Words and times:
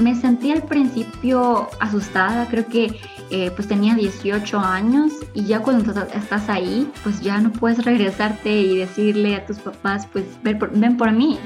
me 0.00 0.14
sentí 0.14 0.50
al 0.50 0.62
principio 0.62 1.68
asustada, 1.78 2.46
creo 2.48 2.66
que 2.66 2.98
eh, 3.30 3.50
pues 3.54 3.68
tenía 3.68 3.94
18 3.94 4.58
años 4.58 5.12
y 5.34 5.44
ya 5.44 5.60
cuando 5.60 5.92
estás 6.14 6.48
ahí, 6.48 6.90
pues 7.02 7.20
ya 7.20 7.38
no 7.38 7.52
puedes 7.52 7.84
regresarte 7.84 8.50
y 8.50 8.78
decirle 8.78 9.36
a 9.36 9.46
tus 9.46 9.58
papás, 9.58 10.06
pues 10.12 10.24
ven 10.42 10.58
por, 10.58 10.70
ven 10.76 10.96
por 10.96 11.12
mí. 11.12 11.38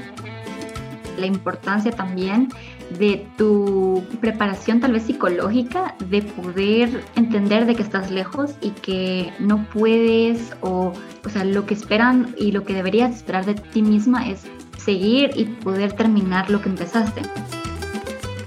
La 1.17 1.25
importancia 1.25 1.91
también 1.91 2.49
de 2.97 3.25
tu 3.37 4.03
preparación 4.21 4.79
tal 4.79 4.93
vez 4.93 5.03
psicológica, 5.03 5.95
de 6.09 6.21
poder 6.21 7.03
entender 7.15 7.65
de 7.65 7.75
que 7.75 7.81
estás 7.81 8.11
lejos 8.11 8.55
y 8.61 8.71
que 8.71 9.33
no 9.39 9.65
puedes 9.65 10.55
o, 10.61 10.93
o 11.25 11.29
sea, 11.29 11.43
lo 11.43 11.65
que 11.65 11.73
esperan 11.73 12.35
y 12.37 12.51
lo 12.51 12.63
que 12.63 12.73
deberías 12.73 13.15
esperar 13.15 13.45
de 13.45 13.55
ti 13.55 13.81
misma 13.81 14.29
es 14.29 14.43
seguir 14.77 15.31
y 15.35 15.45
poder 15.45 15.93
terminar 15.93 16.49
lo 16.49 16.61
que 16.61 16.69
empezaste. 16.69 17.21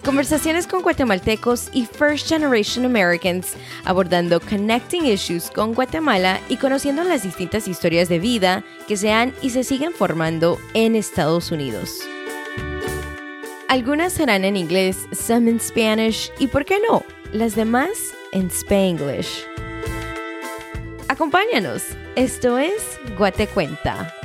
Conversaciones 0.09 0.67
con 0.67 0.81
guatemaltecos 0.81 1.69
y 1.75 1.85
First 1.85 2.29
Generation 2.31 2.87
Americans 2.87 3.53
abordando 3.85 4.41
connecting 4.41 5.05
issues 5.05 5.51
con 5.51 5.75
Guatemala 5.75 6.41
y 6.49 6.57
conociendo 6.57 7.05
las 7.05 7.25
distintas 7.25 7.69
historias 7.69 8.09
de 8.09 8.19
vida 8.19 8.65
que 8.87 8.97
se 8.97 9.13
han 9.13 9.35
y 9.43 9.51
se 9.51 9.65
siguen 9.65 9.93
formando 9.93 10.57
en 10.73 10.97
Estados 10.97 11.53
Unidos. 11.53 12.01
Algunas 13.69 14.15
serán 14.15 14.47
en 14.47 14.57
inglés, 14.57 15.07
some 15.13 15.51
in 15.51 15.61
Spanish 15.61 16.33
y, 16.39 16.47
¿por 16.47 16.65
qué 16.65 16.79
no?, 16.89 17.05
las 17.35 17.55
demás 17.55 17.91
en 18.33 18.47
Spanglish. 18.47 19.45
Acompáñanos, 21.09 21.83
esto 22.17 22.57
es 22.57 22.99
Guatecuenta. 23.19 24.18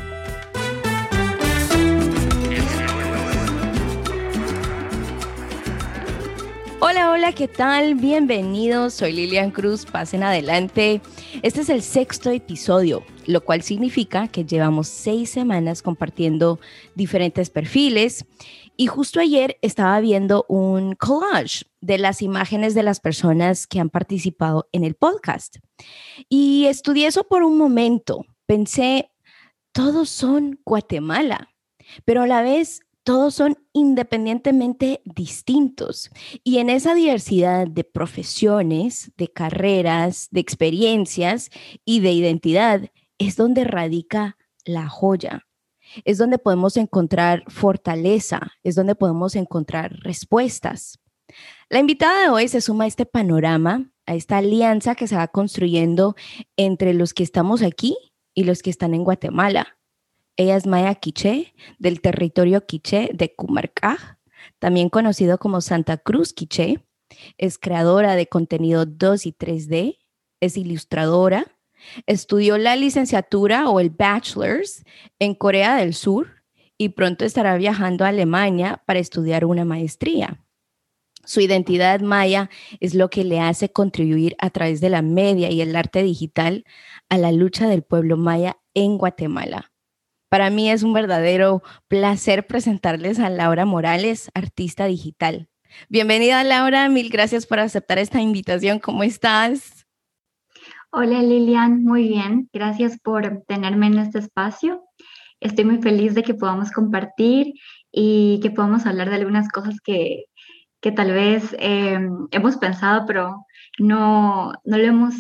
Hola, 6.85 7.11
hola, 7.11 7.31
¿qué 7.31 7.47
tal? 7.47 7.95
Bienvenidos, 7.95 8.95
soy 8.95 9.13
Lilian 9.13 9.51
Cruz, 9.51 9.85
pasen 9.85 10.21
adelante. 10.21 10.99
Este 11.41 11.61
es 11.61 11.69
el 11.69 11.81
sexto 11.81 12.29
episodio, 12.29 13.05
lo 13.25 13.39
cual 13.39 13.61
significa 13.61 14.27
que 14.27 14.43
llevamos 14.43 14.89
seis 14.89 15.29
semanas 15.29 15.81
compartiendo 15.81 16.59
diferentes 16.93 17.49
perfiles 17.49 18.25
y 18.75 18.87
justo 18.87 19.21
ayer 19.21 19.57
estaba 19.61 19.97
viendo 20.01 20.45
un 20.49 20.95
collage 20.95 21.63
de 21.79 21.99
las 21.99 22.21
imágenes 22.21 22.75
de 22.75 22.83
las 22.83 22.99
personas 22.99 23.65
que 23.65 23.79
han 23.79 23.89
participado 23.89 24.67
en 24.73 24.83
el 24.83 24.95
podcast. 24.95 25.59
Y 26.27 26.65
estudié 26.65 27.07
eso 27.07 27.23
por 27.23 27.43
un 27.43 27.57
momento. 27.57 28.25
Pensé, 28.45 29.09
todos 29.71 30.09
son 30.09 30.59
Guatemala, 30.65 31.47
pero 32.03 32.23
a 32.23 32.27
la 32.27 32.41
vez 32.41 32.81
todos 33.03 33.35
son 33.35 33.57
independientemente 33.73 35.01
distintos. 35.05 36.09
Y 36.43 36.57
en 36.57 36.69
esa 36.69 36.95
diversidad 36.95 37.67
de 37.67 37.83
profesiones, 37.83 39.11
de 39.17 39.27
carreras, 39.27 40.27
de 40.31 40.39
experiencias 40.39 41.49
y 41.85 41.99
de 41.99 42.11
identidad 42.11 42.89
es 43.17 43.35
donde 43.35 43.63
radica 43.63 44.37
la 44.65 44.87
joya 44.87 45.45
es 46.05 46.17
donde 46.17 46.37
podemos 46.37 46.77
encontrar 46.77 47.43
fortaleza, 47.47 48.53
es 48.63 48.75
donde 48.75 48.95
podemos 48.95 49.35
encontrar 49.35 49.93
respuestas. 50.01 50.99
La 51.69 51.79
invitada 51.79 52.23
de 52.23 52.29
hoy 52.29 52.47
se 52.47 52.61
suma 52.61 52.85
a 52.85 52.87
este 52.87 53.05
panorama, 53.05 53.91
a 54.05 54.15
esta 54.15 54.37
alianza 54.37 54.95
que 54.95 55.07
se 55.07 55.15
va 55.15 55.27
construyendo 55.27 56.15
entre 56.57 56.93
los 56.93 57.13
que 57.13 57.23
estamos 57.23 57.61
aquí 57.61 57.95
y 58.33 58.43
los 58.43 58.61
que 58.61 58.69
están 58.69 58.93
en 58.93 59.03
Guatemala. 59.03 59.77
Ella 60.35 60.55
es 60.55 60.65
Maya 60.65 60.95
Quiché, 60.95 61.53
del 61.79 62.01
territorio 62.01 62.65
Quiché 62.65 63.09
de 63.13 63.35
Cumarcaj, 63.35 64.17
también 64.59 64.89
conocido 64.89 65.37
como 65.37 65.61
Santa 65.61 65.97
Cruz 65.97 66.33
Quiché. 66.33 66.85
Es 67.37 67.57
creadora 67.57 68.15
de 68.15 68.27
contenido 68.27 68.85
2 68.85 69.25
y 69.27 69.33
3D, 69.33 69.99
es 70.39 70.57
ilustradora, 70.57 71.53
Estudió 72.05 72.57
la 72.57 72.75
licenciatura 72.75 73.69
o 73.69 73.79
el 73.79 73.89
bachelor's 73.89 74.83
en 75.19 75.35
Corea 75.35 75.75
del 75.75 75.93
Sur 75.93 76.43
y 76.77 76.89
pronto 76.89 77.25
estará 77.25 77.55
viajando 77.57 78.05
a 78.05 78.09
Alemania 78.09 78.81
para 78.85 78.99
estudiar 78.99 79.45
una 79.45 79.65
maestría. 79.65 80.39
Su 81.25 81.39
identidad 81.39 82.01
maya 82.01 82.49
es 82.81 82.95
lo 82.95 83.09
que 83.09 83.23
le 83.23 83.39
hace 83.39 83.69
contribuir 83.69 84.35
a 84.39 84.49
través 84.49 84.81
de 84.81 84.89
la 84.89 85.01
media 85.01 85.49
y 85.49 85.61
el 85.61 85.75
arte 85.75 86.03
digital 86.03 86.65
a 87.07 87.17
la 87.17 87.31
lucha 87.31 87.67
del 87.69 87.83
pueblo 87.83 88.17
maya 88.17 88.57
en 88.73 88.97
Guatemala. 88.97 89.72
Para 90.33 90.49
mí 90.49 90.71
es 90.71 90.81
un 90.81 90.93
verdadero 90.93 91.61
placer 91.87 92.47
presentarles 92.47 93.19
a 93.19 93.29
Laura 93.29 93.65
Morales, 93.65 94.31
artista 94.33 94.85
digital. 94.85 95.47
Bienvenida 95.89 96.43
Laura, 96.43 96.89
mil 96.89 97.09
gracias 97.11 97.45
por 97.45 97.59
aceptar 97.59 97.99
esta 97.99 98.19
invitación. 98.19 98.79
¿Cómo 98.79 99.03
estás? 99.03 99.85
Hola 100.89 101.21
Lilian, 101.21 101.83
muy 101.83 102.07
bien. 102.07 102.49
Gracias 102.51 102.99
por 102.99 103.43
tenerme 103.47 103.85
en 103.85 103.99
este 103.99 104.17
espacio. 104.17 104.83
Estoy 105.39 105.65
muy 105.65 105.83
feliz 105.83 106.15
de 106.15 106.23
que 106.23 106.33
podamos 106.33 106.71
compartir 106.71 107.53
y 107.91 108.39
que 108.41 108.49
podamos 108.49 108.87
hablar 108.87 109.11
de 109.11 109.17
algunas 109.17 109.49
cosas 109.49 109.75
que, 109.81 110.25
tal 110.95 111.11
vez 111.11 111.55
eh, 111.59 112.09
hemos 112.31 112.57
pensado, 112.57 113.05
pero 113.05 113.45
no, 113.77 114.51
no 114.65 114.77
lo 114.79 114.83
hemos 114.83 115.13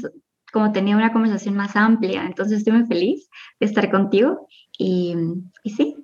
como 0.51 0.71
una 0.71 1.13
conversación 1.13 1.55
más 1.55 1.75
amplia. 1.75 2.25
Entonces 2.25 2.59
estoy 2.59 2.73
muy 2.73 2.87
feliz 2.87 3.29
de 3.59 3.67
estar 3.67 3.91
contigo 3.91 4.47
y, 4.77 5.15
sí, 5.63 5.95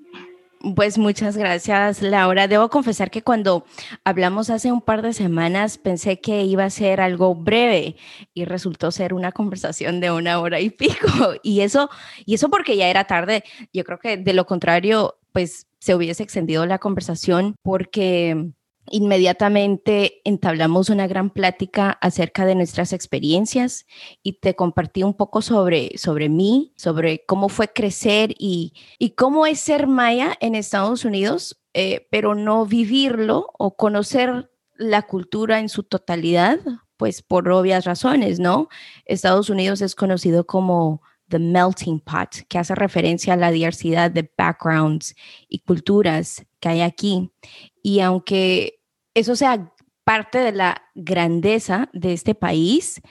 pues 0.76 0.98
muchas 0.98 1.38
gracias, 1.38 2.02
Laura. 2.02 2.50
Debo 2.50 2.70
confesar 2.70 3.10
que 3.10 3.22
cuando 3.22 3.66
hablamos 4.04 4.50
hace 4.50 4.72
un 4.72 4.82
par 4.82 5.02
de 5.02 5.14
semanas 5.14 5.78
pensé 5.78 6.20
que 6.20 6.44
iba 6.44 6.66
a 6.66 6.70
ser 6.70 7.00
algo 7.00 7.34
breve 7.34 7.96
y 8.34 8.44
resultó 8.44 8.92
ser 8.92 9.14
una 9.14 9.32
conversación 9.32 10.02
de 10.02 10.12
una 10.12 10.40
hora 10.40 10.60
y 10.60 10.70
pico. 10.70 11.08
Y 11.44 11.62
eso, 11.62 11.90
y 12.26 12.34
eso 12.34 12.50
porque 12.50 12.76
ya 12.76 12.90
era 12.90 13.06
tarde. 13.06 13.44
Yo 13.74 13.84
creo 13.86 14.00
que 14.00 14.18
de 14.18 14.34
lo 14.34 14.46
contrario, 14.46 15.18
pues 15.32 15.68
se 15.80 15.96
hubiese 15.96 16.24
extendido 16.24 16.66
la 16.66 16.80
conversación 16.80 17.56
porque 17.64 18.52
inmediatamente 18.92 20.22
entablamos 20.24 20.90
una 20.90 21.08
gran 21.08 21.30
plática 21.30 21.92
acerca 22.02 22.46
de 22.46 22.56
nuestras 22.56 22.94
experiencias 22.94 23.86
y 24.24 24.40
te 24.40 24.56
compartí 24.56 25.04
un 25.04 25.14
poco 25.14 25.42
sobre, 25.42 25.98
sobre 25.98 26.30
mí, 26.30 26.74
sobre 26.76 27.26
cómo 27.26 27.50
fue 27.50 27.68
crecer 27.70 28.34
y, 28.38 28.74
y 28.98 29.12
cómo 29.12 29.46
es 29.46 29.60
ser 29.60 29.88
maya 29.88 30.36
en 30.40 30.56
Estados 30.56 31.06
Unidos, 31.06 31.62
eh, 31.74 32.08
pero 32.12 32.36
no 32.36 32.66
vivirlo 32.66 33.48
o 33.58 33.76
conocer 33.76 34.50
la 34.76 35.04
cultura 35.04 35.60
en 35.60 35.70
su 35.70 35.84
totalidad, 35.84 36.60
pues 36.98 37.22
por 37.22 37.50
obvias 37.50 37.86
razones, 37.86 38.40
¿no? 38.40 38.70
Estados 39.06 39.50
Unidos 39.50 39.82
es 39.82 39.96
conocido 39.96 40.46
como 40.46 41.02
The 41.30 41.40
Melting 41.40 42.00
Pot, 42.00 42.48
que 42.48 42.58
hace 42.58 42.76
referencia 42.76 43.34
a 43.34 43.38
la 43.38 43.52
diversidad 43.52 44.12
de 44.12 44.30
backgrounds 44.38 45.16
y 45.48 45.60
culturas 45.60 46.46
que 46.60 46.70
hay 46.70 46.82
aquí. 46.82 47.32
Y 47.82 48.00
aunque 48.02 48.79
eso 49.14 49.36
sea 49.36 49.74
parte 50.04 50.40
de 50.40 50.52
la 50.52 50.82
grandeza 50.96 51.90
de 51.94 52.14
este 52.14 52.36
país. 52.36 53.02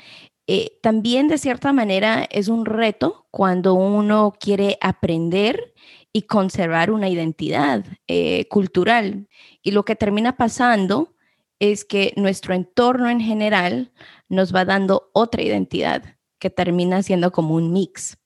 Eh, 0.47 0.79
también 0.83 1.29
de 1.29 1.39
cierta 1.39 1.73
manera 1.73 2.27
es 2.31 2.49
un 2.49 2.65
reto 2.65 3.27
cuando 3.31 3.75
uno 3.75 4.33
quiere 4.41 4.79
aprender 4.81 5.75
y 6.13 6.23
conservar 6.23 6.91
una 6.91 7.09
identidad 7.09 7.85
eh, 8.07 8.49
cultural. 8.49 9.29
Y 9.63 9.73
lo 9.73 9.85
que 9.85 9.95
termina 9.95 10.37
pasando 10.37 11.15
es 11.59 11.85
que 11.85 12.13
nuestro 12.17 12.55
entorno 12.55 13.11
en 13.11 13.21
general 13.21 13.93
nos 14.29 14.55
va 14.55 14.65
dando 14.65 15.11
otra 15.13 15.43
identidad 15.43 16.17
que 16.39 16.51
termina 16.51 17.03
siendo 17.03 17.33
como 17.33 17.55
un 17.55 17.73
mix. 17.73 18.17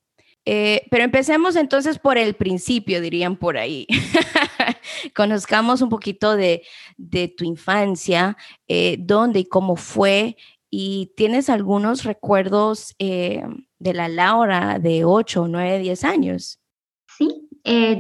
Eh, 0.44 0.86
pero 0.90 1.04
empecemos 1.04 1.54
entonces 1.56 1.98
por 1.98 2.18
el 2.18 2.34
principio, 2.34 3.00
dirían 3.00 3.36
por 3.36 3.56
ahí. 3.56 3.86
Conozcamos 5.14 5.82
un 5.82 5.88
poquito 5.88 6.36
de, 6.36 6.62
tu 7.36 7.44
infancia, 7.44 8.36
eh, 8.66 8.96
dónde 8.98 9.40
y 9.40 9.44
cómo 9.44 9.76
fue, 9.76 10.36
y 10.70 11.12
tienes 11.16 11.50
algunos 11.50 12.04
recuerdos 12.04 12.94
eh, 12.98 13.44
de 13.78 13.94
la 13.94 14.08
Laura 14.08 14.78
de 14.78 15.04
8, 15.04 15.46
9, 15.48 15.78
10 15.78 16.04
años. 16.04 16.58
Sí, 17.18 17.48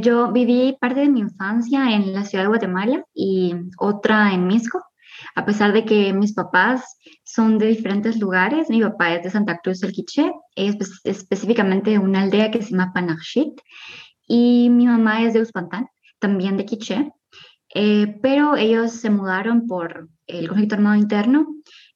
yo 0.00 0.32
viví 0.32 0.76
parte 0.80 1.00
de 1.00 1.08
mi 1.08 1.20
infancia 1.20 1.94
en 1.94 2.12
la 2.12 2.24
ciudad 2.24 2.44
de 2.44 2.48
Guatemala 2.48 3.04
y 3.14 3.54
otra 3.78 4.32
en 4.32 4.46
Misco 4.46 4.82
a 5.34 5.44
pesar 5.44 5.72
de 5.72 5.84
que 5.84 6.12
mis 6.12 6.34
papás 6.34 6.98
son 7.32 7.58
de 7.58 7.66
diferentes 7.66 8.18
lugares, 8.20 8.68
mi 8.68 8.82
papá 8.82 9.14
es 9.14 9.22
de 9.22 9.30
Santa 9.30 9.58
Cruz 9.58 9.80
del 9.80 9.92
Quiché, 9.92 10.30
es 10.54 10.76
específicamente 11.04 11.90
de 11.90 11.98
una 11.98 12.22
aldea 12.22 12.50
que 12.50 12.60
se 12.60 12.72
llama 12.72 12.92
Panachit, 12.92 13.58
y 14.26 14.68
mi 14.70 14.86
mamá 14.86 15.22
es 15.22 15.32
de 15.32 15.40
Uspantán, 15.40 15.88
también 16.18 16.58
de 16.58 16.66
Quiché, 16.66 17.10
eh, 17.74 18.18
pero 18.20 18.56
ellos 18.56 18.92
se 18.92 19.08
mudaron 19.08 19.66
por 19.66 20.10
el 20.26 20.46
conflicto 20.46 20.74
armado 20.74 20.96
interno 20.96 21.46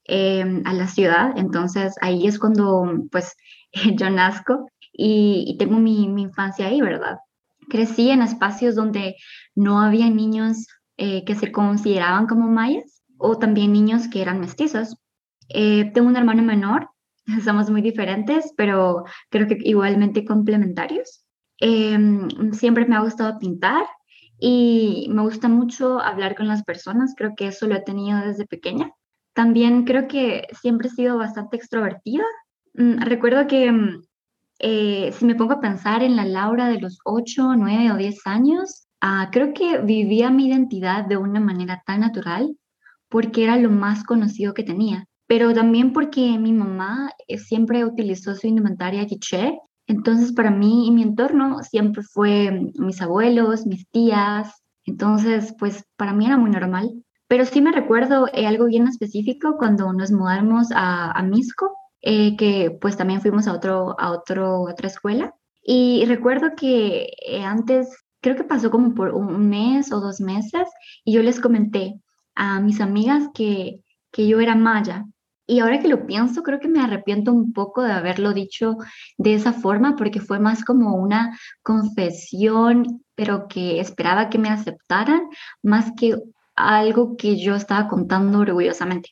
em, 0.05 0.63
a 0.65 0.73
la 0.73 0.89
ciudad, 0.89 1.37
entonces 1.37 1.95
ahí 2.01 2.27
es 2.27 2.39
cuando 2.39 3.05
pues 3.13 3.37
yo 3.95 4.09
nazco 4.09 4.71
y, 4.91 5.55
tengo 5.59 5.79
mi, 5.79 6.09
mi, 6.09 6.23
infancia 6.23 6.69
ahí, 6.69 6.81
¿verdad? 6.81 7.19
Crecí 7.69 8.09
en 8.11 8.23
espacios 8.23 8.75
donde 8.75 9.17
no 9.55 9.81
había 9.81 10.09
niños 10.09 10.67
eh, 10.97 11.25
que 11.27 11.35
se 11.35 11.53
consideraban 11.53 12.27
como 12.27 12.49
mayas 12.49 13.03
o 13.19 13.37
también 13.37 13.73
niños 13.75 14.09
que 14.09 14.23
eran 14.23 14.41
mestizos. 14.41 14.97
Eh, 15.49 15.91
tengo 15.93 16.09
un 16.09 16.17
hermano 16.17 16.43
menor, 16.43 16.91
somos 17.45 17.71
muy 17.71 17.83
diferentes, 17.83 18.53
pero 18.57 19.05
creo 19.31 19.47
que 19.47 19.59
igualmente 19.61 20.25
complementarios. 20.25 21.25
Em, 21.59 22.29
siempre 22.53 22.85
me 22.87 22.97
ha 22.97 23.01
gustado 23.01 23.39
pintar 23.39 23.85
y 24.39 25.09
me 25.11 25.23
gusta 25.23 25.49
mucho 25.49 26.01
hablar 26.01 26.37
con 26.37 26.49
las 26.49 26.63
personas, 26.65 27.15
creo 27.17 27.35
que 27.35 27.49
eso 27.49 27.67
lo 27.67 27.77
he 27.77 27.83
tenido 27.83 28.21
desde 28.21 28.47
pequeña. 28.47 28.91
También 29.35 29.85
creo 29.85 30.09
que 30.09 30.47
siempre 30.61 30.89
he 30.89 30.91
sido 30.91 31.19
bastante 31.19 31.57
extrovertida. 31.57 32.25
Mm, 32.75 32.99
recuerdo 33.03 33.47
que 33.47 33.73
mm, 33.73 34.03
eh, 34.59 35.13
si 35.13 35.25
me 35.25 35.35
pongo 35.35 35.55
a 35.55 35.61
pensar 35.61 36.03
en 36.03 36.17
la 36.17 36.25
Laura 36.25 36.69
de 36.69 36.81
los 36.81 36.99
8, 37.05 37.55
9 37.57 37.93
o 37.93 37.97
10 37.97 38.27
años, 38.27 38.87
ah, 39.01 39.29
creo 39.33 39.53
que 39.55 39.79
vivía 39.79 40.31
mi 40.31 40.49
identidad 40.49 41.05
de 41.05 41.17
una 41.17 41.41
manera 41.41 41.83
tan 41.87 42.01
natural 42.01 42.57
porque 43.09 43.45
era 43.45 43.57
lo 43.57 43.71
más 43.71 44.05
conocido 44.05 44.55
que 44.55 44.65
tenía, 44.65 45.07
pero 45.27 45.53
también 45.53 45.93
porque 45.93 46.39
mi 46.39 46.53
mamá 46.53 47.11
eh, 47.29 47.39
siempre 47.39 47.85
utilizó 47.85 48.35
su 48.35 48.47
indumentaria 48.47 49.07
quiché, 49.07 49.59
entonces 49.87 50.33
para 50.33 50.51
mí 50.51 50.87
y 50.87 50.91
mi 50.91 51.03
entorno 51.03 51.63
siempre 51.63 52.03
fue 52.03 52.51
mm, 52.51 52.85
mis 52.85 53.01
abuelos, 53.03 53.67
mis 53.67 53.89
tías, 53.91 54.63
entonces 54.85 55.55
pues 55.59 55.85
para 55.97 56.13
mí 56.13 56.27
era 56.27 56.37
muy 56.37 56.51
normal. 56.51 56.91
Pero 57.29 57.45
sí 57.45 57.61
me 57.61 57.73
recuerdo 57.73 58.29
eh, 58.33 58.47
algo 58.47 58.67
bien 58.67 58.87
específico 58.87 59.57
cuando 59.59 59.93
nos 59.93 60.13
mudamos 60.13 60.69
a, 60.73 61.11
a 61.11 61.23
Misco, 61.25 61.77
eh, 62.03 62.37
que 62.37 62.77
pues 62.81 62.97
también 62.97 63.21
fuimos 63.21 63.49
a, 63.49 63.53
otro, 63.53 63.99
a 63.99 64.13
otro, 64.13 64.63
otra 64.63 64.87
escuela. 64.89 65.35
Y 65.63 66.05
recuerdo 66.07 66.51
que 66.57 67.11
antes, 67.45 67.89
creo 68.21 68.37
que 68.37 68.45
pasó 68.45 68.71
como 68.71 68.95
por 68.95 69.13
un 69.13 69.49
mes 69.49 69.93
o 69.93 70.01
dos 70.01 70.21
meses, 70.21 70.69
y 71.05 71.13
yo 71.15 71.23
les 71.25 71.41
comenté, 71.41 72.01
a 72.37 72.61
mis 72.61 72.81
amigas 72.81 73.25
que, 73.35 73.81
que 74.13 74.29
yo 74.29 74.41
era 74.41 74.55
maya. 74.55 75.05
Y 75.47 75.61
ahora 75.61 75.79
que 75.79 75.89
lo 75.89 76.07
pienso, 76.07 76.43
creo 76.43 76.59
que 76.59 76.69
me 76.69 76.81
arrepiento 76.81 77.33
un 77.33 77.53
poco 77.53 77.83
de 77.83 77.93
haberlo 77.93 78.33
dicho 78.33 78.77
de 79.17 79.35
esa 79.35 79.53
forma, 79.53 79.95
porque 79.97 80.21
fue 80.21 80.41
más 80.41 80.65
como 80.65 80.95
una 80.97 81.39
confesión, 81.63 83.05
pero 83.15 83.47
que 83.49 83.79
esperaba 83.81 84.29
que 84.29 84.39
me 84.39 84.49
aceptaran, 84.49 85.23
más 85.63 85.93
que 85.97 86.17
algo 86.57 87.17
que 87.17 87.37
yo 87.39 87.55
estaba 87.55 87.87
contando 87.89 88.41
orgullosamente. 88.41 89.11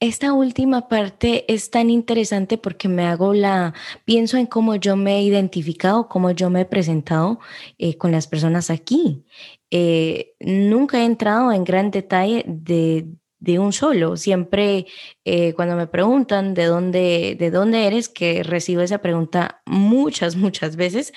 Esta 0.00 0.32
última 0.32 0.88
parte 0.88 1.50
es 1.52 1.70
tan 1.70 1.88
interesante 1.88 2.58
porque 2.58 2.88
me 2.88 3.06
hago 3.06 3.32
la, 3.32 3.74
pienso 4.04 4.36
en 4.36 4.46
cómo 4.46 4.74
yo 4.74 4.96
me 4.96 5.18
he 5.18 5.22
identificado, 5.22 6.08
cómo 6.08 6.32
yo 6.32 6.50
me 6.50 6.62
he 6.62 6.64
presentado 6.64 7.38
eh, 7.78 7.96
con 7.96 8.10
las 8.10 8.26
personas 8.26 8.70
aquí. 8.70 9.24
Eh, 9.70 10.34
nunca 10.40 10.98
he 10.98 11.04
entrado 11.04 11.52
en 11.52 11.64
gran 11.64 11.90
detalle 11.90 12.44
de, 12.46 13.06
de 13.44 13.58
un 13.58 13.72
solo. 13.72 14.16
Siempre 14.16 14.86
eh, 15.24 15.52
cuando 15.54 15.76
me 15.76 15.86
preguntan 15.86 16.54
de 16.54 16.64
dónde, 16.64 17.36
de 17.38 17.50
dónde 17.50 17.86
eres, 17.86 18.08
que 18.08 18.42
recibo 18.42 18.80
esa 18.82 18.98
pregunta 18.98 19.62
muchas, 19.66 20.36
muchas 20.44 20.76
veces, 20.76 21.12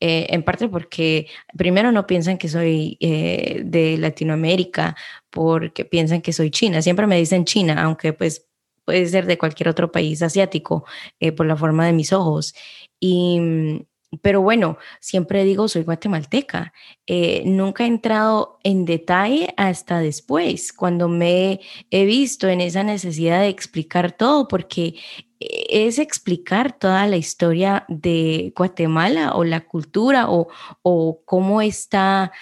eh, 0.00 0.26
en 0.30 0.42
parte 0.42 0.68
porque 0.68 1.28
primero 1.56 1.92
no 1.92 2.06
piensan 2.06 2.38
que 2.38 2.48
soy 2.48 2.98
de 3.00 3.96
Latinoamérica, 3.98 4.96
porque 5.30 5.84
piensan 5.84 6.22
que 6.22 6.32
soy 6.32 6.50
china. 6.50 6.82
Siempre 6.82 7.06
me 7.06 7.18
dicen 7.18 7.44
China, 7.44 7.82
aunque 7.82 8.12
pues 8.12 8.46
puede 8.84 9.06
ser 9.06 9.26
de 9.26 9.38
cualquier 9.38 9.68
otro 9.68 9.92
país 9.92 10.22
asiático 10.22 10.84
por 11.36 11.46
la 11.46 11.56
forma 11.56 11.86
de 11.86 11.92
mis 11.92 12.12
ojos. 12.12 12.54
Y 13.00 13.40
mm, 13.40 13.80
pero 14.22 14.40
bueno, 14.40 14.78
siempre 15.00 15.44
digo, 15.44 15.68
soy 15.68 15.82
guatemalteca. 15.82 16.72
Eh, 17.06 17.42
nunca 17.46 17.84
he 17.84 17.86
entrado 17.86 18.58
en 18.62 18.84
detalle 18.84 19.54
hasta 19.56 20.00
después, 20.00 20.72
cuando 20.72 21.08
me 21.08 21.60
he 21.90 22.04
visto 22.04 22.48
en 22.48 22.60
esa 22.60 22.82
necesidad 22.82 23.40
de 23.40 23.48
explicar 23.48 24.12
todo, 24.12 24.48
porque 24.48 24.94
es 25.38 25.98
explicar 25.98 26.78
toda 26.78 27.06
la 27.06 27.16
historia 27.16 27.84
de 27.88 28.52
Guatemala 28.56 29.34
o 29.34 29.44
la 29.44 29.60
cultura 29.60 30.26
o 30.28 31.20
cómo 31.24 31.60
está 31.60 32.32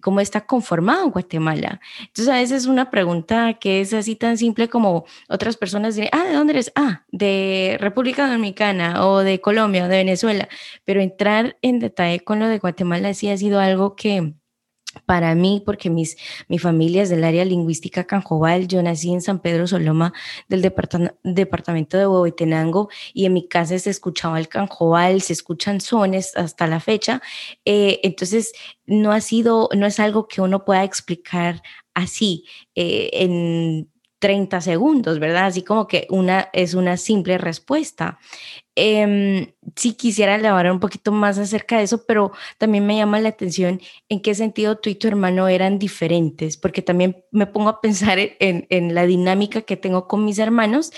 cómo 0.00 0.20
está 0.20 0.46
conformado 0.46 1.10
Guatemala. 1.10 1.80
Entonces, 2.00 2.28
a 2.28 2.36
veces 2.36 2.66
una 2.66 2.90
pregunta 2.90 3.54
que 3.54 3.80
es 3.80 3.92
así 3.92 4.16
tan 4.16 4.38
simple 4.38 4.68
como 4.68 5.04
otras 5.28 5.56
personas 5.56 5.94
dirán, 5.96 6.10
ah, 6.12 6.24
¿de 6.24 6.34
dónde 6.34 6.52
eres? 6.54 6.72
Ah, 6.74 7.04
de 7.10 7.76
República 7.80 8.30
Dominicana 8.30 9.06
o 9.06 9.20
de 9.20 9.40
Colombia 9.40 9.84
o 9.84 9.88
de 9.88 9.96
Venezuela. 9.98 10.48
Pero 10.84 11.00
entrar 11.00 11.56
en 11.62 11.78
detalle 11.78 12.20
con 12.20 12.38
lo 12.38 12.48
de 12.48 12.58
Guatemala 12.58 13.14
sí 13.14 13.28
ha 13.30 13.36
sido 13.36 13.60
algo 13.60 13.96
que 13.96 14.34
para 15.04 15.34
mí, 15.34 15.62
porque 15.64 15.90
mis, 15.90 16.16
mi 16.48 16.58
familia 16.58 17.02
es 17.02 17.10
del 17.10 17.24
área 17.24 17.44
lingüística 17.44 18.04
Canjobal, 18.04 18.68
yo 18.68 18.82
nací 18.82 19.12
en 19.12 19.20
San 19.20 19.40
Pedro 19.40 19.66
Soloma 19.66 20.12
del 20.48 20.62
departamento 20.62 21.98
de 21.98 22.06
Huehuetenango 22.06 22.88
y 23.12 23.26
en 23.26 23.32
mi 23.32 23.48
casa 23.48 23.78
se 23.78 23.90
escuchaba 23.90 24.38
el 24.38 24.48
Canjobal, 24.48 25.20
se 25.22 25.32
escuchan 25.32 25.80
sones 25.80 26.36
hasta 26.36 26.66
la 26.66 26.80
fecha, 26.80 27.20
eh, 27.64 28.00
entonces 28.02 28.52
no 28.86 29.12
ha 29.12 29.20
sido, 29.20 29.68
no 29.76 29.86
es 29.86 30.00
algo 30.00 30.28
que 30.28 30.40
uno 30.40 30.64
pueda 30.64 30.84
explicar 30.84 31.62
así 31.94 32.44
eh, 32.74 33.10
en 33.12 33.90
30 34.18 34.60
segundos, 34.60 35.18
¿verdad? 35.18 35.46
Así 35.46 35.62
como 35.62 35.86
que 35.86 36.06
una 36.10 36.48
es 36.52 36.74
una 36.74 36.96
simple 36.96 37.38
respuesta. 37.38 38.18
Eh, 38.76 39.54
sí 39.74 39.94
quisiera 39.94 40.34
hablar 40.34 40.70
un 40.70 40.80
poquito 40.80 41.10
más 41.10 41.38
acerca 41.38 41.78
de 41.78 41.84
eso, 41.84 42.04
pero 42.06 42.32
también 42.58 42.86
me 42.86 42.96
llama 42.96 43.20
la 43.20 43.30
atención 43.30 43.80
en 44.08 44.20
qué 44.20 44.34
sentido 44.34 44.76
tú 44.76 44.90
y 44.90 44.94
tu 44.94 45.08
hermano 45.08 45.48
eran 45.48 45.78
diferentes, 45.78 46.56
porque 46.56 46.82
también 46.82 47.24
me 47.32 47.46
pongo 47.46 47.70
a 47.70 47.80
pensar 47.80 48.18
en, 48.18 48.66
en 48.68 48.94
la 48.94 49.06
dinámica 49.06 49.62
que 49.62 49.76
tengo 49.76 50.06
con 50.06 50.24
mis 50.24 50.38
hermanos 50.38 50.92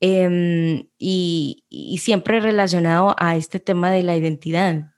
em, 0.00 0.86
y, 0.96 1.64
y 1.68 1.98
siempre 1.98 2.40
relacionado 2.40 3.16
a 3.18 3.36
este 3.36 3.60
tema 3.60 3.90
de 3.90 4.04
la 4.04 4.16
identidad. 4.16 4.92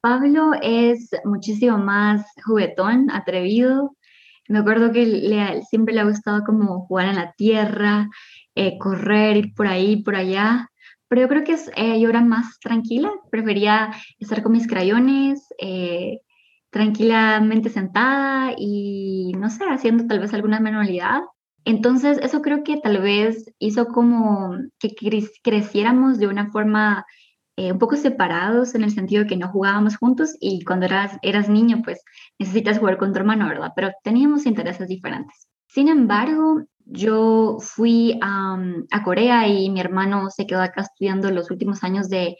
Pablo 0.00 0.50
es 0.60 1.10
muchísimo 1.24 1.78
más 1.78 2.26
juguetón, 2.44 3.10
atrevido, 3.10 3.96
me 4.48 4.58
acuerdo 4.58 4.92
que 4.92 5.06
le, 5.06 5.62
siempre 5.62 5.94
le 5.94 6.00
ha 6.00 6.04
gustado 6.04 6.44
como 6.44 6.86
jugar 6.86 7.06
en 7.06 7.16
la 7.16 7.32
tierra, 7.32 8.10
eh, 8.54 8.76
correr, 8.78 9.38
ir 9.38 9.54
por 9.54 9.66
ahí, 9.66 10.02
por 10.02 10.16
allá. 10.16 10.70
Pero 11.08 11.22
yo 11.22 11.28
creo 11.28 11.44
que 11.44 11.52
es, 11.52 11.70
eh, 11.76 12.00
yo 12.00 12.08
era 12.08 12.20
más 12.22 12.58
tranquila, 12.60 13.10
prefería 13.30 13.92
estar 14.18 14.42
con 14.42 14.52
mis 14.52 14.66
crayones, 14.66 15.46
eh, 15.58 16.20
tranquilamente 16.70 17.70
sentada 17.70 18.54
y, 18.56 19.32
no 19.38 19.48
sé, 19.50 19.64
haciendo 19.64 20.06
tal 20.06 20.20
vez 20.20 20.34
alguna 20.34 20.60
manualidad. 20.60 21.22
Entonces, 21.64 22.18
eso 22.18 22.42
creo 22.42 22.64
que 22.64 22.78
tal 22.78 23.00
vez 23.00 23.52
hizo 23.58 23.86
como 23.86 24.56
que 24.78 24.94
creciéramos 25.42 26.18
de 26.18 26.26
una 26.26 26.50
forma 26.50 27.06
eh, 27.56 27.70
un 27.70 27.78
poco 27.78 27.96
separados 27.96 28.74
en 28.74 28.82
el 28.82 28.90
sentido 28.90 29.22
de 29.22 29.28
que 29.28 29.36
no 29.36 29.48
jugábamos 29.48 29.96
juntos 29.96 30.36
y 30.40 30.64
cuando 30.64 30.86
eras, 30.86 31.16
eras 31.22 31.48
niño, 31.48 31.82
pues 31.84 32.02
necesitas 32.38 32.80
jugar 32.80 32.98
con 32.98 33.12
tu 33.12 33.18
hermano, 33.20 33.46
¿verdad? 33.46 33.72
Pero 33.76 33.92
teníamos 34.02 34.44
intereses 34.44 34.88
diferentes. 34.88 35.46
Sin 35.68 35.88
embargo, 35.88 36.64
yo 36.84 37.58
fui 37.60 38.18
a, 38.22 38.58
Corea 39.04 39.48
y 39.48 39.70
mi 39.70 39.80
hermano 39.80 40.30
se 40.30 40.46
quedó 40.46 40.62
acá 40.62 40.82
estudiando 40.82 41.30
los 41.30 41.50
últimos 41.50 41.82
años 41.84 42.08
de 42.08 42.36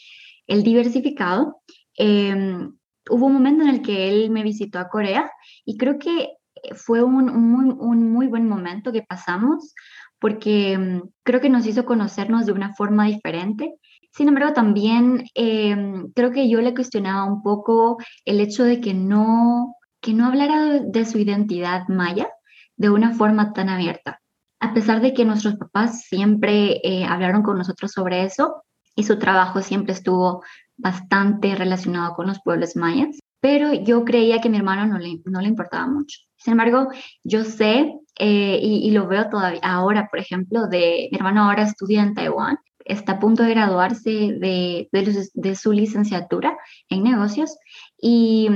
el 0.46 0.62
diversificado. 0.62 1.60
Em, 1.96 2.76
hubo 3.10 3.26
un 3.26 3.34
momento 3.34 3.62
en 3.64 3.70
el 3.70 3.82
que 3.82 4.08
él 4.08 4.30
me 4.30 4.42
visitó 4.42 4.78
a 4.78 4.88
Corea 4.88 5.30
y 5.64 5.76
creo 5.76 5.98
que 5.98 6.28
fue 6.74 7.02
un, 7.02 7.26
muy, 7.26 7.74
un 7.78 8.12
muy 8.12 8.26
buen 8.26 8.48
momento 8.48 8.92
que 8.92 9.02
pasamos 9.02 9.74
porque 10.18 10.72
em, 10.72 11.02
creo 11.22 11.40
que 11.40 11.50
nos 11.50 11.66
hizo 11.66 11.84
conocernos 11.84 12.46
de 12.46 12.52
una 12.52 12.74
forma 12.74 13.06
diferente 13.06 13.74
sin 14.16 14.28
embargo, 14.28 14.52
también 14.52 15.24
em, 15.34 16.12
creo 16.12 16.30
que 16.30 16.48
yo 16.48 16.60
le 16.60 16.72
cuestionaba 16.72 17.24
un 17.24 17.42
poco 17.42 17.98
el 18.24 18.40
hecho 18.40 18.62
de 18.62 18.80
que 18.80 18.94
no, 18.94 19.74
que 20.00 20.14
no 20.14 20.26
hablara 20.26 20.78
de, 20.78 21.04
su 21.04 21.18
identidad 21.18 21.88
maya 21.88 22.28
de 22.76 22.90
una 22.90 23.12
forma 23.14 23.52
tan 23.52 23.68
abierta. 23.68 24.20
A 24.64 24.72
pesar 24.72 25.02
de 25.02 25.12
que 25.12 25.26
nuestros 25.26 25.56
papás 25.56 26.04
siempre 26.08 26.80
eh, 26.82 27.04
hablaron 27.04 27.42
con 27.42 27.58
nosotros 27.58 27.92
sobre 27.92 28.24
eso 28.24 28.64
y 28.96 29.04
su 29.04 29.18
trabajo 29.18 29.60
siempre 29.60 29.92
estuvo 29.92 30.42
bastante 30.78 31.54
relacionado 31.54 32.14
con 32.14 32.28
los 32.28 32.40
pueblos 32.40 32.74
mayas, 32.74 33.18
pero 33.40 33.74
yo 33.74 34.06
creía 34.06 34.40
que 34.40 34.48
a 34.48 34.50
mi 34.50 34.56
hermano 34.56 34.86
no 34.86 34.98
le, 34.98 35.20
no 35.26 35.42
le 35.42 35.48
importaba 35.48 35.86
mucho. 35.86 36.18
Sin 36.38 36.52
embargo, 36.52 36.88
yo 37.22 37.44
sé 37.44 37.92
eh, 38.18 38.58
y, 38.62 38.90
lo 38.92 39.06
veo 39.06 39.28
todavía 39.28 39.60
ahora, 39.62 40.08
por 40.08 40.18
ejemplo, 40.18 40.66
de 40.66 41.10
mi 41.12 41.18
hermano 41.18 41.42
ahora 41.44 41.64
estudia 41.64 42.02
en 42.02 42.14
Taiwán 42.14 42.56
está 42.86 43.12
a 43.12 43.18
punto 43.18 43.42
de 43.42 43.50
graduarse 43.50 44.10
de, 44.10 44.88
de, 44.90 45.56
su 45.56 45.72
licenciatura 45.72 46.56
en 46.88 47.02
negocios 47.02 47.54
y 48.00 48.48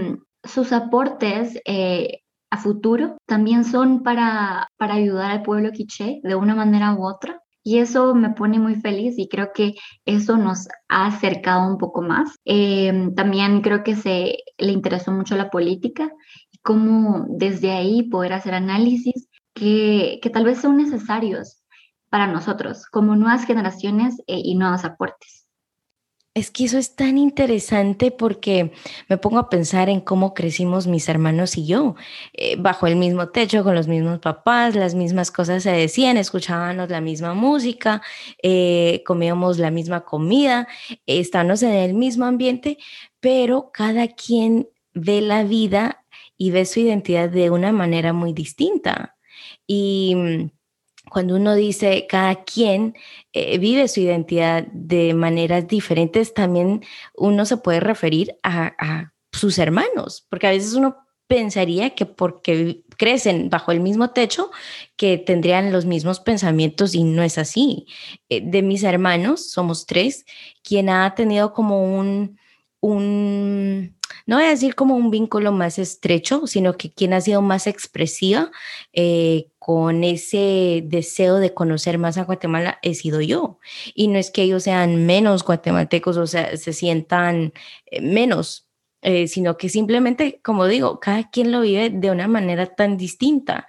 sus 0.42 0.72
aportes 0.72 1.60
eh, 1.66 2.22
a 2.50 2.56
futuro 2.58 3.18
también 3.26 3.64
son 3.64 4.02
para, 4.02 4.68
para 4.76 4.94
ayudar 4.94 5.30
al 5.30 5.42
pueblo 5.42 5.72
quiché 5.72 6.20
de 6.22 6.34
una 6.34 6.54
manera 6.54 6.94
u 6.94 7.06
otra. 7.06 7.42
Y 7.62 7.78
eso 7.78 8.14
me 8.14 8.30
pone 8.30 8.58
muy 8.58 8.76
feliz 8.76 9.18
y 9.18 9.28
creo 9.28 9.52
que 9.52 9.74
eso 10.06 10.38
nos 10.38 10.68
ha 10.88 11.06
acercado 11.06 11.70
un 11.70 11.76
poco 11.76 12.00
más. 12.00 12.34
Eh, 12.46 13.10
también 13.14 13.60
creo 13.60 13.84
que 13.84 13.94
se 13.94 14.38
le 14.56 14.72
interesó 14.72 15.12
mucho 15.12 15.36
la 15.36 15.50
política 15.50 16.10
y 16.50 16.58
cómo 16.58 17.26
desde 17.28 17.72
ahí 17.72 18.04
poder 18.04 18.32
hacer 18.32 18.54
análisis 18.54 19.28
que, 19.52 20.18
que 20.22 20.30
tal 20.30 20.44
vez 20.44 20.60
son 20.60 20.78
necesarios 20.78 21.62
para 22.08 22.26
nosotros 22.26 22.86
como 22.86 23.16
nuevas 23.16 23.44
generaciones 23.44 24.18
eh, 24.26 24.40
y 24.42 24.54
nuevos 24.54 24.84
aportes. 24.84 25.47
Es 26.38 26.52
que 26.52 26.66
eso 26.66 26.78
es 26.78 26.94
tan 26.94 27.18
interesante 27.18 28.12
porque 28.12 28.70
me 29.08 29.18
pongo 29.18 29.40
a 29.40 29.50
pensar 29.50 29.88
en 29.88 30.00
cómo 30.00 30.34
crecimos 30.34 30.86
mis 30.86 31.08
hermanos 31.08 31.58
y 31.58 31.66
yo, 31.66 31.96
eh, 32.32 32.54
bajo 32.56 32.86
el 32.86 32.94
mismo 32.94 33.30
techo, 33.30 33.64
con 33.64 33.74
los 33.74 33.88
mismos 33.88 34.20
papás, 34.20 34.76
las 34.76 34.94
mismas 34.94 35.32
cosas 35.32 35.64
se 35.64 35.72
decían, 35.72 36.16
escuchábamos 36.16 36.90
la 36.90 37.00
misma 37.00 37.34
música, 37.34 38.02
eh, 38.40 39.02
comíamos 39.04 39.58
la 39.58 39.72
misma 39.72 40.04
comida, 40.04 40.68
estábamos 41.06 41.64
en 41.64 41.72
el 41.72 41.94
mismo 41.94 42.24
ambiente, 42.24 42.78
pero 43.18 43.72
cada 43.72 44.06
quien 44.06 44.68
ve 44.94 45.20
la 45.20 45.42
vida 45.42 46.04
y 46.36 46.52
ve 46.52 46.66
su 46.66 46.78
identidad 46.78 47.30
de 47.30 47.50
una 47.50 47.72
manera 47.72 48.12
muy 48.12 48.32
distinta. 48.32 49.16
Y 49.66 50.14
mm, 50.14 50.50
cuando 51.10 51.36
uno 51.36 51.54
dice 51.54 52.06
cada 52.08 52.44
quien 52.44 52.94
eh, 53.32 53.58
vive 53.58 53.88
su 53.88 54.00
identidad 54.00 54.66
de 54.72 55.14
maneras 55.14 55.68
diferentes, 55.68 56.34
también 56.34 56.84
uno 57.14 57.44
se 57.44 57.56
puede 57.56 57.80
referir 57.80 58.36
a, 58.42 59.12
sus 59.30 59.58
hermanos, 59.58 60.26
porque 60.30 60.46
a 60.48 60.50
veces 60.50 60.74
uno 60.74 60.96
pensaría 61.28 61.90
que 61.90 62.06
porque 62.06 62.82
crecen 62.96 63.50
bajo 63.50 63.70
el 63.70 63.80
mismo 63.80 64.10
techo, 64.10 64.50
que 64.96 65.18
tendrían 65.18 65.70
los 65.70 65.84
mismos 65.84 66.18
pensamientos 66.18 66.94
y 66.94 67.04
no 67.04 67.22
es 67.22 67.38
así. 67.38 67.86
Eh, 68.30 68.40
de 68.42 68.62
mis 68.62 68.82
hermanos, 68.82 69.50
somos 69.50 69.86
tres, 69.86 70.24
quien 70.64 70.88
ha 70.88 71.14
tenido 71.14 71.52
como 71.52 71.98
un, 71.98 72.38
un 72.80 73.98
no 74.28 74.36
voy 74.36 74.44
a 74.44 74.50
decir 74.50 74.74
como 74.74 74.94
un 74.94 75.10
vínculo 75.10 75.52
más 75.52 75.78
estrecho, 75.78 76.46
sino 76.46 76.76
que 76.76 76.90
quien 76.90 77.14
ha 77.14 77.20
sido 77.20 77.42
más 77.42 77.66
expresiva 77.66 78.50
eh, 78.92 79.48
con 79.68 80.02
ese 80.02 80.82
deseo 80.86 81.36
de 81.36 81.52
conocer 81.52 81.98
más 81.98 82.16
a 82.16 82.24
Guatemala 82.24 82.78
he 82.80 82.94
sido 82.94 83.20
yo. 83.20 83.58
Y 83.94 84.08
no 84.08 84.18
es 84.18 84.30
que 84.30 84.40
ellos 84.40 84.62
sean 84.62 85.04
menos 85.04 85.44
guatemaltecos 85.44 86.16
o 86.16 86.26
sea, 86.26 86.56
se 86.56 86.72
sientan 86.72 87.52
eh, 87.84 88.00
menos, 88.00 88.66
eh, 89.02 89.28
sino 89.28 89.58
que 89.58 89.68
simplemente, 89.68 90.40
como 90.42 90.64
digo, 90.64 91.00
cada 91.00 91.28
quien 91.28 91.52
lo 91.52 91.60
vive 91.60 91.90
de 91.90 92.10
una 92.10 92.28
manera 92.28 92.64
tan 92.64 92.96
distinta. 92.96 93.66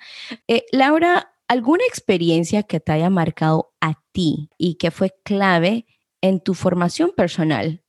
Laura, 0.71 1.33
¿alguna 1.49 1.83
experiencia 1.83 2.63
que 2.63 2.79
te 2.79 2.93
haya 2.93 3.09
marcado 3.09 3.73
a 3.81 3.95
ti 4.13 4.51
y 4.57 4.75
que 4.75 4.91
fue 4.91 5.13
clave 5.25 5.85
en 6.21 6.39
tu 6.39 6.53
formación 6.53 7.11
personal? 7.11 7.83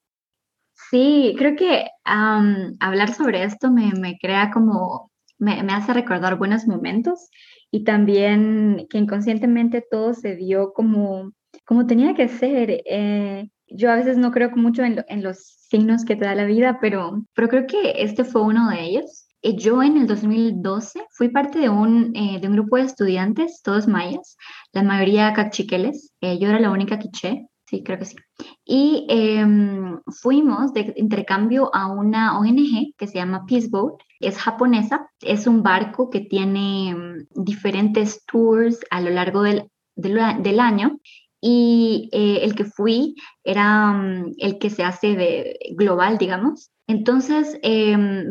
Sí, 0.91 1.37
creo 1.39 1.55
que 1.55 1.87
hablar 2.05 3.15
sobre 3.15 3.45
esto 3.45 3.71
me, 3.71 3.93
me 3.93 4.19
crea 4.19 4.51
como, 4.51 5.13
me, 5.39 5.63
me, 5.63 5.75
hace 5.75 5.93
recordar 5.93 6.39
buenos 6.39 6.67
momentos 6.67 7.31
y 7.71 7.85
también 7.85 8.87
que 8.91 8.99
inconscientemente 8.99 9.85
todo 9.89 10.15
se 10.15 10.37
dio 10.37 10.73
como, 10.73 11.33
como 11.65 11.87
tenía 11.87 12.15
que 12.15 12.29
ser. 12.29 12.83
Eh, 12.85 13.49
yo 13.69 13.91
a 13.91 13.97
veces 13.97 14.17
no 14.17 14.33
creo 14.33 14.51
mucho 14.51 14.83
en, 14.83 15.23
los 15.23 15.39
signos 15.39 16.05
que 16.05 16.17
te 16.17 16.25
da 16.25 16.35
la 16.35 16.45
vida, 16.45 16.79
pero, 16.81 17.25
pero 17.35 17.49
creo 17.49 17.67
que 17.67 18.03
este 18.03 18.25
fue 18.25 18.43
uno 18.43 18.69
de 18.71 18.83
ellos. 18.83 19.27
Eh, 19.43 19.57
yo 19.57 19.83
en 19.83 19.97
el 19.97 20.07
2012 20.07 21.05
fui 21.13 21.29
parte 21.29 21.61
de 21.61 21.69
un, 21.69 22.13
eh, 22.15 22.41
de 22.41 22.49
un 22.49 22.55
grupo 22.55 22.77
de 22.77 22.83
estudiantes, 22.83 23.63
todos 23.63 23.87
mayas, 23.87 24.37
la 24.73 24.83
mayoría 24.83 25.33
cachiqueles, 25.33 26.13
yo 26.21 26.49
era 26.49 26.61
la 26.61 26.71
única 26.71 26.99
quiché, 26.99 27.47
Sí, 27.71 27.85
creo 27.85 28.01
que 28.01 28.05
sí. 28.05 28.17
Y 28.65 29.07
em, 29.09 30.01
fuimos 30.21 30.73
de 30.73 30.93
intercambio 30.97 31.73
a 31.73 31.87
una 31.87 32.37
ONG 32.37 32.97
que 32.99 33.07
se 33.07 33.15
llama 33.19 33.47
Peace 33.47 33.69
Boat. 33.71 34.01
Es 34.19 34.39
japonesa, 34.39 35.09
es 35.21 35.47
un 35.47 35.63
barco 35.63 36.11
que 36.11 36.19
tiene 36.19 36.91
em, 36.91 37.27
diferentes 37.31 38.25
tours 38.27 38.81
a 38.91 39.01
lo 39.01 39.11
largo 39.11 39.43
del, 39.43 39.71
del, 39.95 40.59
año. 40.59 40.99
Y 41.41 42.11
eh, 42.13 42.41
el 42.43 42.57
que 42.57 42.65
fui 42.65 43.15
era 43.45 43.93
em, 43.95 44.33
el 44.39 44.59
que 44.59 44.71
se 44.71 44.83
hace 44.83 45.15
de, 45.15 45.57
global, 45.77 46.19
digamos. 46.19 46.73
Entonces 46.89 47.61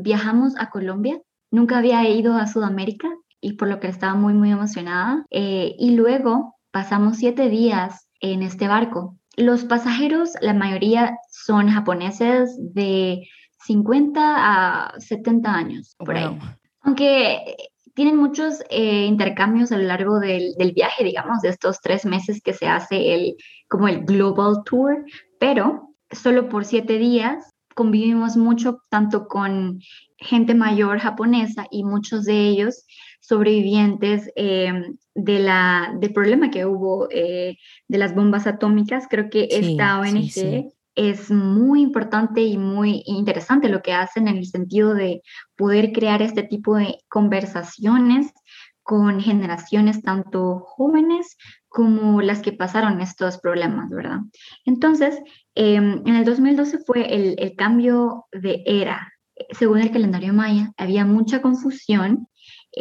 viajamos 0.04 0.54
a 0.58 0.70
Colombia. 0.70 1.22
Nunca 1.50 1.78
había 1.78 2.10
ido 2.10 2.36
a 2.36 2.46
Sudamérica 2.46 3.08
y 3.40 3.54
por 3.54 3.70
lo 3.70 3.80
que 3.80 3.88
estaba 3.88 4.16
muy, 4.16 4.34
muy 4.34 4.52
emocionada. 4.52 5.26
Eh, 5.32 5.76
y 5.80 5.92
luego 5.92 6.56
pasamos 6.72 7.16
siete 7.16 7.48
días 7.48 8.10
en 8.20 8.44
este 8.44 8.68
barco 8.68 9.19
los 9.38 9.64
pasajeros, 9.66 10.32
la 10.42 10.54
mayoría 10.54 11.18
son 11.30 11.70
japoneses 11.70 12.56
de 12.74 13.28
50 13.66 14.20
a 14.36 15.00
70 15.00 15.54
años, 15.54 15.96
por 15.98 16.18
ahí. 16.18 16.38
Aunque 16.82 17.56
tienen 17.94 18.16
muchos 18.16 18.62
eh, 18.70 19.06
intercambios 19.06 19.72
a 19.72 19.78
lo 19.78 19.84
largo 19.84 20.20
del, 20.20 20.56
viaje, 20.74 21.04
digamos, 21.04 21.42
de 21.42 21.50
estos 21.50 21.82
tres 21.82 22.06
meses 22.06 22.42
que 22.42 22.54
se 22.54 22.68
hace 22.68 23.14
el, 23.14 23.36
como 23.68 23.88
el 23.88 24.06
Global 24.06 24.64
Tour, 24.66 25.06
pero 25.40 25.90
solo 26.12 26.50
por 26.50 26.66
siete 26.66 26.98
días 26.98 27.54
convivimos 27.76 28.38
mucho 28.38 28.82
tanto 28.90 29.28
con 29.28 29.82
gente 30.18 30.54
mayor 30.54 31.00
japonesa 31.00 31.66
y 31.72 31.84
muchos 31.84 32.26
de 32.26 32.48
ellos 32.48 32.86
sobrevivientes 33.30 34.32
em, 34.36 34.98
de 35.14 35.40
la, 35.40 35.94
del 36.00 36.12
problema 36.14 36.50
que 36.50 36.66
hubo 36.66 37.08
eh, 37.12 37.58
de 37.88 37.98
las 38.00 38.16
bombas 38.16 38.48
atómicas. 38.48 39.06
Creo 39.08 39.30
que 39.30 39.48
esta 39.52 40.00
ONG 40.00 40.72
es 40.96 41.30
muy 41.30 41.82
importante 41.82 42.42
y 42.42 42.58
muy 42.58 43.04
interesante 43.06 43.70
lo 43.70 43.84
que 43.84 43.94
hacen 43.94 44.28
en 44.28 44.38
el 44.38 44.48
sentido 44.48 44.96
de 44.96 45.22
poder 45.56 45.92
crear 45.92 46.24
este 46.24 46.42
tipo 46.42 46.76
de 46.76 46.98
conversaciones 47.08 48.34
con 48.82 49.22
generaciones 49.22 50.02
tanto 50.02 50.62
jóvenes 50.62 51.38
como 51.68 52.24
las 52.24 52.42
que 52.42 52.54
pasaron 52.54 53.00
estos 53.00 53.38
problemas, 53.38 53.92
¿verdad? 53.92 54.22
Entonces, 54.66 55.22
em, 55.54 56.02
en 56.08 56.16
el 56.16 56.26
2012 56.26 56.80
fue 56.80 57.14
el, 57.14 57.36
el 57.38 57.56
cambio 57.56 58.26
de 58.32 58.64
era. 58.66 59.14
Según 59.52 59.82
el 59.82 59.92
calendario 59.92 60.34
maya, 60.34 60.72
había 60.78 61.06
mucha 61.06 61.44
confusión 61.44 62.28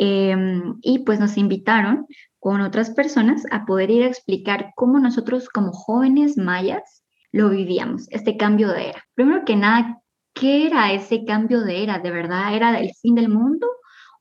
Em, 0.01 0.79
y 0.81 1.01
pues 1.01 1.19
nos 1.19 1.37
invitaron 1.37 2.07
con 2.39 2.61
otras 2.61 2.91
personas 2.91 3.43
a 3.51 3.67
poder 3.67 3.91
ir 3.91 4.05
a 4.05 4.07
explicar 4.07 4.71
cómo 4.77 5.01
nosotros 5.01 5.49
como 5.49 5.73
jóvenes 5.73 6.39
mayas 6.39 7.03
lo 7.33 7.51
vivíamos, 7.51 8.07
este 8.11 8.37
cambio 8.37 8.69
de 8.69 8.91
era. 8.91 9.05
Primero 9.15 9.45
que 9.45 9.57
nada, 9.57 10.01
¿qué 10.35 10.69
era 10.69 10.93
ese 10.93 11.25
cambio 11.25 11.63
de 11.63 11.83
era? 11.83 11.99
¿De 11.99 12.13
verdad 12.13 12.55
era 12.55 12.79
el 12.79 12.93
fin 13.03 13.17
del 13.17 13.29
mundo? 13.29 13.67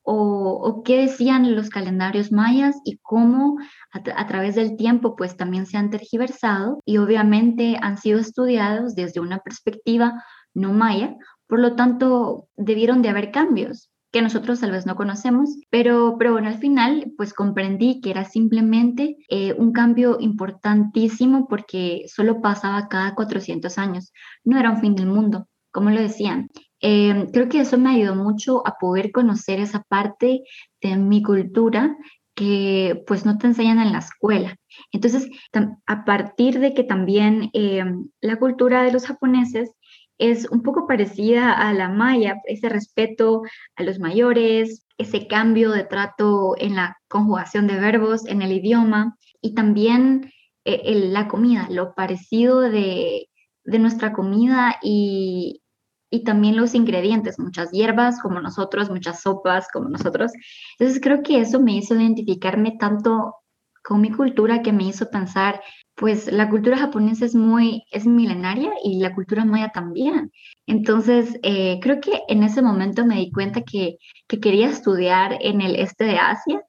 ¿O, 0.02 0.82
qué 0.84 0.98
decían 1.02 1.56
los 1.56 1.70
calendarios 1.70 2.32
mayas 2.32 2.78
y 2.84 2.98
cómo 3.04 3.58
a, 3.92 4.00
a, 4.20 4.26
través 4.26 4.56
del 4.56 4.78
tiempo 4.78 5.16
pues 5.16 5.38
también 5.38 5.68
se 5.68 5.78
han 5.78 5.92
tergiversado 5.92 6.80
y 6.86 6.98
obviamente 6.98 7.78
han 7.82 7.98
sido 8.00 8.20
estudiados 8.20 8.96
desde 8.96 9.20
una 9.20 9.40
perspectiva 9.40 10.24
no 10.56 10.74
maya? 10.74 11.16
Por 11.46 11.60
lo 11.60 11.76
tanto, 11.76 12.48
debieron 12.56 13.04
de 13.04 13.10
haber 13.10 13.32
cambios 13.32 13.92
que 14.12 14.22
nosotros 14.22 14.60
tal 14.60 14.72
vez 14.72 14.86
no 14.86 14.96
conocemos, 14.96 15.50
pero, 15.70 16.16
pero 16.18 16.32
bueno, 16.32 16.48
al 16.48 16.60
final 16.60 17.12
pues 17.18 17.34
comprendí 17.34 18.00
que 18.02 18.12
era 18.12 18.26
simplemente 18.26 19.18
eh, 19.30 19.54
un 19.58 19.72
cambio 19.74 20.18
importantísimo 20.20 21.48
porque 21.48 22.06
solo 22.08 22.42
pasaba 22.42 22.88
cada 22.88 23.16
400 23.16 23.78
años, 23.78 24.14
no 24.44 24.58
era 24.58 24.72
un 24.72 24.80
fin 24.80 24.96
del 24.96 25.08
mundo, 25.08 25.48
como 25.72 25.90
lo 25.90 26.02
decían. 26.02 26.48
Eh, 26.80 27.28
creo 27.34 27.50
que 27.50 27.62
eso 27.62 27.78
me 27.78 27.90
ayudó 27.90 28.16
mucho 28.16 28.66
a 28.66 28.78
poder 28.80 29.12
conocer 29.12 29.60
esa 29.60 29.84
parte 29.84 30.44
de 30.82 30.96
mi 30.96 31.24
cultura 31.24 31.98
que 32.38 33.04
pues 33.08 33.26
no 33.26 33.40
te 33.40 33.48
enseñan 33.48 33.80
en 33.80 33.92
la 33.92 33.98
escuela. 33.98 34.56
Entonces, 34.92 35.28
a 35.88 36.06
partir 36.06 36.60
de 36.60 36.76
que 36.76 36.84
también 36.84 37.50
eh, 37.54 37.84
la 38.22 38.38
cultura 38.38 38.84
de 38.84 38.92
los 38.92 39.08
japoneses 39.08 39.72
es 40.18 40.50
un 40.50 40.64
poco 40.64 40.88
parecida 40.88 41.54
a 41.54 41.74
la 41.74 41.90
maya, 41.90 42.36
ese 42.46 42.70
respeto 42.70 43.44
a 43.76 43.84
los 43.84 44.00
mayores, 44.00 44.88
ese 44.98 45.28
cambio 45.28 45.72
de 45.72 45.84
trato 45.84 46.56
en 46.58 46.76
la 46.76 46.98
conjugación 47.08 47.68
de 47.68 47.80
verbos, 47.80 48.26
en 48.26 48.42
el 48.42 48.52
idioma 48.52 49.16
y 49.42 49.54
también 49.54 50.32
eh, 50.66 50.96
la 50.96 51.28
comida, 51.28 51.68
lo 51.70 51.94
parecido 51.94 52.62
de, 52.62 53.30
nuestra 53.66 54.14
comida 54.14 54.78
y, 54.82 55.62
y 56.10 56.24
también 56.24 56.56
los 56.56 56.74
ingredientes, 56.74 57.38
muchas 57.38 57.70
hierbas 57.72 58.20
como 58.22 58.40
nosotros, 58.40 58.90
muchas 58.90 59.22
sopas 59.22 59.68
como 59.72 59.90
nosotros. 59.90 60.32
Entonces 60.80 61.02
creo 61.02 61.22
que 61.22 61.42
eso 61.42 61.60
me 61.60 61.74
hizo 61.74 61.96
identificarme 61.96 62.78
tanto 62.80 63.36
con 63.84 64.02
mi 64.02 64.12
cultura 64.12 64.62
que 64.62 64.74
me 64.74 64.86
hizo 64.86 65.10
pensar 65.10 65.62
pues 65.98 66.32
la 66.32 66.48
cultura 66.48 66.78
japonesa 66.78 67.26
es 67.26 67.34
muy, 67.34 67.84
es 67.92 68.06
milenaria 68.06 68.72
y 68.84 69.00
la 69.00 69.16
cultura 69.16 69.46
maya 69.46 69.72
también. 69.74 70.32
Entonces, 70.68 71.40
eh, 71.42 71.80
creo 71.82 72.00
que 72.00 72.22
en 72.28 72.44
ese 72.44 72.62
momento 72.62 73.04
me 73.04 73.16
di 73.16 73.32
cuenta 73.32 73.62
que, 73.64 73.98
quería 74.28 74.70
estudiar 74.70 75.40
en 75.42 75.60
el 75.62 75.76
este 75.76 76.06
de 76.06 76.18
Asia, 76.18 76.62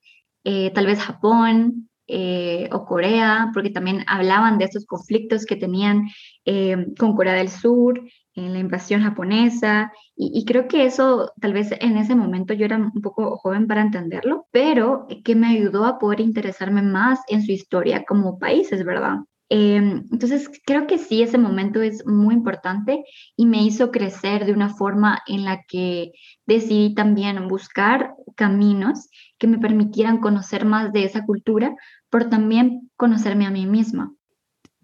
eh, 0.45 0.71
tal 0.75 0.87
vez 0.87 1.01
Japón, 1.01 1.91
eh, 2.09 2.69
o 2.73 2.85
Corea, 2.87 3.51
porque 3.53 3.71
también 3.71 4.05
hablaban 4.07 4.59
de 4.59 4.65
estos 4.65 4.87
conflictos 4.87 5.45
que 5.45 5.57
tenían 5.57 6.09
eh, 6.45 6.87
con 6.99 7.15
Corea 7.15 7.35
del 7.35 7.51
Sur, 7.51 8.03
en 8.35 8.53
la 8.53 8.61
invasión 8.61 9.03
japonesa, 9.03 9.93
y, 10.17 10.45
creo 10.45 10.69
que 10.69 10.87
eso 10.87 11.33
tal 11.41 11.53
vez 11.53 11.71
en 11.81 11.97
ese 11.97 12.15
momento 12.15 12.55
yo 12.55 12.65
era 12.65 12.77
un 12.77 13.03
poco 13.03 13.37
joven 13.37 13.67
para 13.67 13.83
entenderlo, 13.83 14.47
pero 14.51 15.07
que 15.25 15.35
me 15.35 15.49
ayudó 15.49 15.85
a 15.85 15.99
poder 15.99 16.21
interesarme 16.21 16.83
más 16.83 17.21
en 17.29 17.43
su 17.45 17.53
historia 17.53 18.05
como 18.05 18.39
países, 18.39 18.85
¿verdad? 18.85 19.19
Em, 19.51 20.05
entonces, 20.13 20.51
creo 20.67 20.87
que 20.87 20.99
sí, 20.99 21.23
ese 21.23 21.39
momento 21.39 21.81
es 21.81 22.07
muy 22.07 22.35
importante 22.35 23.05
y 23.35 23.47
me 23.47 23.63
hizo 23.63 23.91
crecer 23.91 24.45
de 24.45 24.53
una 24.53 24.69
forma 24.75 25.23
en 25.27 25.45
la 25.45 25.63
que 25.67 26.13
decidí 26.47 26.95
también 26.95 27.49
buscar 27.49 28.15
caminos 28.37 29.09
que 29.39 29.47
me 29.47 29.59
permitieran 29.59 30.19
conocer 30.21 30.67
más 30.67 30.93
de 30.93 31.05
esa 31.05 31.25
cultura, 31.25 31.75
pero 32.11 32.29
también 32.29 32.91
conocerme 32.97 33.47
a 33.47 33.51
mí 33.51 33.67
misma. 33.67 34.15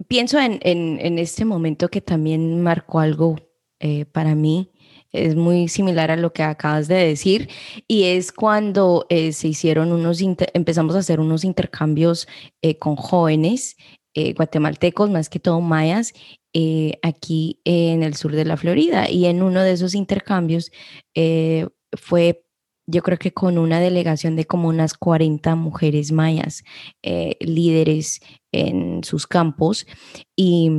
Pienso 0.09 0.39
en, 0.39 0.59
en, 0.63 1.19
este 1.19 1.45
momento 1.45 1.89
que 1.89 2.01
también 2.01 2.61
marcó 2.61 3.01
algo 3.01 3.37
eh, 3.79 4.05
para 4.07 4.35
mí, 4.35 4.73
es 5.15 5.37
muy 5.37 5.69
similar 5.69 6.11
a 6.11 6.17
lo 6.17 6.33
que 6.33 6.43
acabas 6.43 6.89
de 6.89 6.97
decir, 6.97 7.49
y 7.87 8.05
es 8.05 8.33
cuando 8.33 9.07
eh, 9.09 9.33
se 9.33 9.49
hicieron 9.49 9.93
unos, 9.93 10.21
empezamos 10.21 10.97
a 10.97 10.99
hacer 10.99 11.21
unos 11.21 11.45
intercambios 11.45 12.27
eh, 12.63 12.79
con 12.79 12.97
jóvenes 12.97 13.77
eh, 14.15 14.35
guatemaltecos, 14.35 15.11
más 15.11 15.29
que 15.29 15.41
todo 15.41 15.61
mayas, 15.61 16.13
aquí 17.03 17.61
en 17.65 18.05
el 18.05 18.15
sur 18.15 18.33
de 18.33 18.45
la 18.45 18.57
Florida. 18.57 19.11
Y 19.11 19.27
en 19.27 19.43
uno 19.43 19.63
de 19.63 19.73
esos 19.73 19.95
intercambios 19.95 20.71
fue, 21.97 22.44
yo 22.87 23.03
creo 23.03 23.19
que 23.19 23.33
con 23.33 23.59
una 23.59 23.81
delegación 23.81 24.37
de 24.37 24.45
como 24.47 24.69
unas 24.69 24.95
40 24.95 25.55
mujeres 25.55 26.13
mayas, 26.13 26.65
líderes 27.41 28.21
en 28.53 29.03
sus 29.05 29.27
campos. 29.27 29.87
Y 30.37 30.71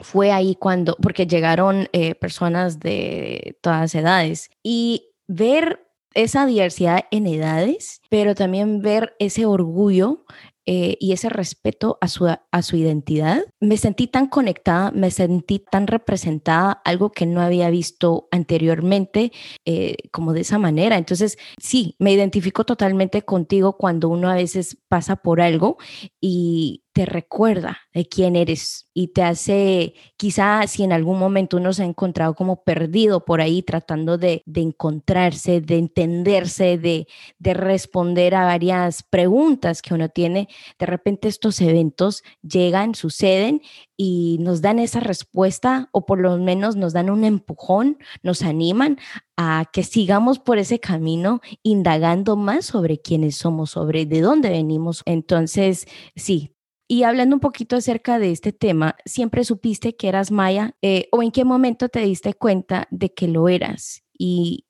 fue 0.00 0.32
ahí 0.32 0.56
cuando, 0.56 0.96
porque 0.96 1.26
llegaron 1.26 1.88
personas 2.20 2.80
de 2.80 3.56
todas 3.62 3.94
edades. 3.94 4.50
Y 4.62 5.10
ver 5.28 5.86
esa 6.14 6.44
diversidad 6.44 7.04
en 7.10 7.26
edades, 7.26 8.02
pero 8.10 8.34
también 8.34 8.82
ver 8.82 9.14
ese 9.18 9.46
orgullo 9.46 10.24
eh, 10.66 10.96
y 11.00 11.12
ese 11.12 11.28
respeto 11.28 11.98
a 12.00 12.08
su, 12.08 12.26
a 12.26 12.62
su 12.62 12.76
identidad, 12.76 13.42
me 13.60 13.76
sentí 13.76 14.06
tan 14.06 14.28
conectada, 14.28 14.90
me 14.92 15.10
sentí 15.10 15.58
tan 15.58 15.86
representada, 15.86 16.72
algo 16.84 17.10
que 17.10 17.26
no 17.26 17.40
había 17.40 17.68
visto 17.70 18.28
anteriormente 18.30 19.32
eh, 19.64 19.96
como 20.12 20.32
de 20.32 20.42
esa 20.42 20.58
manera. 20.58 20.96
Entonces, 20.98 21.36
sí, 21.60 21.96
me 21.98 22.12
identifico 22.12 22.64
totalmente 22.64 23.22
contigo 23.22 23.76
cuando 23.76 24.08
uno 24.08 24.30
a 24.30 24.34
veces 24.34 24.78
pasa 24.88 25.16
por 25.16 25.40
algo 25.40 25.78
y 26.20 26.81
te 26.92 27.06
recuerda 27.06 27.78
de 27.94 28.06
quién 28.06 28.36
eres 28.36 28.88
y 28.94 29.08
te 29.08 29.22
hace, 29.22 29.94
quizá 30.16 30.66
si 30.66 30.84
en 30.84 30.92
algún 30.92 31.18
momento 31.18 31.56
uno 31.56 31.72
se 31.72 31.82
ha 31.82 31.86
encontrado 31.86 32.34
como 32.34 32.62
perdido 32.62 33.24
por 33.24 33.40
ahí 33.40 33.62
tratando 33.62 34.18
de, 34.18 34.42
encontrarse, 34.54 35.60
de 35.62 35.78
entenderse, 35.78 36.76
de, 36.76 37.06
de 37.38 37.54
responder 37.54 38.34
a 38.34 38.44
varias 38.44 39.02
preguntas 39.02 39.80
que 39.80 39.94
uno 39.94 40.10
tiene, 40.10 40.48
de 40.78 40.86
repente 40.86 41.28
estos 41.28 41.60
eventos 41.60 42.22
llegan, 42.42 42.94
suceden 42.94 43.62
y 43.96 44.36
nos 44.40 44.60
dan 44.60 44.78
esa 44.78 45.00
respuesta 45.00 45.88
o 45.92 46.04
por 46.04 46.18
lo 46.18 46.36
menos 46.36 46.76
nos 46.76 46.92
dan 46.92 47.08
un 47.08 47.24
empujón, 47.24 47.98
nos 48.22 48.42
animan 48.42 48.98
a 49.36 49.64
que 49.72 49.82
sigamos 49.82 50.38
por 50.38 50.58
ese 50.58 50.78
camino 50.78 51.40
indagando 51.62 52.36
más 52.36 52.66
sobre 52.66 53.00
quiénes 53.00 53.36
somos, 53.36 53.70
sobre 53.70 54.04
de 54.04 54.20
dónde 54.20 54.50
venimos. 54.50 55.02
Entonces, 55.06 55.86
sí, 56.16 56.51
y 56.92 57.04
hablando 57.04 57.34
un 57.36 57.40
poquito 57.40 57.76
acerca 57.76 58.18
de 58.18 58.32
este 58.32 58.52
tema, 58.52 58.96
¿siempre 59.06 59.44
supiste 59.44 59.96
que 59.96 60.08
eras 60.08 60.30
maya 60.30 60.76
eh, 60.82 61.08
o 61.10 61.22
en 61.22 61.30
qué 61.30 61.42
momento 61.42 61.88
te 61.88 62.00
diste 62.00 62.34
cuenta 62.34 62.86
de 62.90 63.14
que 63.14 63.28
lo 63.28 63.48
eras? 63.48 64.04
¿Y 64.12 64.66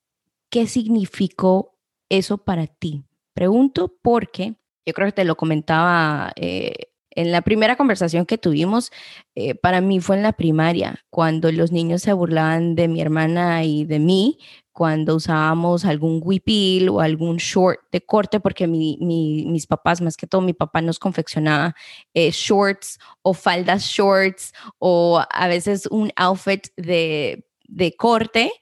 qué 0.49 0.69
significó 0.69 1.81
eso 2.09 2.38
para 2.38 2.69
ti? 2.69 3.02
Pregunto 3.35 3.99
porque 4.02 4.55
yo 4.87 4.94
creo 4.94 5.09
que 5.09 5.12
te 5.14 5.25
lo 5.25 5.35
comentaba 5.35 6.33
eh, 6.37 6.92
en 7.11 7.33
la 7.33 7.42
primera 7.42 7.75
conversación 7.75 8.25
que 8.25 8.38
tuvimos, 8.38 8.92
eh, 9.35 9.57
para 9.57 9.81
mí 9.81 9.99
fue 9.99 10.14
en 10.14 10.23
la 10.23 10.33
primaria, 10.33 11.05
cuando 11.11 11.51
los 11.51 11.73
niños 11.73 12.03
se 12.03 12.12
burlaban 12.12 12.77
de 12.77 12.87
mi 12.87 13.01
hermana 13.01 13.64
y 13.64 13.85
de 13.85 13.99
mí 13.99 14.38
cuando 14.73 15.17
usábamos 15.17 15.85
algún 15.85 16.21
huipil 16.23 16.89
o 16.89 17.01
algún 17.01 17.37
short 17.37 17.81
de 17.93 18.01
corte, 18.01 18.41
porque 18.41 18.67
mis 18.67 19.67
papás, 19.67 20.01
más 20.01 20.17
que 20.17 20.27
todo 20.27 20.41
mi 20.41 20.55
papá 20.55 20.81
nos 20.81 20.99
confeccionaba 20.99 21.75
eh, 22.15 22.31
shorts 22.33 22.99
o 23.23 23.35
faldas 23.35 23.85
shorts 23.85 24.53
o 24.79 25.23
a 25.31 25.49
veces 25.49 25.87
un 25.87 26.11
outfit 26.17 26.69
de 26.77 27.45
de 27.73 27.97
corte 27.97 28.53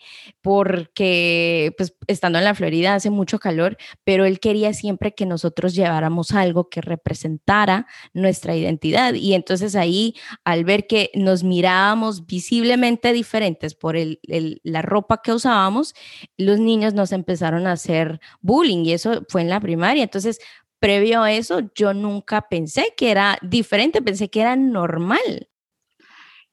porque 0.40 1.75
pues 1.77 1.94
estando 2.07 2.38
en 2.38 2.44
la 2.44 2.55
Florida 2.55 2.94
hace 2.94 3.11
mucho 3.11 3.38
calor, 3.38 3.77
pero 4.05 4.25
él 4.25 4.38
quería 4.38 4.73
siempre 4.73 5.14
que 5.14 5.27
nosotros 5.27 5.75
lleváramos 5.75 6.31
algo 6.33 6.68
que 6.68 6.81
representara 6.81 7.87
nuestra 8.14 8.55
identidad 8.55 9.14
y 9.14 9.35
entonces 9.35 9.75
ahí 9.75 10.14
al 10.44 10.64
ver 10.64 10.87
que 10.87 11.11
nos 11.14 11.42
mirábamos 11.42 12.27
visiblemente 12.27 13.12
diferentes 13.12 13.75
por 13.75 13.96
el, 13.96 14.20
la 14.62 14.83
ropa 14.83 15.20
que 15.23 15.33
usábamos, 15.33 15.94
los 16.37 16.61
niños 16.61 16.94
nos 16.94 17.11
empezaron 17.12 17.66
a 17.66 17.73
hacer 17.73 18.20
bullying 18.40 18.85
y 18.85 18.92
eso 18.92 19.25
fue 19.29 19.42
en 19.42 19.51
la 19.51 19.61
primaria, 19.61 20.05
entonces 20.05 20.38
previo 20.79 21.23
a 21.23 21.33
eso 21.33 21.62
yo 21.75 21.92
nunca 21.92 22.42
pensé 22.49 22.94
que 22.96 23.11
era 23.11 23.38
diferente, 23.42 24.01
pensé 24.01 24.31
que 24.31 24.40
era 24.40 24.55
normal. 24.57 25.49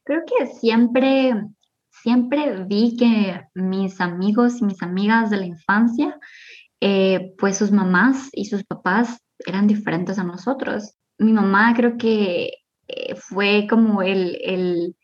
Creo 0.04 0.22
que 0.26 0.48
siempre 0.48 1.34
siempre 2.08 2.64
vi 2.64 2.96
que 2.96 3.42
mis 3.54 4.00
amigos 4.00 4.62
y 4.62 4.64
mis 4.64 4.82
amigas 4.82 5.30
de 5.30 5.36
la 5.36 5.46
infancia, 5.46 6.18
eh, 6.80 7.34
pues 7.38 7.58
sus 7.58 7.74
mamás 7.74 8.30
y 8.32 8.46
sus 8.46 8.64
papás 8.64 9.20
eran 9.46 9.68
diferentes 9.68 10.18
a 10.18 10.24
nosotros. 10.24 10.96
Mi 11.18 11.34
mamá 11.34 11.74
creo 11.76 11.98
que 11.98 12.64
eh, 12.88 13.16
fue 13.16 13.68
como 13.70 14.04
el, 14.04 14.38
el, 14.42 14.96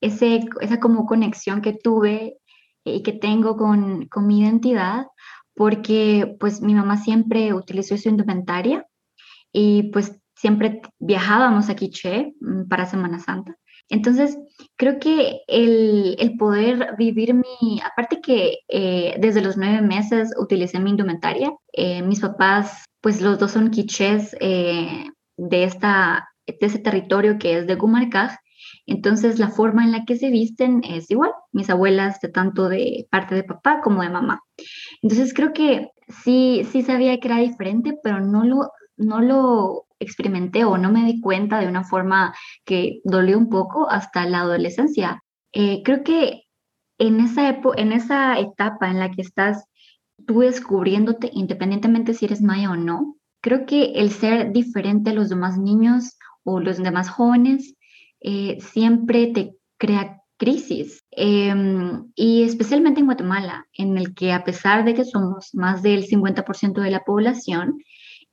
ese, 0.00 0.48
esa 0.60 0.80
como 0.80 1.06
conexión 1.06 1.62
que 1.62 1.74
tuve 1.74 2.38
y 2.82 3.04
que 3.04 3.12
tengo 3.12 3.56
con, 3.56 4.08
con 4.08 4.26
mi 4.26 4.40
identidad, 4.40 5.06
porque 5.54 6.36
pues 6.40 6.60
mi 6.60 6.74
mamá 6.74 6.96
siempre 6.96 7.54
utilizó 7.54 7.96
su 7.96 8.08
indumentaria 8.08 8.84
y 9.52 9.92
pues 9.92 10.18
siempre 10.34 10.80
viajábamos 10.98 11.70
a 11.70 11.76
Quiché 11.76 12.32
mm, 12.40 12.66
para 12.66 12.86
Semana 12.86 13.20
Santa. 13.20 13.56
Entonces, 13.90 14.38
creo 14.76 14.98
que 14.98 15.40
el, 15.46 16.16
poder 16.38 16.94
vivir 16.98 17.34
mi, 17.34 17.80
aparte 17.84 18.20
que 18.20 18.58
eh, 18.68 19.16
desde 19.18 19.40
los 19.40 19.56
nueve 19.56 19.80
meses 19.80 20.30
utilicé 20.38 20.78
mi 20.78 20.90
indumentaria, 20.90 21.52
eh, 21.72 22.02
mis 22.02 22.20
papás, 22.20 22.84
pues 23.00 23.20
los 23.20 23.38
dos 23.38 23.52
son 23.52 23.70
quichés 23.70 24.36
eh, 24.40 25.06
de, 25.36 25.64
esta, 25.64 26.28
de 26.46 26.58
ese 26.60 26.78
territorio 26.78 27.38
que 27.38 27.58
es 27.58 27.66
de 27.66 27.76
Gumarcaj, 27.76 28.36
entonces 28.86 29.38
la 29.38 29.48
forma 29.48 29.84
en 29.84 29.92
la 29.92 30.04
que 30.04 30.16
se 30.16 30.30
visten 30.30 30.82
es 30.84 31.10
igual, 31.10 31.30
mis 31.52 31.70
abuelas 31.70 32.20
tanto 32.32 32.68
de 32.68 33.06
parte 33.10 33.34
de 33.34 33.44
papá 33.44 33.80
como 33.82 34.02
de 34.02 34.10
mamá. 34.10 34.42
Entonces 35.02 35.34
creo 35.34 35.52
que 35.52 35.90
sí, 36.24 36.66
sí 36.70 36.82
sabía 36.82 37.18
que 37.18 37.28
era 37.28 37.38
diferente, 37.38 37.98
pero 38.02 38.20
no 38.20 38.44
lo, 38.44 38.72
no 38.96 39.20
lo 39.20 39.87
experimenté 40.00 40.64
o 40.64 40.78
no 40.78 40.90
me 40.90 41.04
di 41.04 41.20
cuenta 41.20 41.60
de 41.60 41.68
una 41.68 41.84
forma 41.84 42.34
que 42.64 43.00
dolió 43.04 43.38
un 43.38 43.48
poco 43.48 43.90
hasta 43.90 44.26
la 44.26 44.40
adolescencia. 44.40 45.22
Eh, 45.52 45.82
creo 45.84 46.02
que 46.04 46.44
en 46.98 47.20
esa, 47.20 47.60
en 47.76 47.92
esa 47.92 48.38
etapa 48.38 48.90
en 48.90 48.98
la 48.98 49.10
que 49.10 49.22
estás 49.22 49.64
tú 50.26 50.40
descubriéndote, 50.40 51.30
independientemente 51.32 52.14
si 52.14 52.26
eres 52.26 52.42
maya 52.42 52.70
o 52.70 52.76
no, 52.76 53.16
creo 53.40 53.66
que 53.66 53.92
el 53.94 54.10
ser 54.10 54.52
diferente 54.52 55.10
a 55.10 55.14
los 55.14 55.28
demás 55.28 55.58
niños 55.58 56.16
o 56.42 56.60
los 56.60 56.78
demás 56.78 57.08
jóvenes 57.08 57.74
eh, 58.20 58.58
siempre 58.60 59.28
te 59.28 59.54
crea 59.78 60.22
crisis. 60.38 61.04
Em, 61.10 62.10
y 62.14 62.42
especialmente 62.42 63.00
en 63.00 63.06
Guatemala, 63.06 63.66
en 63.72 63.98
el 63.98 64.14
que 64.14 64.32
a 64.32 64.44
pesar 64.44 64.84
de 64.84 64.94
que 64.94 65.04
somos 65.04 65.54
más 65.54 65.82
del 65.82 66.04
50% 66.06 66.80
de 66.80 66.90
la 66.90 67.04
población, 67.04 67.78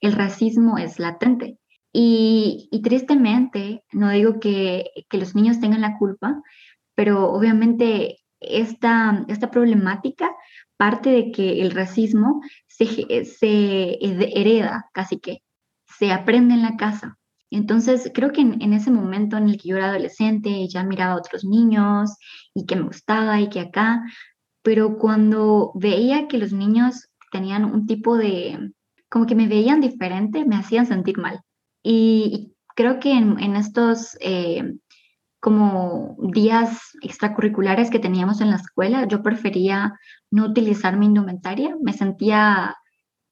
el 0.01 0.13
racismo 0.13 0.77
es 0.77 0.99
latente. 0.99 1.57
Y, 1.97 2.69
tristemente, 2.83 3.83
no 3.93 4.09
digo 4.09 4.39
que, 4.39 4.91
los 5.11 5.33
niños 5.33 5.61
tengan 5.61 5.81
la 5.81 5.97
culpa, 5.97 6.41
pero 6.93 7.31
obviamente 7.31 8.17
esta, 8.41 9.25
esta 9.29 9.49
problemática 9.49 10.29
parte 10.77 11.09
de 11.09 11.31
que 11.31 11.61
el 11.61 11.71
racismo 11.71 12.41
se, 12.67 12.85
se 13.23 13.97
hereda 14.01 14.89
casi 14.93 15.19
que, 15.19 15.39
se 15.97 16.11
aprende 16.11 16.53
en 16.53 16.63
la 16.63 16.75
casa. 16.75 17.17
Entonces, 17.49 18.11
creo 18.13 18.31
que 18.33 18.41
en, 18.41 18.61
en, 18.61 18.73
ese 18.73 18.91
momento 18.91 19.37
en 19.37 19.47
el 19.47 19.57
que 19.57 19.69
yo 19.69 19.77
era 19.77 19.89
adolescente 19.89 20.49
y 20.49 20.67
ya 20.67 20.83
miraba 20.83 21.13
a 21.13 21.17
otros 21.17 21.45
niños 21.45 22.17
y 22.53 22.65
que 22.65 22.75
me 22.75 22.83
gustaba 22.83 23.39
y 23.39 23.47
que 23.47 23.61
acá, 23.61 24.03
pero 24.63 24.97
cuando 24.97 25.71
veía 25.75 26.27
que 26.27 26.37
los 26.39 26.51
niños 26.51 27.07
tenían 27.31 27.63
un 27.63 27.85
tipo 27.85 28.17
de, 28.17 28.71
como 29.15 29.27
que 29.27 29.35
me 29.35 29.47
veían 29.47 29.79
diferente, 29.79 30.43
me 30.43 30.57
hacían 30.57 30.87
sentir 30.87 31.17
mal. 31.17 31.39
Y, 31.81 32.53
creo 32.75 32.99
que 32.99 33.13
en, 33.13 33.55
estos 33.55 34.17
eh, 34.19 34.73
como 35.39 36.17
días 36.33 36.81
extracurriculares 37.01 37.89
que 37.89 37.99
teníamos 37.99 38.41
en 38.41 38.49
la 38.49 38.57
escuela, 38.57 39.07
yo 39.07 39.23
prefería 39.23 39.97
no 40.31 40.47
utilizar 40.47 40.97
mi 40.97 41.05
indumentaria. 41.05 41.77
Me 41.81 41.93
sentía, 41.93 42.75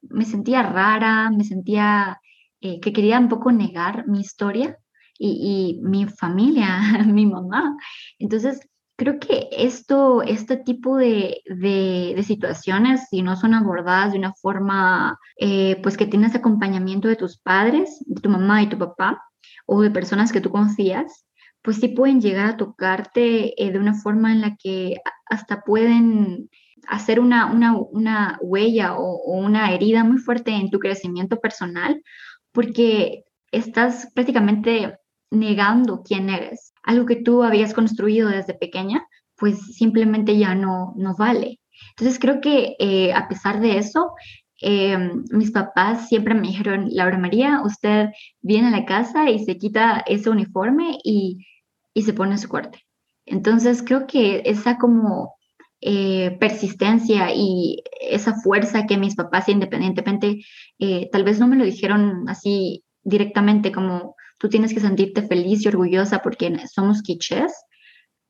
me 0.03 0.23
sentía 0.23 0.63
rara, 0.63 1.29
me 1.31 1.43
sentía 1.43 2.17
eh, 2.61 2.79
que 2.79 2.93
quería 2.93 3.19
un 3.19 3.27
poco 3.27 3.51
negar 3.51 4.07
mi 4.07 4.21
historia 4.21 4.77
y, 5.19 5.81
y 5.81 5.81
mi 5.81 6.05
familia, 6.05 6.79
mi 7.05 7.25
mamá. 7.25 7.75
Entonces, 8.19 8.69
creo 8.95 9.19
que 9.19 9.49
esto, 9.51 10.21
este 10.21 10.57
tipo 10.57 10.97
de, 10.97 11.41
de, 11.45 12.23
situaciones, 12.23 13.07
si 13.09 13.21
no 13.21 13.35
son 13.35 13.53
abordadas 13.53 14.11
de 14.11 14.19
una 14.19 14.33
forma, 14.33 15.17
eh, 15.37 15.79
pues 15.81 15.97
que 15.97 16.05
tienes 16.05 16.35
acompañamiento 16.35 17.07
de 17.07 17.15
tus 17.15 17.37
padres, 17.37 18.03
de 18.05 18.21
tu 18.21 18.29
mamá 18.29 18.61
y 18.61 18.69
tu 18.69 18.77
papá, 18.77 19.21
o 19.65 19.81
de 19.81 19.91
personas 19.91 20.31
que 20.31 20.41
tú 20.41 20.51
confías, 20.51 21.25
pues 21.61 21.77
sí 21.77 21.87
pueden 21.89 22.21
llegar 22.21 22.45
a 22.47 22.57
tocarte 22.57 23.61
eh, 23.61 23.71
de 23.71 23.79
una 23.79 23.95
forma 23.95 24.31
en 24.31 24.41
la 24.41 24.55
que 24.57 24.97
hasta 25.25 25.61
pueden 25.61 26.49
hacer 26.87 27.19
una, 27.19 27.45
una, 27.45 27.77
una 27.77 28.37
huella 28.41 28.95
o, 28.95 29.03
o 29.03 29.37
una 29.37 29.71
herida 29.73 30.03
muy 30.03 30.17
fuerte 30.17 30.51
en 30.51 30.69
tu 30.69 30.79
crecimiento 30.79 31.39
personal, 31.39 32.03
porque 32.51 33.23
estás 33.51 34.11
prácticamente 34.13 34.97
negando 35.33 36.03
quién 36.03 36.29
eres. 36.29 36.73
Algo 36.83 37.05
que 37.05 37.17
tú 37.17 37.43
habías 37.43 37.73
construido 37.73 38.29
desde 38.29 38.53
pequeña, 38.53 39.05
pues 39.35 39.75
simplemente 39.75 40.37
ya 40.37 40.55
no, 40.55 40.93
no 40.95 41.15
vale. 41.15 41.59
Entonces 41.89 42.19
creo 42.19 42.39
que 42.41 42.75
eh, 42.79 43.13
a 43.13 43.27
pesar 43.27 43.59
de 43.59 43.77
eso, 43.77 44.13
em, 44.61 45.23
mis 45.31 45.51
papás 45.51 46.07
siempre 46.07 46.33
me 46.35 46.47
dijeron, 46.47 46.87
Laura 46.91 47.17
María, 47.17 47.61
usted 47.65 48.09
viene 48.41 48.67
a 48.69 48.71
la 48.71 48.85
casa 48.85 49.29
y 49.29 49.43
se 49.43 49.57
quita 49.57 50.03
ese 50.07 50.29
uniforme 50.29 50.99
y, 51.03 51.45
y 51.93 52.03
se 52.03 52.13
pone 52.13 52.37
su 52.37 52.49
corte. 52.49 52.79
Entonces 53.25 53.83
creo 53.83 54.07
que 54.07 54.43
esa 54.45 54.77
como 54.77 55.35
eh, 55.81 56.37
persistencia 56.39 57.33
y 57.35 57.83
esa 57.99 58.35
fuerza 58.35 58.85
que 58.87 58.97
mis 58.97 59.15
papás 59.15 59.49
independientemente, 59.49 60.45
eh, 60.79 61.09
tal 61.11 61.23
vez 61.25 61.39
no 61.39 61.47
me 61.47 61.57
lo 61.57 61.65
dijeron 61.65 62.23
así 62.29 62.83
directamente 63.03 63.71
como 63.73 64.15
tú 64.43 64.49
tienes 64.49 64.73
que 64.73 64.81
sentirte 64.81 65.21
feliz 65.21 65.63
y 65.63 65.69
orgullosa 65.69 66.19
porque 66.19 66.53
somos 66.67 67.01
quichés, 67.01 67.53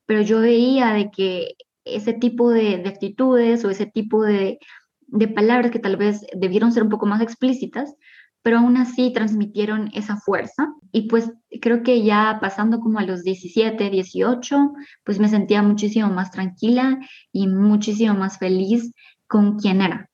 pero 0.06 0.22
yo 0.22 0.42
veía 0.42 0.94
de 0.94 1.10
que 1.10 1.56
ese 1.86 2.14
tipo 2.14 2.52
de, 2.52 2.76
actitudes 2.86 3.66
o 3.66 3.72
ese 3.72 3.88
tipo 3.88 4.22
de, 4.22 4.60
de, 5.08 5.28
palabras 5.28 5.72
que 5.72 5.80
tal 5.80 5.98
vez 5.98 6.22
debieron 6.36 6.72
ser 6.72 6.84
un 6.84 6.90
poco 6.90 7.08
más 7.08 7.20
explícitas, 7.20 7.96
pero 8.44 8.60
aún 8.60 8.78
así 8.78 9.12
transmitieron 9.12 9.90
esa 9.96 10.18
fuerza. 10.18 10.72
Y 10.92 11.08
pues 11.08 11.32
creo 11.62 11.82
que 11.82 12.04
ya 12.04 12.38
pasando 12.40 12.80
como 12.80 13.00
a 13.00 13.06
los 13.06 13.24
17, 13.24 13.90
18, 13.90 14.72
pues 15.04 15.18
me 15.18 15.30
sentía 15.30 15.64
muchísimo 15.64 16.10
más 16.10 16.30
tranquila 16.30 17.00
y 17.32 17.48
muchísimo 17.48 18.14
más 18.14 18.38
feliz 18.38 18.94
con 19.26 19.58
quien 19.58 19.82
era 19.82 20.12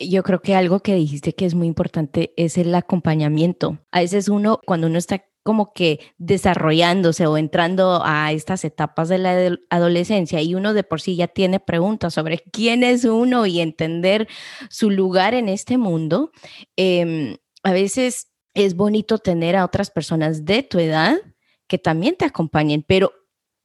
yo 0.00 0.22
creo 0.22 0.40
que 0.40 0.54
algo 0.54 0.80
que 0.80 0.94
dijiste 0.94 1.34
que 1.34 1.44
es 1.44 1.54
muy 1.54 1.66
importante 1.66 2.32
es 2.36 2.56
el 2.58 2.74
acompañamiento. 2.74 3.78
A 3.92 4.00
veces 4.00 4.28
uno, 4.28 4.60
cuando 4.64 4.86
uno 4.86 4.98
está 4.98 5.24
como 5.42 5.72
que 5.72 6.00
desarrollándose 6.18 7.26
o 7.26 7.36
entrando 7.36 8.02
a 8.04 8.32
estas 8.32 8.64
etapas 8.64 9.08
de 9.08 9.18
la 9.18 9.58
adolescencia 9.70 10.42
y 10.42 10.54
uno 10.54 10.74
de 10.74 10.84
por 10.84 11.00
sí 11.00 11.16
ya 11.16 11.28
tiene 11.28 11.60
preguntas 11.60 12.14
sobre 12.14 12.38
quién 12.52 12.82
es 12.82 13.04
uno 13.04 13.46
y 13.46 13.60
entender 13.60 14.28
su 14.68 14.90
lugar 14.90 15.34
en 15.34 15.48
este 15.48 15.78
mundo, 15.78 16.30
em, 16.76 17.36
a 17.62 17.72
veces 17.72 18.28
es 18.54 18.74
bonito 18.74 19.18
tener 19.18 19.56
a 19.56 19.64
otras 19.64 19.90
personas 19.90 20.44
de 20.44 20.62
tu 20.62 20.78
edad 20.78 21.16
que 21.66 21.78
también 21.78 22.16
te 22.16 22.24
acompañen, 22.24 22.84
pero 22.86 23.12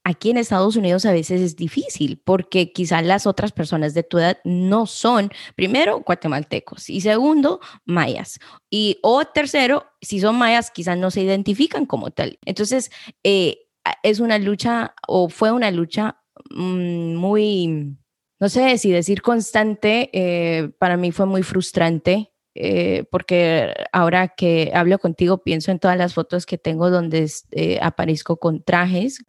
aquí 0.06 0.30
en 0.30 0.38
Estados 0.38 0.76
Unidos 0.76 1.06
a 1.06 1.12
veces 1.12 1.42
es 1.42 1.56
difícil 1.56 2.22
porque 2.24 2.72
quizás 2.72 3.04
las 3.04 3.26
otras 3.26 3.52
personas 3.52 3.94
de 3.96 4.04
tu 4.04 4.20
edad 4.20 4.38
no 4.46 4.86
son, 4.86 5.32
primero, 5.56 6.02
guatemaltecos 6.02 6.90
y 6.90 7.02
segundo, 7.02 7.60
mayas. 7.86 8.40
Y 8.70 9.00
o 9.02 9.26
tercero, 9.26 9.88
si 10.02 10.20
son 10.22 10.38
mayas, 10.38 10.70
quizás 10.70 10.98
no 10.98 11.10
se 11.10 11.22
identifican 11.22 11.88
como 11.88 12.12
tal. 12.12 12.38
Entonces, 12.46 12.92
eh, 13.24 13.58
es 14.04 14.20
una 14.20 14.38
lucha 14.38 14.94
o 15.08 15.28
fue 15.28 15.52
una 15.52 15.72
lucha 15.72 16.22
mm, 16.52 17.16
muy, 17.16 17.98
no 18.40 18.48
sé 18.48 18.78
si 18.78 18.92
decir 18.92 19.24
constante, 19.24 20.12
eh, 20.14 20.70
para 20.78 20.98
mí 20.98 21.12
fue 21.12 21.26
muy 21.26 21.42
frustrante 21.42 22.32
eh, 22.58 23.04
porque 23.12 23.74
ahora 23.92 24.30
que 24.30 24.72
hablo 24.74 24.98
contigo 24.98 25.44
pienso 25.44 25.72
en 25.72 25.80
todas 25.80 25.98
las 25.98 26.14
fotos 26.14 26.46
que 26.46 26.58
tengo 26.58 26.90
donde 26.90 27.30
eh, 27.52 27.80
aparezco 27.82 28.38
con 28.38 28.64
trajes, 28.64 29.26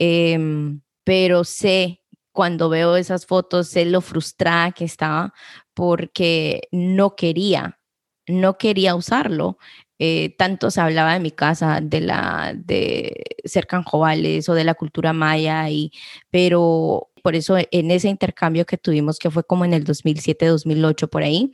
em, 0.00 0.80
pero 1.04 1.44
sé 1.44 2.02
cuando 2.32 2.68
veo 2.70 2.96
esas 2.96 3.26
fotos, 3.26 3.68
sé 3.68 3.84
lo 3.84 4.00
frustrada 4.00 4.72
que 4.72 4.84
estaba 4.84 5.34
porque 5.74 6.68
no 6.72 7.16
quería, 7.16 7.78
no 8.26 8.58
quería 8.58 8.94
usarlo. 8.96 9.58
Eh, 9.98 10.34
tanto 10.38 10.70
se 10.70 10.80
hablaba 10.80 11.12
de 11.14 11.20
mi 11.20 11.30
casa, 11.30 11.80
de 11.82 12.00
la 12.00 12.54
de 12.56 13.24
ser 13.44 13.66
canjobales 13.66 14.48
o 14.48 14.54
de 14.54 14.64
la 14.64 14.74
cultura 14.74 15.12
maya, 15.12 15.68
y, 15.70 15.92
pero 16.30 17.10
por 17.22 17.36
eso 17.36 17.58
en 17.58 17.90
ese 17.90 18.08
intercambio 18.08 18.64
que 18.66 18.78
tuvimos, 18.78 19.18
que 19.18 19.30
fue 19.30 19.44
como 19.44 19.64
en 19.66 19.74
el 19.74 19.84
2007-2008 19.84 21.08
por 21.10 21.22
ahí, 21.22 21.52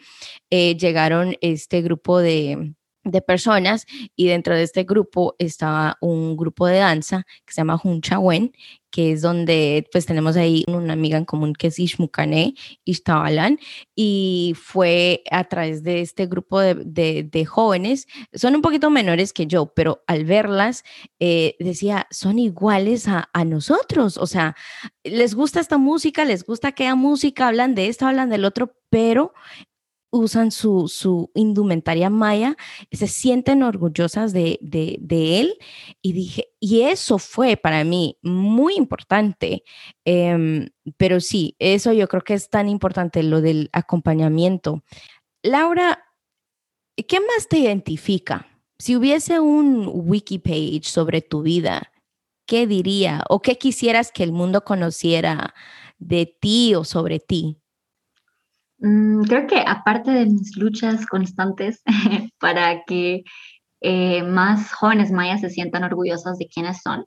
eh, 0.51 0.77
llegaron 0.77 1.37
este 1.41 1.83
grupo 1.83 2.19
de, 2.21 2.75
de 3.07 3.23
personas 3.23 3.87
y 4.17 4.27
dentro 4.27 4.55
de 4.55 4.63
este 4.63 4.85
grupo 4.85 5.37
estaba 5.39 5.97
un 6.01 6.37
grupo 6.37 6.67
de 6.67 6.79
danza 6.79 7.25
que 7.45 7.53
se 7.53 7.61
llama 7.61 7.81
Hunchawen, 7.83 8.53
que 8.91 9.13
es 9.13 9.23
donde 9.23 9.87
pues 9.93 10.07
tenemos 10.07 10.37
ahí 10.37 10.65
una 10.69 10.95
amiga 10.95 11.19
en 11.19 11.25
común 11.25 11.53
que 11.55 11.69
es 11.69 11.79
Ishmukane 11.79 12.55
Ishtabalan 12.85 13.59
y 13.95 14.55
fue 14.57 15.23
a 15.31 15.45
través 15.45 15.83
de 15.83 16.01
este 16.01 16.27
grupo 16.27 16.61
de, 16.61 17.23
de, 17.23 17.45
jóvenes, 17.45 18.07
son 18.33 18.55
un 18.55 18.63
poquito 18.63 18.91
menores 18.91 19.33
que 19.33 19.47
yo, 19.47 19.67
pero 19.67 20.03
al 20.07 20.25
verlas 20.25 20.83
eh, 21.21 21.57
decía, 21.59 22.07
son 22.11 22.39
iguales 22.39 23.07
a, 23.07 23.29
a 23.33 23.45
nosotros, 23.45 24.17
o 24.17 24.27
sea, 24.27 24.57
les 25.05 25.35
gusta 25.35 25.61
esta 25.61 25.79
música, 25.79 26.25
les 26.25 26.45
gusta 26.45 26.69
aquella 26.69 26.95
música, 26.95 27.49
hablan 27.49 27.75
de 27.75 27.89
esto, 27.89 28.07
hablan 28.07 28.31
del 28.31 28.45
otro, 28.45 28.75
pero 28.91 29.35
usan 30.11 30.51
su, 30.51 30.89
su 30.89 31.31
indumentaria 31.35 32.11
maya, 32.11 32.57
se 32.91 33.07
sienten 33.07 33.63
orgullosas 33.63 34.33
de, 34.33 34.59
de, 34.61 35.41
él 35.41 35.55
y 36.03 36.13
dije, 36.13 36.49
y 36.61 36.83
eso 36.83 37.19
fue 37.19 37.57
para 37.57 37.85
mí 37.85 38.19
muy 38.23 38.77
importante, 38.77 39.65
em, 40.05 40.69
pero 40.97 41.21
sí, 41.21 41.57
eso 41.59 41.93
yo 41.93 42.09
creo 42.09 42.23
que 42.23 42.35
es 42.35 42.49
tan 42.49 42.69
importante, 42.69 43.23
lo 43.23 43.41
del 43.41 43.69
acompañamiento. 43.73 44.83
Laura, 45.43 46.05
¿qué 46.97 47.21
más 47.21 47.49
te 47.49 47.59
identifica? 47.59 48.49
Si 48.79 48.97
hubiese 48.97 49.41
un 49.41 49.91
wiki 49.93 50.39
page 50.39 50.83
sobre 50.85 51.23
tu 51.23 51.43
vida, 51.43 51.93
¿qué 52.47 52.67
diría 52.67 53.23
o 53.29 53.41
qué 53.43 53.59
quisieras 53.59 54.13
que 54.13 54.23
el 54.23 54.33
mundo 54.33 54.65
conociera 54.65 55.55
de 55.99 56.27
ti 56.27 56.75
o 56.75 56.85
sobre 56.85 57.19
ti? 57.19 57.59
Mm, 58.79 59.23
creo 59.23 59.47
que 59.47 59.59
aparte 59.67 60.11
de 60.11 60.27
mis 60.27 60.57
luchas 60.57 61.07
constantes 61.07 61.83
para 62.39 62.85
que 62.85 63.25
eh, 63.81 64.23
más 64.23 64.73
jóvenes 64.73 65.13
mayas 65.13 65.41
se 65.41 65.51
sientan 65.51 65.85
orgullosas 65.85 66.39
de 66.39 66.49
quiénes 66.49 66.83
son, 66.83 67.07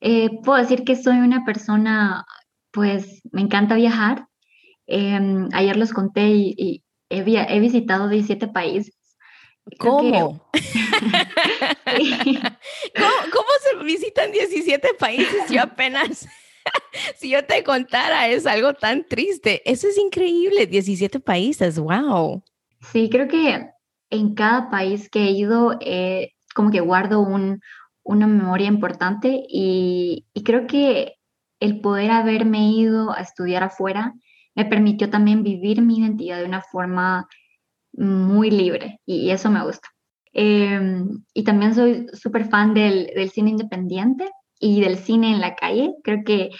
eh, 0.00 0.30
puedo 0.44 0.58
decir 0.58 0.84
que 0.84 0.96
soy 0.96 1.18
una 1.18 1.44
persona, 1.44 2.24
pues 2.72 3.22
me 3.32 3.42
encanta 3.42 3.74
viajar. 3.74 4.26
Em, 4.86 5.48
ayer 5.52 5.76
los 5.76 5.92
conté 5.92 6.28
y, 6.28 6.84
he, 7.08 7.60
visitado 7.60 8.08
17 8.08 8.48
países. 8.48 8.94
¿Cómo? 9.78 10.50
¿Cómo? 12.96 13.16
¿Cómo 13.32 13.48
se 13.62 13.84
visitan 13.84 14.30
17 14.30 14.94
países? 14.98 15.50
Yo 15.50 15.62
apenas 15.62 16.26
si 17.16 17.30
yo 17.30 17.44
te 17.44 17.62
contara, 17.64 18.28
es 18.28 18.46
algo 18.46 18.74
tan 18.74 19.04
triste. 19.04 19.62
Eso 19.70 19.88
es 19.88 19.98
increíble, 19.98 20.66
17 20.66 21.20
países, 21.20 21.78
wow. 21.78 22.42
Sí, 22.92 23.08
creo 23.10 23.28
que 23.28 23.70
en 24.10 24.34
cada 24.34 24.70
país 24.70 25.08
que 25.08 25.24
he 25.24 25.30
ido, 25.30 25.76
eh, 25.80 26.32
como 26.54 26.70
que 26.70 26.80
guardo 26.80 27.20
un, 27.20 27.60
una 28.02 28.26
memoria 28.26 28.68
importante 28.68 29.44
y, 29.48 30.26
creo 30.44 30.66
que 30.66 31.14
el 31.60 31.80
poder 31.80 32.10
haberme 32.10 32.70
ido 32.70 33.12
a 33.12 33.20
estudiar 33.20 33.62
afuera 33.62 34.12
me 34.54 34.66
permitió 34.66 35.08
también 35.08 35.42
vivir 35.42 35.80
mi 35.80 35.98
identidad 35.98 36.38
de 36.38 36.44
una 36.44 36.62
forma 36.62 37.26
muy 37.92 38.50
libre 38.50 39.00
y, 39.06 39.30
eso 39.30 39.50
me 39.50 39.64
gusta. 39.64 39.88
Em, 40.32 41.24
y 41.32 41.44
también 41.44 41.74
soy 41.74 42.06
súper 42.12 42.48
fan 42.48 42.74
del 42.74 43.30
cine 43.30 43.50
independiente 43.50 44.28
y 44.58 44.80
del 44.80 44.98
cine 44.98 45.32
en 45.32 45.40
la 45.40 45.54
calle. 45.54 45.94
Creo 46.02 46.24
que 46.24 46.50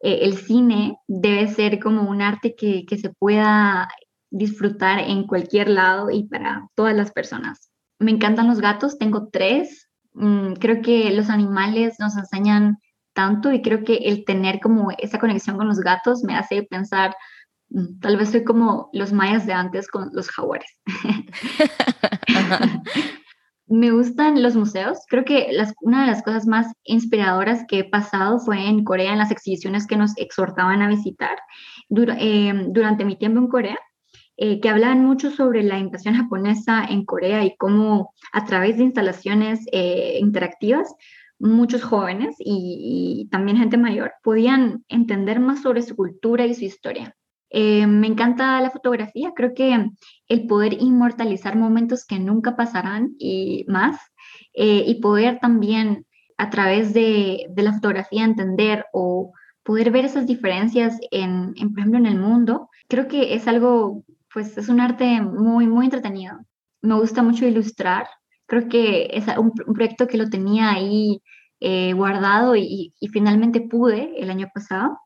eh, 0.00 0.18
el 0.22 0.36
cine 0.36 0.96
debe 1.06 1.48
ser 1.48 1.78
como 1.78 2.08
un 2.08 2.22
arte 2.22 2.54
que, 2.56 2.84
se 2.96 3.10
pueda 3.10 3.88
disfrutar 4.30 4.98
en 4.98 5.26
cualquier 5.26 5.68
lado 5.68 6.10
y 6.10 6.24
para 6.24 6.68
todas 6.74 6.94
las 6.96 7.12
personas. 7.12 7.70
me 7.98 8.10
encantan 8.10 8.48
los 8.48 8.60
gatos, 8.60 8.98
tengo 8.98 9.28
tres. 9.28 9.88
Mm, 10.14 10.54
creo 10.54 10.82
que 10.82 11.10
los 11.12 11.30
animales 11.30 11.96
nos 12.00 12.16
enseñan 12.16 12.78
tanto 13.14 13.52
y 13.52 13.62
creo 13.62 13.84
que 13.84 13.94
el 13.94 14.24
tener 14.24 14.60
como 14.60 14.90
esa 14.98 15.18
conexión 15.18 15.56
con 15.56 15.68
los 15.68 15.80
gatos 15.80 16.24
me 16.24 16.34
hace 16.34 16.64
pensar, 16.64 17.14
mm, 17.70 18.00
tal 18.00 18.16
vez 18.16 18.30
soy 18.30 18.44
como 18.44 18.90
los 18.92 19.12
mayas 19.12 19.46
de 19.46 19.52
antes 19.52 19.88
con 19.88 20.10
los 20.12 20.28
jaguares. 20.30 20.78
me 23.72 23.90
gustan 23.90 24.42
los 24.42 24.54
museos. 24.54 24.98
Creo 25.08 25.24
que 25.24 25.48
una 25.80 26.02
de 26.02 26.06
las 26.06 26.22
cosas 26.22 26.46
más 26.46 26.66
inspiradoras 26.84 27.64
que 27.66 27.80
he 27.80 27.84
pasado 27.84 28.38
fue 28.38 28.68
en 28.68 28.84
Corea, 28.84 29.12
en 29.12 29.18
las 29.18 29.30
exhibiciones 29.30 29.86
que 29.86 29.96
nos 29.96 30.16
exhortaban 30.18 30.82
a 30.82 30.88
visitar 30.88 31.38
em, 31.88 32.72
durante 32.72 33.04
mi 33.04 33.16
tiempo 33.16 33.38
en 33.38 33.48
Corea. 33.48 33.78
Eh, 34.38 34.60
que 34.60 34.70
hablaban 34.70 35.04
mucho 35.04 35.30
sobre 35.30 35.62
la 35.62 35.78
invasión 35.78 36.14
japonesa 36.14 36.84
en 36.84 37.04
Corea 37.04 37.44
y 37.44 37.54
cómo 37.56 38.14
a 38.32 38.44
través 38.46 38.78
de 38.78 38.84
instalaciones 38.84 39.60
eh, 39.72 40.16
interactivas 40.20 40.94
muchos 41.38 41.82
jóvenes 41.82 42.36
y, 42.38 43.28
también 43.30 43.58
gente 43.58 43.76
mayor 43.76 44.12
podían 44.22 44.84
entender 44.88 45.40
más 45.40 45.62
sobre 45.62 45.82
su 45.82 45.96
cultura 45.96 46.46
y 46.46 46.54
su 46.54 46.64
historia. 46.64 47.16
Eh, 47.52 47.86
me 47.86 48.06
encanta 48.06 48.60
la 48.60 48.70
fotografía, 48.70 49.32
creo 49.36 49.52
que 49.54 49.90
el 50.28 50.46
poder 50.46 50.74
inmortalizar 50.74 51.56
momentos 51.56 52.04
que 52.06 52.18
nunca 52.18 52.56
pasarán 52.56 53.14
y 53.18 53.64
más, 53.68 54.00
y 54.54 54.94
poder 55.00 55.38
también 55.40 56.06
a 56.38 56.50
través 56.50 56.92
de, 56.94 57.46
la 57.56 57.72
fotografía 57.72 58.24
entender 58.24 58.86
o 58.92 59.32
poder 59.62 59.90
ver 59.90 60.04
esas 60.04 60.26
diferencias 60.26 60.98
en, 61.10 61.52
en, 61.56 61.70
por 61.70 61.80
ejemplo, 61.80 61.98
en 61.98 62.06
el 62.06 62.18
mundo, 62.18 62.68
creo 62.88 63.08
que 63.08 63.34
es 63.34 63.46
algo 63.48 64.04
pues 64.32 64.56
es 64.56 64.68
un 64.68 64.80
arte 64.80 65.20
muy, 65.20 65.66
muy 65.66 65.86
entretenido. 65.86 66.38
Me 66.80 66.94
gusta 66.94 67.22
mucho 67.22 67.46
ilustrar. 67.46 68.06
Creo 68.46 68.68
que 68.68 69.08
es 69.12 69.24
un, 69.36 69.52
proyecto 69.52 70.06
que 70.06 70.16
lo 70.16 70.28
tenía 70.28 70.70
ahí 70.70 71.22
eh, 71.60 71.92
guardado 71.92 72.56
y, 72.56 72.92
finalmente 73.12 73.60
pude 73.60 74.20
el 74.20 74.30
año 74.30 74.48
pasado. 74.54 74.98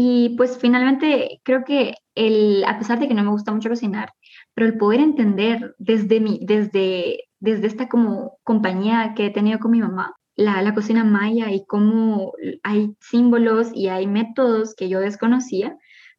Y 0.00 0.36
pues 0.36 0.58
finalmente 0.58 1.40
creo 1.42 1.64
que 1.64 1.94
el, 2.14 2.62
a 2.68 2.78
pesar 2.78 3.00
de 3.00 3.08
que 3.08 3.14
no 3.14 3.24
me 3.24 3.30
gusta 3.30 3.50
mucho 3.52 3.68
cocinar, 3.68 4.12
pero 4.54 4.68
el 4.68 4.78
poder 4.78 5.00
entender 5.00 5.74
desde, 5.78 6.20
mi, 6.20 6.38
desde, 6.40 7.24
desde 7.40 7.66
esta 7.66 7.88
como 7.88 8.38
compañía 8.44 9.14
que 9.16 9.26
he 9.26 9.30
tenido 9.30 9.58
con 9.58 9.72
mi 9.72 9.80
mamá, 9.80 10.14
la, 10.36 10.62
la 10.62 10.72
cocina 10.72 11.02
maya 11.02 11.50
y 11.50 11.66
cómo 11.66 12.32
hay 12.62 12.94
símbolos 13.00 13.72
y 13.74 13.88
hay 13.88 14.06
métodos 14.06 14.76
que 14.76 14.88
yo 14.88 15.00
desconocía, 15.00 15.76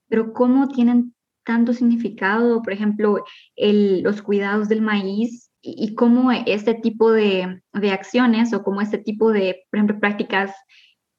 pero 0.09 0.33
cómo 0.33 0.67
tienen 0.67 1.15
tanto 1.45 1.71
significado, 1.71 2.61
por 2.61 2.73
ejemplo, 2.73 3.23
los 3.55 4.21
cuidados 4.21 4.67
del 4.67 4.81
maíz 4.81 5.51
y, 5.61 5.95
cómo 5.95 6.33
este 6.33 6.73
tipo 6.73 7.13
de, 7.13 7.61
acciones 7.89 8.51
o 8.51 8.61
cómo 8.61 8.81
este 8.81 8.97
tipo 8.97 9.31
de, 9.31 9.63
por 9.71 9.77
ejemplo, 9.77 10.01
prácticas 10.01 10.53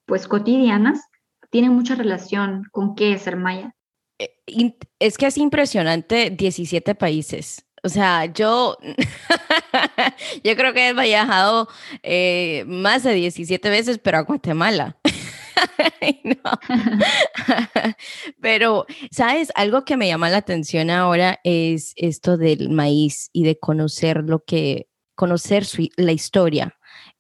pues 0.04 0.28
cotidianas 0.28 1.00
tienen 1.50 1.72
mucha 1.72 1.94
relación 1.94 2.64
con 2.72 2.94
qué 2.94 3.12
es 3.12 3.22
ser 3.22 3.36
maya. 3.36 3.74
Eh, 4.18 4.74
es 4.98 5.18
que 5.18 5.26
es 5.26 5.38
impresionante 5.38 6.30
17 6.30 6.94
países. 6.94 7.66
O 7.82 7.88
sea, 7.88 8.26
yo, 8.26 8.76
yo 10.44 10.56
creo 10.56 10.74
que 10.74 10.88
he 10.88 10.92
viajado 10.92 11.68
eh, 12.02 12.64
más 12.66 13.02
de 13.02 13.14
17 13.14 13.70
veces, 13.70 13.98
pero 13.98 14.18
a 14.18 14.22
Guatemala. 14.22 14.98
Pero, 18.40 18.86
¿sabes? 19.10 19.50
Algo 19.54 19.84
que 19.84 19.96
me 19.96 20.08
llama 20.08 20.30
la 20.30 20.38
atención 20.38 20.90
ahora 20.90 21.40
es 21.44 21.92
esto 21.96 22.36
del 22.36 22.70
maíz 22.70 23.30
y 23.32 23.44
de 23.44 23.58
conocer 23.58 24.24
lo 24.24 24.44
que, 24.44 24.88
conocer 25.14 25.66
la 25.96 26.12
historia 26.12 26.76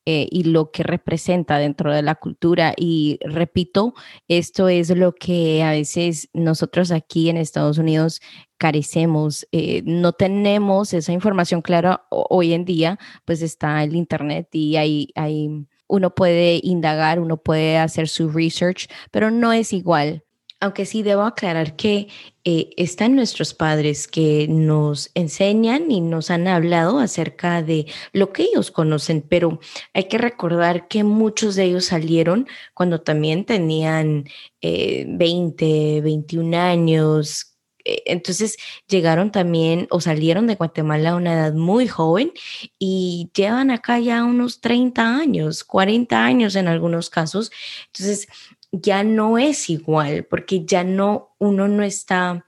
eh, 0.06 0.26
y 0.30 0.44
lo 0.44 0.70
que 0.70 0.82
representa 0.82 1.58
dentro 1.58 1.92
de 1.92 2.02
la 2.02 2.14
cultura. 2.14 2.74
Y 2.76 3.18
repito, 3.22 3.94
esto 4.28 4.68
es 4.68 4.90
lo 4.96 5.14
que 5.14 5.62
a 5.62 5.70
veces 5.72 6.28
nosotros 6.32 6.90
aquí 6.90 7.28
en 7.28 7.36
Estados 7.36 7.78
Unidos 7.78 8.20
carecemos, 8.58 9.46
eh, 9.52 9.82
no 9.84 10.12
tenemos 10.12 10.92
esa 10.94 11.12
información 11.12 11.62
clara 11.62 12.06
hoy 12.10 12.52
en 12.52 12.64
día, 12.64 12.98
pues 13.24 13.42
está 13.42 13.82
el 13.82 13.94
Internet 13.96 14.48
y 14.52 14.76
hay, 14.76 15.08
hay 15.14 15.66
uno 15.88 16.14
puede 16.14 16.60
indagar, 16.62 17.20
uno 17.20 17.36
puede 17.36 17.78
hacer 17.78 18.08
su 18.08 18.30
research, 18.30 18.88
pero 19.10 19.30
no 19.30 19.52
es 19.52 19.72
igual. 19.72 20.24
Aunque 20.60 20.84
sí 20.84 21.02
debo 21.02 21.22
aclarar 21.22 21.74
que 21.74 22.08
eh, 22.44 22.70
están 22.76 23.16
nuestros 23.16 23.54
padres 23.54 24.06
que 24.06 24.46
nos 24.48 25.10
enseñan 25.14 25.90
y 25.90 26.00
nos 26.00 26.30
han 26.30 26.48
hablado 26.48 26.98
acerca 26.98 27.62
de 27.62 27.86
lo 28.12 28.32
que 28.32 28.42
ellos 28.44 28.70
conocen, 28.70 29.22
pero 29.22 29.58
hay 29.94 30.04
que 30.04 30.18
recordar 30.18 30.86
que 30.88 31.02
muchos 31.02 31.54
de 31.54 31.64
ellos 31.64 31.86
salieron 31.86 32.46
cuando 32.74 33.00
también 33.00 33.44
tenían 33.46 34.24
20, 34.62 35.96
eh, 35.96 36.00
21 36.02 36.54
años, 36.54 37.50
eh, 37.84 38.02
entonces 38.06 38.56
llegaron 38.88 39.30
también 39.32 39.86
o 39.90 40.00
salieron 40.00 40.46
de 40.46 40.54
Guatemala 40.56 41.10
a 41.10 41.16
una 41.16 41.34
edad 41.34 41.54
muy 41.54 41.88
joven 41.88 42.32
y 42.78 43.30
llevan 43.34 43.70
acá 43.70 43.98
ya 43.98 44.24
unos 44.24 44.60
30 44.60 45.16
años, 45.16 45.64
40 45.64 46.24
años 46.24 46.56
en 46.56 46.68
algunos 46.68 47.10
casos. 47.10 47.50
Entonces 47.86 48.28
ya 48.72 49.02
no 49.04 49.38
es 49.38 49.70
igual 49.70 50.24
porque 50.24 50.64
ya 50.64 50.84
no, 50.84 51.34
uno 51.38 51.68
no 51.68 51.82
está... 51.82 52.44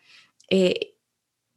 Eh, 0.49 0.93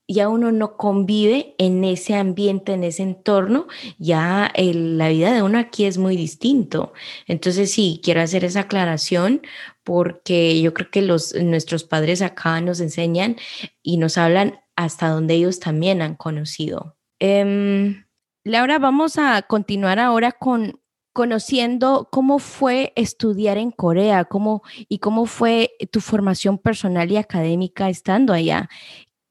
ya 0.08 0.30
uno 0.30 0.52
no 0.52 0.78
convive 0.78 1.56
en 1.58 1.84
ese 1.84 2.16
ambiente, 2.16 2.74
en 2.74 2.84
ese 2.84 3.04
entorno, 3.04 3.68
ya 3.98 4.52
la 4.56 5.10
vida 5.10 5.34
de 5.34 5.42
uno 5.42 5.58
aquí 5.58 5.86
es 5.86 5.98
muy 5.98 6.16
distinto. 6.16 6.94
Entonces 7.28 7.72
sí, 7.72 8.00
quiero 8.04 8.22
hacer 8.22 8.46
esa 8.46 8.62
aclaración 8.62 9.42
porque 9.84 10.62
yo 10.62 10.74
creo 10.74 10.92
que 10.92 11.02
los, 11.02 11.34
nuestros 11.36 11.84
padres 11.84 12.22
acá 12.22 12.62
nos 12.62 12.80
enseñan 12.82 13.38
y 13.82 13.98
nos 13.98 14.18
hablan 14.18 14.60
hasta 14.76 15.08
donde 15.08 15.36
ellos 15.36 15.60
también 15.60 16.02
han 16.02 16.16
conocido. 16.16 16.98
Em, 17.20 18.06
Laura, 18.44 18.78
vamos 18.78 19.18
a 19.18 19.42
continuar 19.44 20.00
ahora 20.00 20.32
con 20.34 20.80
conociendo 21.16 22.10
cómo 22.12 22.40
fue 22.40 22.92
estudiar 22.98 23.58
en 23.58 23.72
Corea, 23.72 24.26
cómo 24.26 24.64
y 24.90 25.00
cómo 25.00 25.28
fue 25.28 25.72
tu 25.90 26.02
formación 26.02 26.58
personal 26.58 27.10
y 27.10 27.16
académica 27.16 27.88
estando 27.88 28.34
allá. 28.34 28.68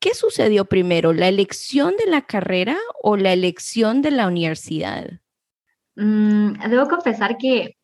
¿Qué 0.00 0.14
sucedió 0.14 0.64
primero, 0.64 1.12
la 1.12 1.28
elección 1.28 1.94
de 2.02 2.10
la 2.10 2.22
carrera 2.22 2.78
o 3.02 3.18
la 3.18 3.34
elección 3.34 4.00
de 4.00 4.12
la 4.12 4.26
universidad? 4.28 5.20
Mm, 5.96 6.54
debo 6.70 6.88
confesar 6.88 7.36
que 7.36 7.76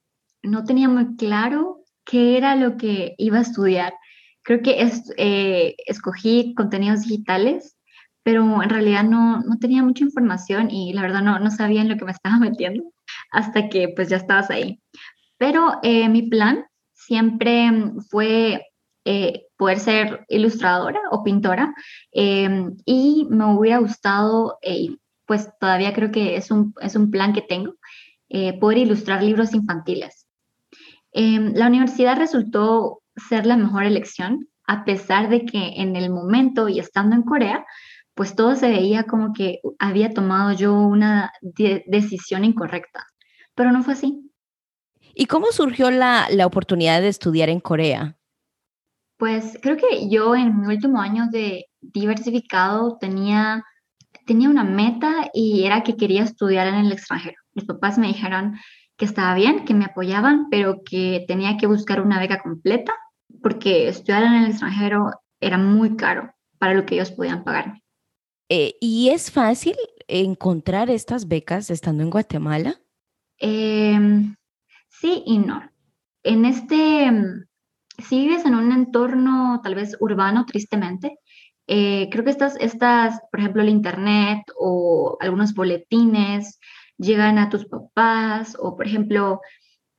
no 0.42 0.64
tenía 0.64 0.88
muy 0.88 1.16
claro 1.16 1.84
qué 2.06 2.38
era 2.38 2.56
lo 2.56 2.78
que 2.78 3.14
iba 3.18 3.36
a 3.36 3.42
estudiar. 3.42 3.92
Creo 4.40 4.62
que 4.62 4.90
eh, 5.18 5.74
escogí 5.84 6.54
contenidos 6.54 7.02
digitales, 7.02 7.76
pero 8.22 8.62
en 8.62 8.70
realidad 8.70 9.04
no, 9.04 9.42
no, 9.42 9.58
tenía 9.58 9.82
mucha 9.82 10.04
información 10.04 10.70
y 10.70 10.94
la 10.94 11.02
verdad 11.02 11.20
no, 11.20 11.38
no 11.38 11.50
sabía 11.50 11.82
en 11.82 11.90
lo 11.90 11.98
que 11.98 12.06
me 12.06 12.12
estaba 12.12 12.38
metiendo 12.40 12.82
hasta 13.30 13.68
que 13.68 13.88
pues 13.94 14.08
ya 14.08 14.16
estabas 14.16 14.50
ahí. 14.50 14.80
Pero 15.38 15.78
eh, 15.82 16.08
mi 16.08 16.22
plan 16.22 16.64
siempre 16.92 17.70
fue 18.08 18.66
eh, 19.04 19.46
poder 19.56 19.78
ser 19.78 20.24
ilustradora 20.28 21.00
o 21.10 21.22
pintora 21.22 21.74
em, 22.12 22.76
y 22.84 23.26
me 23.30 23.46
hubiera 23.46 23.78
gustado, 23.78 24.58
pues 25.26 25.48
todavía 25.58 25.94
creo 25.94 26.10
que 26.10 26.36
es 26.36 26.50
un, 26.50 26.74
es 26.80 26.96
un 26.96 27.10
plan 27.10 27.32
que 27.32 27.42
tengo, 27.42 27.74
poder 28.60 28.78
ilustrar 28.78 29.22
libros 29.22 29.54
infantiles. 29.54 30.26
Em, 31.12 31.52
la 31.54 31.66
universidad 31.66 32.16
resultó 32.16 33.02
ser 33.16 33.46
la 33.46 33.56
mejor 33.56 33.84
elección, 33.84 34.48
a 34.66 34.84
pesar 34.84 35.28
de 35.28 35.44
que 35.44 35.74
en 35.76 35.96
el 35.96 36.10
momento 36.10 36.68
y 36.68 36.78
estando 36.78 37.16
en 37.16 37.22
Corea, 37.22 37.64
pues 38.14 38.36
todo 38.36 38.54
se 38.54 38.68
veía 38.68 39.04
como 39.04 39.32
que 39.32 39.60
había 39.78 40.12
tomado 40.12 40.52
yo 40.52 40.74
una 40.74 41.32
decisión 41.40 42.44
incorrecta, 42.44 43.06
pero 43.60 43.72
no 43.72 43.82
fue 43.82 43.92
así. 43.92 44.32
¿Y 45.14 45.26
cómo 45.26 45.52
surgió 45.52 45.90
la, 45.90 46.28
la 46.30 46.46
oportunidad 46.46 47.02
de 47.02 47.08
estudiar 47.08 47.50
en 47.50 47.60
Corea? 47.60 48.16
Pues 49.18 49.58
creo 49.60 49.76
que 49.76 50.08
yo 50.08 50.34
en 50.34 50.58
mi 50.62 50.66
último 50.68 50.98
año 50.98 51.26
de 51.30 51.66
diversificado 51.82 52.96
tenía, 52.98 53.62
tenía 54.24 54.48
una 54.48 54.64
meta 54.64 55.28
y 55.34 55.64
era 55.64 55.82
que 55.82 55.98
quería 55.98 56.22
estudiar 56.22 56.68
en 56.68 56.76
el 56.76 56.92
extranjero. 56.92 57.36
Mis 57.52 57.66
papás 57.66 57.98
me 57.98 58.06
dijeron, 58.06 58.56
que 58.96 59.04
estaba 59.04 59.34
bien, 59.34 59.66
que 59.66 59.74
me 59.74 59.84
apoyaban, 59.84 60.48
pero 60.48 60.80
que 60.82 61.26
tenía 61.28 61.58
que 61.58 61.66
buscar 61.66 62.00
una 62.00 62.18
beca 62.18 62.40
completa 62.40 62.94
porque 63.42 63.88
estudiar 63.88 64.22
en 64.22 64.32
el 64.32 64.50
extranjero 64.52 65.10
era 65.38 65.58
muy 65.58 65.96
caro 65.96 66.32
para 66.56 66.72
lo 66.72 66.86
que 66.86 66.94
ellos 66.94 67.10
podían 67.10 67.44
pagarme. 67.44 67.82
Eh, 68.48 68.76
¿Y 68.80 69.10
es 69.10 69.30
fácil 69.30 69.76
encontrar 70.08 70.88
estas 70.88 71.28
becas 71.28 71.68
estando 71.68 72.02
en 72.02 72.08
Guatemala? 72.08 72.80
Em, 73.40 74.37
sí 74.88 75.22
y 75.26 75.38
no. 75.38 75.62
En 76.22 76.44
este, 76.44 77.11
si 77.98 78.20
vives 78.20 78.44
en 78.44 78.55
un 78.55 78.72
entorno 78.72 79.61
tal 79.62 79.74
vez 79.74 79.96
urbano, 80.00 80.46
tristemente, 80.46 81.18
eh, 81.66 82.09
creo 82.11 82.24
que 82.24 82.31
estas, 82.31 82.57
estas, 82.61 83.20
por 83.31 83.40
ejemplo, 83.40 83.62
el 83.62 83.68
Internet 83.70 84.42
o 84.59 85.16
algunos 85.20 85.55
boletines 85.55 86.59
llegan 86.98 87.38
a 87.38 87.48
tus 87.48 87.66
papás 87.66 88.57
o, 88.61 88.76
por 88.76 88.87
ejemplo, 88.87 89.40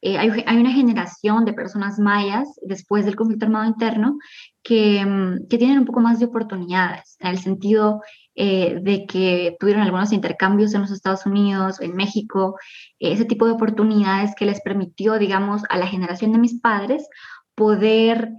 eh, 0.02 0.18
hay, 0.18 0.58
una 0.58 0.72
generación 0.72 1.46
de 1.46 1.54
personas 1.54 2.00
mayas 2.00 2.48
después 2.64 3.06
del 3.06 3.16
conflicto 3.16 3.46
armado 3.46 3.66
interno 3.66 4.18
que, 4.64 5.06
mm, 5.06 5.48
tienen 5.48 5.80
un 5.80 5.86
poco 5.86 6.00
más 6.00 6.20
de 6.20 6.26
oportunidades, 6.26 7.18
en 7.20 7.28
el 7.28 7.38
sentido 7.38 8.02
eh, 8.34 8.80
de 8.82 9.06
que 9.06 9.56
tuvieron 9.60 9.84
algunos 9.84 10.12
intercambios 10.12 10.74
en 10.74 10.82
los 10.82 10.92
Estados 10.92 11.26
Unidos, 11.26 11.80
en 11.82 11.96
México, 11.96 12.58
ese 12.98 13.26
tipo 13.26 13.46
de 13.46 13.52
oportunidades 13.52 14.34
que 14.36 14.46
les 14.46 14.62
permitió, 14.62 15.20
digamos, 15.20 15.62
a 15.70 15.78
la 15.78 15.88
generación 15.88 16.32
de 16.32 16.40
mis 16.40 16.60
padres 16.60 17.08
poder 17.54 18.32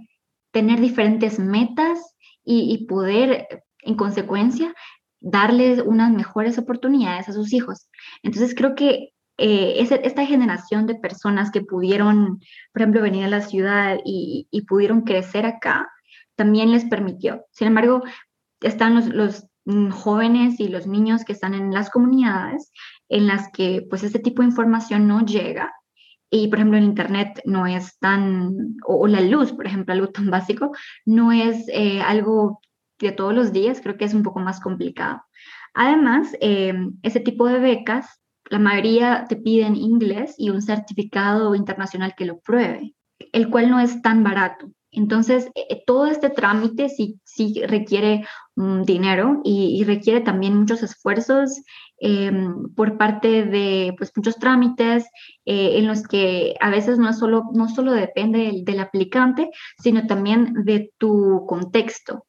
tener 0.51 0.81
diferentes 0.81 1.39
metas 1.39 1.99
y, 2.43 2.85
poder, 2.87 3.47
en 3.79 3.95
consecuencia, 3.95 4.73
darles 5.21 5.81
unas 5.81 6.11
mejores 6.11 6.57
oportunidades 6.57 7.29
a 7.29 7.33
sus 7.33 7.53
hijos. 7.53 7.87
Entonces 8.21 8.53
creo 8.53 8.75
que 8.75 9.12
eh, 9.37 9.75
esta 9.79 10.25
generación 10.25 10.85
de 10.85 10.95
personas 10.95 11.51
que 11.51 11.61
pudieron, 11.61 12.39
por 12.71 12.81
ejemplo, 12.81 13.01
venir 13.01 13.25
a 13.25 13.29
la 13.29 13.41
ciudad 13.41 13.99
y, 14.05 14.47
pudieron 14.67 15.01
crecer 15.01 15.45
acá, 15.45 15.89
también 16.35 16.71
les 16.71 16.85
permitió. 16.85 17.45
Sin 17.51 17.67
embargo, 17.67 18.03
están 18.61 18.95
los, 18.95 19.07
los, 19.07 19.45
mm, 19.65 19.89
jóvenes 19.89 20.59
y 20.59 20.67
los 20.67 20.87
niños 20.87 21.23
que 21.25 21.33
están 21.33 21.53
en 21.53 21.73
las 21.73 21.89
comunidades 21.89 22.71
en 23.09 23.27
las 23.27 23.49
que 23.51 23.85
pues 23.89 24.03
este 24.03 24.19
tipo 24.19 24.41
de 24.41 24.47
información 24.47 25.07
no 25.07 25.25
llega. 25.25 25.71
Y, 26.29 26.47
por 26.47 26.57
ejemplo, 26.57 26.79
el 26.79 26.85
Internet 26.85 27.41
no 27.45 27.67
es 27.67 27.99
tan, 27.99 28.75
o, 28.87 29.05
la 29.07 29.21
luz, 29.21 29.51
por 29.51 29.67
ejemplo, 29.67 29.93
algo 29.93 30.07
tan 30.07 30.29
básico, 30.31 30.71
no 31.05 31.31
es 31.31 31.65
eh, 31.69 32.01
algo 32.01 32.59
de 32.99 33.11
todos 33.11 33.33
los 33.35 33.53
días, 33.53 33.81
creo 33.81 33.97
que 33.97 34.05
es 34.05 34.13
un 34.13 34.23
poco 34.23 34.39
más 34.39 34.59
complicado. 34.59 35.23
Además, 35.75 36.35
eh, 36.41 36.73
ese 37.03 37.19
tipo 37.19 37.47
de 37.47 37.59
becas, 37.59 38.22
la 38.49 38.59
mayoría 38.59 39.25
te 39.27 39.35
piden 39.35 39.75
inglés 39.75 40.35
y 40.37 40.49
un 40.49 40.61
certificado 40.61 41.55
internacional 41.55 42.13
que 42.15 42.25
lo 42.25 42.39
pruebe, 42.39 42.93
el 43.31 43.49
cual 43.49 43.69
no 43.69 43.79
es 43.79 44.01
tan 44.01 44.23
barato. 44.23 44.71
Entonces, 44.93 45.49
eh, 45.55 45.83
todo 45.85 46.05
este 46.05 46.29
trámite 46.29 46.87
sí, 46.87 47.19
sí 47.23 47.61
requiere 47.65 48.25
mm, 48.55 48.83
dinero 48.83 49.41
y, 49.43 49.83
requiere 49.85 50.21
también 50.21 50.55
muchos 50.55 50.83
esfuerzos 50.83 51.61
em, 51.97 52.71
por 52.75 52.97
parte 52.97 53.43
de 53.43 53.95
pues, 53.97 54.11
muchos 54.15 54.37
trámites 54.37 55.05
eh, 55.45 55.79
en 55.79 55.87
los 55.87 56.03
que 56.03 56.55
a 56.59 56.69
veces 56.69 56.99
no 56.99 57.11
solo, 57.13 57.45
no 57.53 57.69
solo 57.69 57.91
depende 57.91 58.39
del, 58.39 58.63
del 58.65 58.79
aplicante, 58.79 59.49
sino 59.81 60.05
también 60.05 60.53
de 60.63 60.91
tu 60.99 61.45
contexto. 61.47 62.25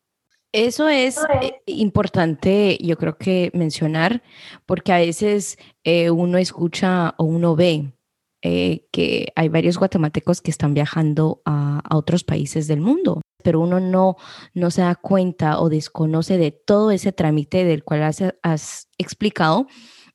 Eso 0.55 0.88
es 0.88 1.19
eh, 1.43 1.62
importante, 1.67 2.79
yo 2.81 2.97
creo 2.97 3.19
que 3.19 3.51
mencionar, 3.55 4.23
porque 4.67 4.93
a 4.93 4.99
veces 4.99 5.59
eh, 5.83 6.11
uno 6.11 6.38
escucha 6.38 7.17
o 7.19 7.25
uno 7.25 7.57
ve 7.57 7.93
eh, 8.40 8.87
que 8.93 9.33
hay 9.35 9.49
varios 9.49 9.79
guatemaltecos 9.79 10.40
que 10.40 10.53
están 10.53 10.73
viajando 10.73 11.43
a, 11.45 11.83
otros 11.90 12.23
países 12.23 12.69
del 12.69 12.81
mundo, 12.81 13.21
pero 13.43 13.59
uno 13.59 13.81
no, 13.81 14.14
no 14.53 14.71
se 14.71 14.83
da 14.83 14.95
cuenta 14.95 15.59
o 15.59 15.69
desconoce 15.69 16.38
de 16.38 16.53
todo 16.53 16.93
ese 16.93 17.11
trámite 17.11 17.64
del 17.64 17.83
cual 17.83 18.05
has, 18.05 18.88
explicado. 18.97 19.67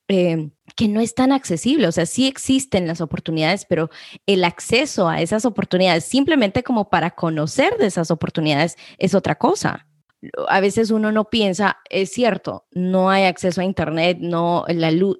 que 0.08 0.88
no 0.88 1.00
es 1.00 1.14
tan 1.14 1.32
accesible, 1.32 1.86
o 1.86 1.92
sea, 1.92 2.06
sí 2.06 2.26
existen 2.26 2.86
las 2.86 3.02
oportunidades, 3.02 3.66
pero 3.66 3.90
el 4.24 4.44
acceso 4.44 5.06
a 5.06 5.20
esas 5.20 5.44
oportunidades, 5.44 6.04
simplemente 6.04 6.62
como 6.62 6.88
para 6.88 7.10
conocer 7.10 7.76
de 7.76 7.86
esas 7.86 8.10
oportunidades, 8.10 8.78
es 8.96 9.14
otra 9.14 9.34
cosa 9.34 9.86
a 10.48 10.60
veces 10.60 10.90
uno 10.90 11.12
no 11.12 11.30
piensa, 11.30 11.78
es 11.88 12.10
cierto, 12.12 12.66
no 12.72 13.10
hay 13.10 13.24
acceso 13.24 13.60
a 13.60 13.64
Internet, 13.64 14.18
no, 14.20 14.64
la 14.68 14.90
luz, 14.90 15.18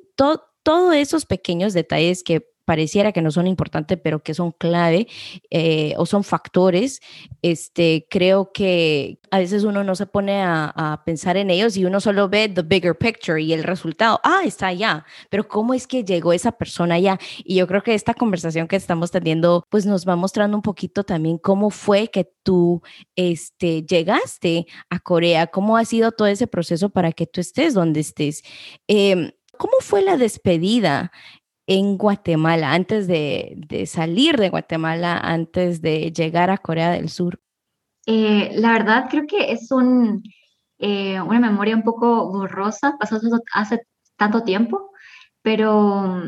todos 0.63 0.95
esos 0.95 1.27
pequeños 1.27 1.73
detalles 1.73 2.23
que 2.23 2.47
pareciera 2.71 3.11
que 3.11 3.21
no 3.21 3.33
son 3.33 3.49
importantes, 3.49 3.99
pero 4.01 4.23
que 4.23 4.33
son 4.33 4.53
clave 4.53 5.09
eh, 5.51 5.93
o 5.97 6.07
son 6.07 6.23
factores, 6.23 7.01
este, 7.43 8.07
creo 8.09 8.53
que 8.53 9.19
a 9.33 9.41
veces 9.41 9.65
uno 9.65 9.83
no 9.83 9.97
se 9.97 10.07
pone 10.07 10.41
a, 10.41 11.03
pensar 11.05 11.37
en 11.37 11.51
ellos 11.51 11.77
y 11.77 11.85
uno 11.85 12.01
solo 12.01 12.29
ve 12.29 12.49
the 12.49 12.63
bigger 12.63 12.97
picture 12.97 13.43
y 13.43 13.53
el 13.53 13.65
resultado, 13.65 14.21
ah, 14.23 14.43
está 14.45 14.69
allá, 14.69 15.05
pero 15.31 15.49
¿cómo 15.49 15.75
es 15.75 15.89
que 15.89 16.05
llegó 16.05 16.33
esa 16.33 16.53
persona 16.53 16.95
allá? 16.95 17.19
Y 17.43 17.57
yo 17.57 17.67
creo 17.67 17.83
que 17.83 17.93
esta 17.93 18.15
conversación 18.15 18.69
que 18.69 18.77
estamos 18.77 19.11
teniendo, 19.11 19.65
pues 19.69 19.85
nos 19.85 20.07
va 20.07 20.15
mostrando 20.15 20.57
un 20.57 20.63
poquito 20.63 21.03
también 21.03 21.39
cómo 21.39 21.71
fue 21.71 22.07
que 22.07 22.31
tú 22.45 22.83
este, 23.17 23.83
llegaste 23.83 24.69
a 24.91 25.01
Corea, 25.01 25.49
cómo 25.49 25.77
ha 25.77 25.85
sido 25.85 26.13
todo 26.13 26.29
ese 26.29 26.47
proceso 26.47 26.91
para 26.91 27.11
que 27.11 27.27
tú 27.27 27.41
estés 27.41 27.75
donde 27.75 27.99
estés. 27.99 28.45
Em, 28.87 29.33
¿Cómo 29.61 29.75
fue 29.81 30.01
la 30.01 30.17
despedida 30.17 31.13
en 31.71 31.97
Guatemala, 31.97 32.73
antes 32.73 33.07
de, 33.07 33.85
salir 33.87 34.37
de 34.39 34.49
Guatemala, 34.49 35.17
antes 35.17 35.81
de 35.81 36.11
llegar 36.11 36.51
a 36.51 36.59
Corea 36.59 36.91
del 36.91 37.09
Sur? 37.09 37.41
Eh, 38.07 38.51
la 38.57 38.73
verdad 38.73 39.07
creo 39.09 39.25
que 39.29 39.53
es 39.53 39.71
un, 39.71 40.21
eh, 40.81 41.21
una 41.21 41.39
memoria 41.39 41.77
un 41.77 41.85
poco 41.85 42.29
borrosa, 42.29 42.97
pasó 42.99 43.21
hace 43.53 43.83
tanto 44.17 44.43
tiempo, 44.43 44.91
pero, 45.43 46.21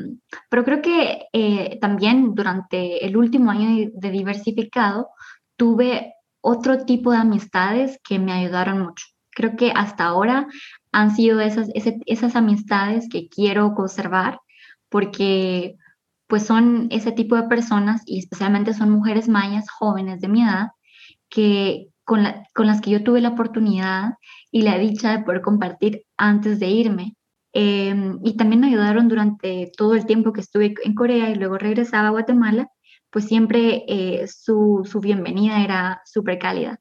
pero 0.48 0.62
creo 0.62 0.80
que 0.80 1.26
eh, 1.32 1.76
también 1.80 2.36
durante 2.36 3.04
el 3.04 3.16
último 3.16 3.50
año 3.50 3.90
de 3.92 4.10
diversificado 4.12 5.08
tuve 5.56 6.14
otro 6.40 6.84
tipo 6.84 7.10
de 7.10 7.18
amistades 7.18 7.98
que 8.08 8.20
me 8.20 8.32
ayudaron 8.32 8.78
mucho. 8.78 9.06
Creo 9.30 9.56
que 9.56 9.72
hasta 9.74 10.04
ahora 10.04 10.46
han 10.92 11.16
sido 11.16 11.40
esas, 11.40 11.68
esas 11.74 12.36
amistades 12.36 13.08
que 13.10 13.28
quiero 13.28 13.74
conservar 13.74 14.38
porque 14.92 15.76
pues 16.28 16.44
son 16.46 16.86
ese 16.90 17.10
tipo 17.12 17.34
de 17.34 17.48
personas 17.48 18.02
y 18.06 18.20
especialmente 18.20 18.74
son 18.74 18.90
mujeres 18.90 19.28
mayas 19.28 19.68
jóvenes 19.70 20.20
de 20.20 20.28
mi 20.28 20.42
edad 20.42 20.68
que 21.28 21.88
con, 22.04 22.22
las 22.22 22.80
que 22.80 22.90
yo 22.90 23.02
tuve 23.02 23.20
la 23.20 23.30
oportunidad 23.30 24.14
y 24.50 24.62
la 24.62 24.78
dicha 24.78 25.10
de 25.12 25.24
poder 25.24 25.40
compartir 25.40 26.04
antes 26.16 26.60
de 26.60 26.68
irme. 26.68 27.16
Em, 27.54 28.18
y 28.24 28.36
también 28.36 28.60
me 28.60 28.68
ayudaron 28.68 29.08
durante 29.08 29.70
todo 29.76 29.94
el 29.94 30.06
tiempo 30.06 30.32
que 30.32 30.40
estuve 30.40 30.74
en 30.84 30.94
Corea 30.94 31.30
y 31.30 31.34
luego 31.34 31.58
regresaba 31.58 32.08
a 32.08 32.12
Guatemala, 32.12 32.68
pues 33.10 33.26
siempre 33.26 33.84
eh, 33.88 34.26
su, 34.26 34.84
despedida 34.84 35.62
era 35.64 36.02
súper 36.04 36.38
cálida. 36.38 36.80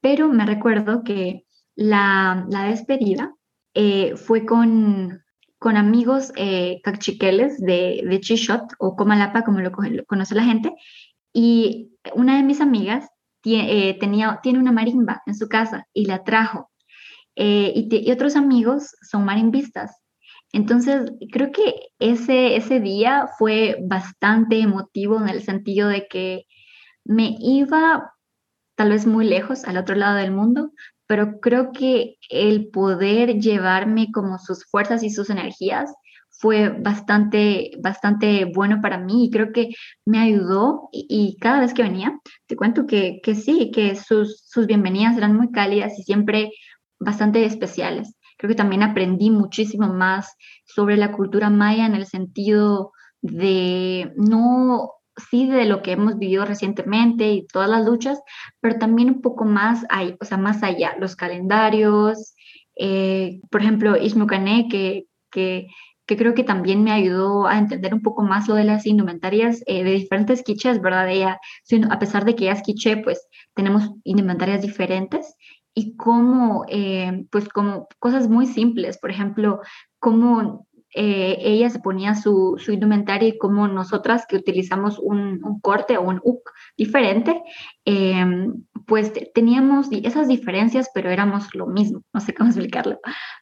Pero 0.00 0.28
me 0.28 0.46
recuerdo 0.46 1.02
que 1.04 1.44
la, 1.76 2.46
despedida 2.68 3.34
eh, 3.74 4.16
fue 4.16 4.44
con, 4.44 5.22
con 5.58 5.76
amigos 5.76 6.32
eh, 6.36 6.80
cachiqueles 6.82 7.60
de, 7.60 8.02
de 8.08 8.20
Chishot 8.20 8.62
o 8.78 8.96
Comalapa, 8.96 9.42
como 9.42 9.60
lo, 9.60 9.72
conoce 9.72 10.34
la 10.34 10.44
gente, 10.44 10.72
y 11.32 11.92
una 12.14 12.36
de 12.36 12.42
mis 12.42 12.60
amigas 12.60 13.08
eh, 13.44 13.96
tenía, 13.98 14.40
tiene 14.42 14.58
una 14.58 14.72
marimba 14.72 15.22
en 15.26 15.34
su 15.34 15.48
casa 15.48 15.86
y 15.92 16.06
la 16.06 16.24
trajo. 16.24 16.70
Eh, 17.36 17.72
y, 17.74 18.10
otros 18.10 18.36
amigos 18.36 18.96
son 19.08 19.24
marimbistas. 19.24 19.96
Entonces, 20.52 21.12
creo 21.30 21.52
que 21.52 21.74
ese, 21.98 22.56
ese 22.56 22.80
día 22.80 23.28
fue 23.38 23.76
bastante 23.82 24.60
emotivo 24.60 25.18
en 25.18 25.28
el 25.28 25.42
sentido 25.42 25.88
de 25.88 26.08
que 26.08 26.44
me 27.04 27.36
iba 27.38 28.12
tal 28.76 28.90
vez 28.90 29.06
muy 29.06 29.26
lejos, 29.26 29.64
al 29.64 29.76
otro 29.76 29.94
lado 29.94 30.16
del 30.16 30.30
mundo, 30.30 30.72
pero 31.08 31.40
creo 31.40 31.72
que 31.72 32.16
el 32.28 32.68
poder 32.68 33.40
llevarme 33.40 34.12
como 34.12 34.38
sus 34.38 34.64
fuerzas 34.66 35.02
y 35.02 35.10
sus 35.10 35.30
energías 35.30 35.90
fue 36.30 36.68
bastante, 36.68 37.72
bastante 37.82 38.44
bueno 38.44 38.80
para 38.80 38.98
mí 38.98 39.24
y 39.24 39.30
creo 39.30 39.50
que 39.52 39.70
me 40.04 40.20
ayudó 40.20 40.88
y, 40.92 41.36
cada 41.40 41.60
vez 41.60 41.74
que 41.74 41.82
venía, 41.82 42.16
te 42.46 42.56
cuento 42.56 42.86
que, 42.86 43.20
que 43.22 43.34
sí, 43.34 43.72
que 43.72 43.96
sus, 43.96 44.42
sus 44.46 44.66
bienvenidas 44.66 45.16
eran 45.16 45.34
muy 45.34 45.50
cálidas 45.50 45.98
y 45.98 46.02
siempre 46.02 46.52
bastante 47.00 47.44
especiales. 47.44 48.14
Creo 48.36 48.50
que 48.50 48.54
también 48.54 48.82
aprendí 48.82 49.30
muchísimo 49.30 49.88
más 49.88 50.36
sobre 50.64 50.96
la 50.98 51.10
cultura 51.10 51.50
maya 51.50 51.86
en 51.86 51.94
el 51.94 52.06
sentido 52.06 52.92
de 53.22 54.12
no 54.16 54.90
sí 55.30 55.48
de 55.48 55.64
lo 55.64 55.82
que 55.82 55.92
hemos 55.92 56.18
vivido 56.18 56.44
recientemente 56.44 57.30
y 57.32 57.46
todas 57.46 57.68
las 57.68 57.84
luchas, 57.84 58.20
pero 58.60 58.78
también 58.78 59.10
un 59.10 59.20
poco 59.20 59.44
más, 59.44 59.84
ahí, 59.88 60.16
o 60.20 60.24
sea, 60.24 60.38
más 60.38 60.62
allá, 60.62 60.96
los 60.98 61.16
calendarios, 61.16 62.34
eh, 62.76 63.40
por 63.50 63.62
ejemplo, 63.62 63.96
Ishmukané, 63.96 64.68
que, 64.68 65.06
que, 65.30 65.66
que, 66.06 66.16
creo 66.16 66.34
que 66.34 66.44
también 66.44 66.84
me 66.84 66.92
ayudó 66.92 67.46
a 67.46 67.58
entender 67.58 67.92
un 67.92 68.02
poco 68.02 68.22
más 68.22 68.48
lo 68.48 68.54
de 68.54 68.64
las 68.64 68.86
indumentarias 68.86 69.62
eh, 69.66 69.84
de 69.84 69.90
diferentes 69.92 70.42
quiches, 70.42 70.80
¿verdad? 70.80 71.10
Ella, 71.10 71.40
a 71.90 71.98
pesar 71.98 72.24
de 72.24 72.34
que 72.34 72.44
ella 72.44 72.54
es 72.54 72.62
quiche, 72.62 72.96
pues 72.98 73.26
tenemos 73.54 73.90
indumentarias 74.04 74.62
diferentes 74.62 75.34
y 75.74 75.96
cómo, 75.96 76.64
eh, 76.68 77.24
pues 77.30 77.48
como 77.48 77.88
cosas 77.98 78.28
muy 78.28 78.46
simples, 78.46 78.98
por 78.98 79.10
ejemplo, 79.10 79.60
cómo 79.98 80.66
eh, 80.94 81.36
ella 81.40 81.68
se 81.68 81.80
ponía 81.80 82.14
su, 82.14 82.56
su, 82.58 82.72
indumentaria 82.72 83.28
y 83.28 83.38
como 83.38 83.68
nosotras 83.68 84.24
que 84.26 84.36
utilizamos 84.36 84.98
un, 84.98 85.40
corte 85.60 85.98
o 85.98 86.02
un 86.02 86.18
hook 86.18 86.50
diferente, 86.76 87.42
em, 87.84 88.64
pues 88.86 89.12
teníamos 89.34 89.88
esas 89.92 90.28
diferencias, 90.28 90.88
pero 90.94 91.10
éramos 91.10 91.54
lo 91.54 91.66
mismo, 91.66 92.02
no 92.12 92.20
sé 92.20 92.32
cómo 92.32 92.48
explicarlo. 92.50 93.00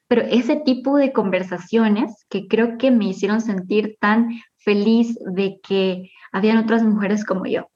Pero 0.08 0.22
ese 0.22 0.56
tipo 0.56 0.96
de 0.96 1.12
conversaciones 1.12 2.26
que 2.28 2.48
creo 2.48 2.78
que 2.78 2.90
me 2.90 3.06
hicieron 3.06 3.40
sentir 3.40 3.96
tan 4.00 4.28
feliz 4.58 5.16
de 5.32 5.60
que 5.62 6.10
habían 6.32 6.58
otras 6.58 6.82
mujeres 6.82 7.24
como 7.24 7.46
yo. 7.46 7.68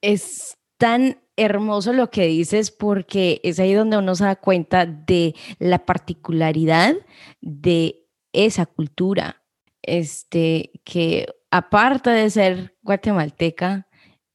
Es 0.00 0.56
tan 0.78 1.18
hermoso 1.36 1.92
lo 1.92 2.10
que 2.10 2.26
dices 2.26 2.70
porque 2.70 3.40
es 3.44 3.60
ahí 3.60 3.74
donde 3.74 3.98
uno 3.98 4.14
se 4.14 4.24
da 4.24 4.36
cuenta 4.36 4.86
de 4.86 5.34
la 5.58 5.78
particularidad 5.84 6.96
de 7.40 8.07
esa 8.38 8.66
cultura, 8.66 9.42
este, 9.82 10.70
que 10.84 11.26
aparte 11.50 12.10
de 12.10 12.30
ser 12.30 12.76
guatemalteca, 12.82 13.88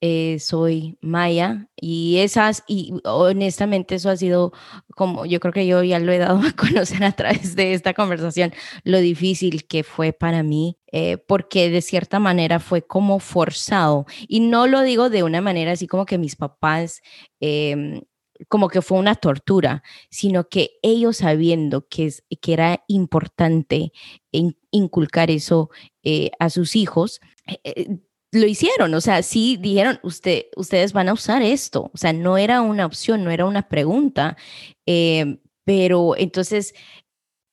eh, 0.05 0.39
soy 0.39 0.97
maya 0.99 1.69
y 1.79 2.17
esas, 2.17 2.65
y 2.67 2.93
honestamente 3.05 3.95
eso 3.95 4.09
ha 4.09 4.17
sido 4.17 4.51
como, 4.95 5.25
yo 5.25 5.39
creo 5.39 5.53
que 5.53 5.65
yo 5.65 5.81
ya 5.81 5.99
lo 5.99 6.11
he 6.11 6.17
dado 6.17 6.41
a 6.45 6.51
conocer 6.57 7.05
a 7.05 7.13
través 7.13 7.55
de 7.55 7.73
esta 7.73 7.93
conversación, 7.93 8.53
lo 8.83 8.99
difícil 8.99 9.65
que 9.65 9.85
fue 9.85 10.11
para 10.11 10.43
mí, 10.43 10.77
eh, 10.91 11.17
porque 11.17 11.69
de 11.69 11.81
cierta 11.81 12.19
manera 12.19 12.59
fue 12.59 12.81
como 12.81 13.19
forzado. 13.19 14.05
Y 14.27 14.41
no 14.41 14.67
lo 14.67 14.81
digo 14.81 15.09
de 15.09 15.23
una 15.23 15.39
manera 15.39 15.71
así 15.71 15.87
como 15.87 16.05
que 16.05 16.17
mis 16.17 16.35
papás... 16.35 17.01
Em, 17.39 18.01
como 18.47 18.67
que 18.69 18.81
fue 18.81 18.97
una 18.97 19.15
tortura, 19.15 19.83
sino 20.09 20.49
que 20.49 20.71
ellos 20.81 21.17
sabiendo 21.17 21.87
que, 21.87 22.07
es, 22.07 22.23
que 22.41 22.53
era 22.53 22.83
importante 22.87 23.91
inculcar 24.71 25.29
eso 25.29 25.69
eh, 26.03 26.31
a 26.39 26.49
sus 26.49 26.75
hijos, 26.75 27.21
lo 28.33 28.47
hicieron, 28.47 28.93
o 28.95 29.01
sea, 29.01 29.21
sí 29.21 29.57
dijeron, 29.57 29.99
usted, 30.01 30.45
ustedes 30.55 30.91
van 30.91 31.07
a 31.09 31.13
usar 31.13 31.41
esto, 31.43 31.91
o 31.93 31.97
sea, 31.97 32.13
no 32.13 32.37
era 32.37 32.61
una 32.61 32.85
opción, 32.85 33.23
no 33.23 33.29
era 33.29 33.45
una 33.45 33.69
pregunta, 33.69 34.37
eh, 34.87 35.37
pero 35.65 36.15
entonces 36.17 36.73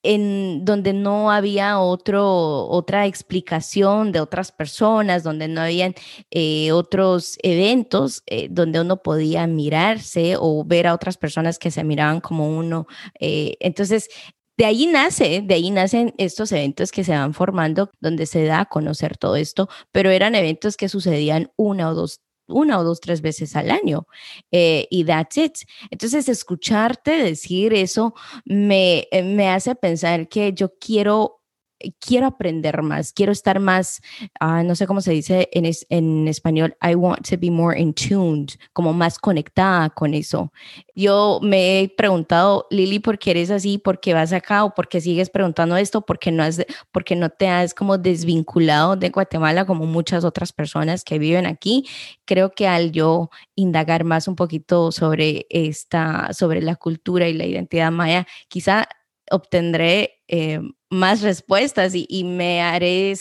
en 0.02 0.64
donde 0.64 0.92
no 0.92 1.30
había 1.30 1.78
otro, 1.80 2.66
otra 2.68 3.06
explicación 3.06 4.12
de 4.12 4.20
otras 4.20 4.52
personas, 4.52 5.22
donde 5.22 5.48
no 5.48 5.60
habían 5.60 5.94
eh, 6.30 6.72
otros 6.72 7.38
eventos 7.42 8.22
eh, 8.26 8.48
donde 8.50 8.80
uno 8.80 9.02
podía 9.02 9.46
mirarse 9.46 10.36
o 10.38 10.64
ver 10.64 10.86
a 10.86 10.94
otras 10.94 11.16
personas 11.16 11.58
que 11.58 11.70
se 11.70 11.84
miraban 11.84 12.20
como 12.20 12.56
uno. 12.56 12.86
entonces, 13.20 14.08
de 14.60 14.66
ahí 14.66 14.86
nace, 14.86 15.40
de 15.42 15.54
ahí 15.54 15.70
nacen 15.70 16.12
estos 16.18 16.52
eventos 16.52 16.92
que 16.92 17.02
se 17.02 17.12
van 17.12 17.32
formando, 17.32 17.90
donde 17.98 18.26
se 18.26 18.44
da 18.44 18.60
a 18.60 18.66
conocer 18.66 19.16
todo 19.16 19.36
esto, 19.36 19.70
pero 19.90 20.10
eran 20.10 20.34
eventos 20.34 20.76
que 20.76 20.90
sucedían 20.90 21.50
una 21.56 21.88
o 21.88 21.94
dos 21.94 22.20
una 22.50 22.78
o 22.78 22.84
dos, 22.84 23.00
tres 23.00 23.20
veces 23.20 23.56
al 23.56 23.70
año. 23.70 24.06
Eh, 24.50 24.86
y 24.90 25.04
that's 25.04 25.36
it. 25.38 25.54
Entonces, 25.90 26.28
escucharte 26.28 27.10
decir 27.10 27.72
eso 27.74 28.14
me, 28.44 29.08
me 29.24 29.48
hace 29.48 29.74
pensar 29.74 30.28
que 30.28 30.52
yo 30.52 30.74
quiero 30.78 31.39
quiero 31.98 32.26
aprender 32.26 32.82
más, 32.82 33.12
quiero 33.12 33.32
estar 33.32 33.60
más, 33.60 34.00
ah, 34.38 34.62
no 34.62 34.74
sé 34.74 34.86
cómo 34.86 35.00
se 35.00 35.12
dice 35.12 35.48
en, 35.52 35.70
en 35.88 36.28
español, 36.28 36.76
I 36.82 36.94
want 36.94 37.28
to 37.28 37.36
be 37.38 37.50
more 37.50 37.78
in 37.78 37.94
tuned, 37.94 38.50
como 38.72 38.92
más 38.92 39.18
conectada 39.18 39.90
con 39.90 40.14
eso. 40.14 40.52
Yo 40.94 41.40
me 41.42 41.80
he 41.80 41.88
preguntado, 41.88 42.66
Lili, 42.70 42.98
¿por 42.98 43.18
qué 43.18 43.32
eres 43.32 43.50
así? 43.50 43.78
¿Por 43.78 44.00
qué 44.00 44.12
vas 44.14 44.32
acá? 44.32 44.64
¿O 44.64 44.74
por 44.74 44.88
qué 44.88 45.00
sigues 45.00 45.30
preguntando 45.30 45.76
esto? 45.76 46.02
¿Por 46.02 46.18
qué 46.18 46.30
no, 46.30 46.42
has, 46.42 46.64
porque 46.92 47.16
no 47.16 47.30
te 47.30 47.48
has 47.48 47.74
como 47.74 47.96
desvinculado 47.98 48.96
de 48.96 49.10
Guatemala 49.10 49.64
como 49.64 49.86
muchas 49.86 50.24
otras 50.24 50.52
personas 50.52 51.04
que 51.04 51.18
viven 51.18 51.46
aquí? 51.46 51.86
Creo 52.24 52.50
que 52.50 52.66
al 52.66 52.92
yo 52.92 53.30
indagar 53.54 54.04
más 54.04 54.28
un 54.28 54.36
poquito 54.36 54.92
sobre 54.92 55.46
esta, 55.48 56.32
sobre 56.32 56.60
la 56.62 56.76
cultura 56.76 57.28
y 57.28 57.34
la 57.34 57.46
identidad 57.46 57.90
maya, 57.90 58.26
quizá 58.48 58.86
obtendré 59.30 60.22
eh, 60.28 60.60
más 60.90 61.22
respuestas 61.22 61.92
y, 61.94 62.24
me 62.24 62.60
haré, 62.60 63.14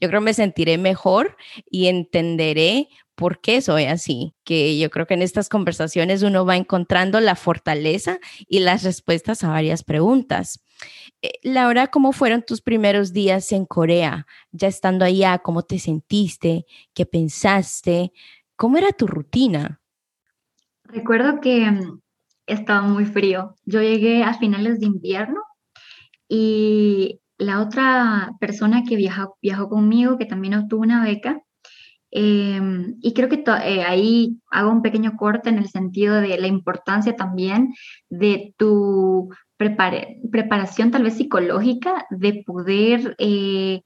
yo 0.00 0.08
creo 0.08 0.20
me 0.22 0.34
sentiré 0.34 0.78
mejor 0.78 1.36
y 1.70 1.86
entenderé 1.86 2.88
por 3.14 3.42
qué 3.42 3.60
soy 3.60 3.84
así, 3.84 4.34
que 4.44 4.78
yo 4.78 4.88
creo 4.88 5.06
que 5.06 5.12
en 5.12 5.20
estas 5.20 5.50
conversaciones 5.50 6.22
uno 6.22 6.46
va 6.46 6.56
encontrando 6.56 7.20
la 7.20 7.36
fortaleza 7.36 8.18
y 8.48 8.60
las 8.60 8.82
respuestas 8.82 9.44
a 9.44 9.50
varias 9.50 9.84
preguntas. 9.84 10.64
Eh, 11.20 11.32
Laura, 11.42 11.88
¿cómo 11.88 12.12
fueron 12.12 12.42
tus 12.42 12.62
primeros 12.62 13.12
días 13.12 13.52
en 13.52 13.66
Corea? 13.66 14.26
Ya 14.52 14.68
estando 14.68 15.04
allá, 15.04 15.38
¿cómo 15.38 15.62
te 15.62 15.78
sentiste? 15.78 16.64
¿Qué 16.94 17.04
pensaste? 17.04 18.12
¿Cómo 18.56 18.78
era 18.78 18.90
tu 18.92 19.06
rutina? 19.06 19.82
Recuerdo 20.84 21.42
que 21.42 21.70
mm, 21.70 22.00
estaba 22.46 22.80
muy 22.80 23.04
frío. 23.04 23.54
Yo 23.66 23.82
llegué 23.82 24.22
a 24.22 24.32
finales 24.32 24.80
de 24.80 24.86
invierno 24.86 25.42
y 26.30 27.20
la 27.38 27.60
otra 27.60 28.36
persona 28.38 28.84
que 28.84 28.94
viajó, 28.94 29.36
viajó 29.42 29.68
conmigo, 29.68 30.16
que 30.16 30.26
también 30.26 30.54
obtuvo 30.54 30.82
una 30.82 31.02
beca, 31.02 31.42
em, 32.12 32.96
y 33.00 33.12
creo 33.14 33.28
que 33.28 33.42
eh, 33.64 33.82
ahí 33.82 34.38
hago 34.50 34.70
un 34.70 34.82
pequeño 34.82 35.16
corte 35.16 35.48
en 35.50 35.58
el 35.58 35.68
sentido 35.68 36.20
de 36.20 36.38
la 36.38 36.46
importancia 36.46 37.16
también 37.16 37.74
de 38.08 38.54
tu 38.56 39.30
preparación 39.56 40.90
tal 40.92 41.02
vez 41.02 41.14
psicológica, 41.16 42.06
de 42.10 42.44
poder 42.46 43.16
eh, 43.18 43.82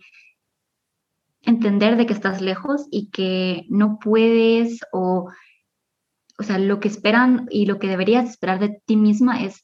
entender 1.43 1.97
de 1.97 2.07
que 2.07 2.13
estás 2.13 2.43
lejos 2.43 2.87
y 2.91 3.11
que 3.11 3.65
no 3.71 3.99
puedes 3.99 4.81
o, 4.93 5.31
o 6.39 6.43
sea, 6.43 6.59
lo 6.59 6.79
que 6.81 6.89
esperan 6.89 7.47
y 7.51 7.67
lo 7.67 7.79
que 7.79 7.89
deberías 7.89 8.29
esperar 8.29 8.59
de 8.61 8.81
ti 8.85 8.97
misma 8.97 9.43
es 9.43 9.63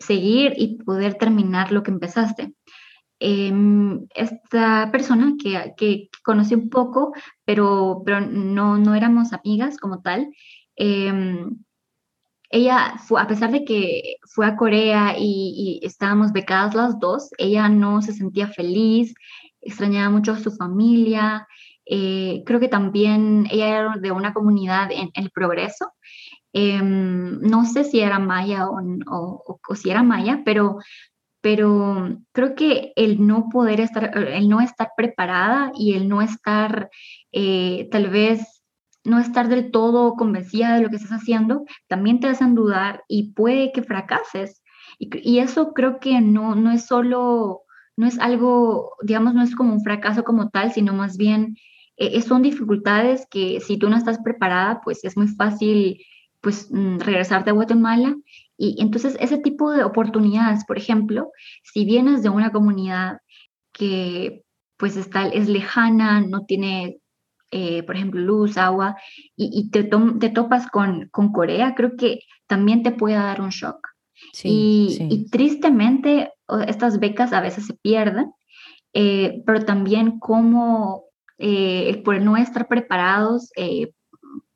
seguir 0.00 0.54
y 0.56 0.78
poder 0.82 1.14
terminar 1.14 1.72
lo 1.72 1.82
que 1.82 1.90
empezaste. 1.90 2.54
Em, 3.20 4.06
esta 4.14 4.90
persona 4.90 5.34
que, 5.38 5.74
que, 5.76 6.08
conocí 6.24 6.54
un 6.54 6.70
poco, 6.70 7.12
pero, 7.44 8.02
pero 8.04 8.20
no, 8.20 8.78
no 8.78 8.94
éramos 8.94 9.32
amigas 9.32 9.76
como 9.76 10.00
tal, 10.00 10.28
em, 10.76 11.58
ella, 12.50 12.96
fue, 13.06 13.20
a 13.20 13.26
pesar 13.28 13.52
de 13.52 13.64
que 13.64 14.16
fue 14.26 14.46
a 14.46 14.56
Corea 14.56 15.14
y, 15.18 15.80
estábamos 15.82 16.32
becadas 16.32 16.74
las 16.74 16.98
dos, 16.98 17.30
ella 17.38 17.68
no 17.68 18.02
se 18.02 18.12
sentía 18.12 18.48
feliz, 18.48 19.14
extrañaba 19.60 20.10
mucho 20.10 20.32
a 20.32 20.38
su 20.38 20.50
familia. 20.50 21.46
Eh, 21.86 22.42
creo 22.46 22.60
que 22.60 22.68
también 22.68 23.46
ella 23.50 23.68
era 23.68 23.96
de 24.00 24.12
una 24.12 24.32
comunidad 24.32 24.90
en 24.92 25.10
el 25.14 25.30
progreso 25.30 25.92
Em, 26.52 27.40
no 27.40 27.64
sé 27.64 27.84
si 27.84 28.00
era 28.00 28.18
maya 28.18 28.68
o, 28.68 29.60
si 29.74 29.90
era 29.90 30.02
maya, 30.02 30.42
pero, 30.44 30.78
pero 31.40 32.18
creo 32.32 32.54
que 32.54 32.92
el 32.96 33.26
no 33.26 33.48
poder 33.50 33.80
estar, 33.80 34.16
el 34.16 34.48
no 34.48 34.60
estar 34.60 34.90
preparada 34.96 35.70
y 35.74 35.94
el 35.94 36.08
no 36.08 36.22
estar 36.22 36.90
eh, 37.32 37.88
tal 37.90 38.10
vez 38.10 38.60
no 39.04 39.18
estar 39.18 39.48
del 39.48 39.70
todo 39.70 40.14
convencida 40.14 40.74
de 40.74 40.82
lo 40.82 40.90
que 40.90 40.96
estás 40.96 41.12
haciendo, 41.20 41.64
también 41.88 42.20
te 42.20 42.28
hacen 42.28 42.54
dudar 42.54 43.02
y 43.08 43.32
puede 43.32 43.72
que 43.72 43.82
fracases. 43.82 44.62
Y, 44.98 45.38
eso 45.38 45.72
creo 45.72 45.98
que 46.00 46.20
no, 46.20 46.54
no 46.54 46.72
es 46.72 46.86
solo, 46.86 47.62
no 47.96 48.06
es 48.06 48.18
algo, 48.18 48.96
digamos, 49.02 49.34
no 49.34 49.42
es 49.42 49.56
como 49.56 49.72
un 49.72 49.82
fracaso 49.82 50.24
como 50.24 50.50
tal, 50.50 50.72
sino 50.72 50.92
más 50.92 51.16
bien 51.16 51.56
eh, 51.96 52.20
son 52.20 52.42
dificultades 52.42 53.26
que 53.30 53.60
si 53.60 53.78
tú 53.78 53.88
no 53.88 53.96
estás 53.96 54.18
preparada, 54.22 54.80
pues 54.84 55.04
es 55.04 55.16
muy 55.16 55.28
fácil 55.28 56.04
pues 56.40 56.68
mm, 56.70 56.98
regresarte 56.98 57.50
a 57.50 57.54
Guatemala. 57.54 58.16
Y 58.56 58.80
entonces 58.80 59.16
ese 59.20 59.38
tipo 59.38 59.70
de 59.72 59.84
oportunidades, 59.84 60.64
por 60.64 60.78
ejemplo, 60.78 61.30
si 61.62 61.84
vienes 61.84 62.22
de 62.22 62.28
una 62.28 62.52
comunidad 62.52 63.18
que 63.72 64.42
pues 64.76 64.96
está, 64.96 65.28
es 65.28 65.48
lejana, 65.48 66.22
no 66.22 66.46
tiene, 66.46 66.98
eh, 67.50 67.82
por 67.82 67.96
ejemplo, 67.96 68.20
luz, 68.20 68.56
agua, 68.56 68.96
y, 69.36 69.70
te, 69.70 69.84
te, 69.84 70.28
topas 70.30 70.70
con, 70.70 71.08
con, 71.10 71.32
Corea, 71.32 71.74
creo 71.74 71.96
que 71.96 72.20
también 72.46 72.82
te 72.82 72.90
puede 72.90 73.16
dar 73.16 73.42
un 73.42 73.50
shock. 73.50 73.86
y, 74.42 75.26
tristemente 75.30 76.32
estas 76.66 76.98
becas 76.98 77.32
a 77.34 77.42
veces 77.42 77.66
se 77.66 77.74
pierden, 77.74 78.32
eh, 78.94 79.42
pero 79.44 79.64
también 79.66 80.18
como 80.18 81.04
eh, 81.38 82.00
por 82.02 82.20
no 82.20 82.36
estar 82.36 82.66
preparados 82.66 83.50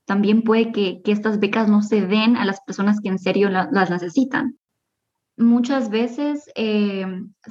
también 0.05 0.43
puede 0.43 0.73
que, 0.73 1.01
estas 1.07 1.41
becas 1.41 1.69
no 1.69 1.83
se 1.83 2.07
den 2.07 2.37
a 2.37 2.45
las 2.45 2.61
personas 2.61 3.01
que 3.01 3.09
en 3.09 3.19
serio 3.19 3.49
las 3.51 3.91
necesitan. 3.91 4.59
Muchas 5.37 5.91
veces, 5.91 6.49
eh, 6.55 7.07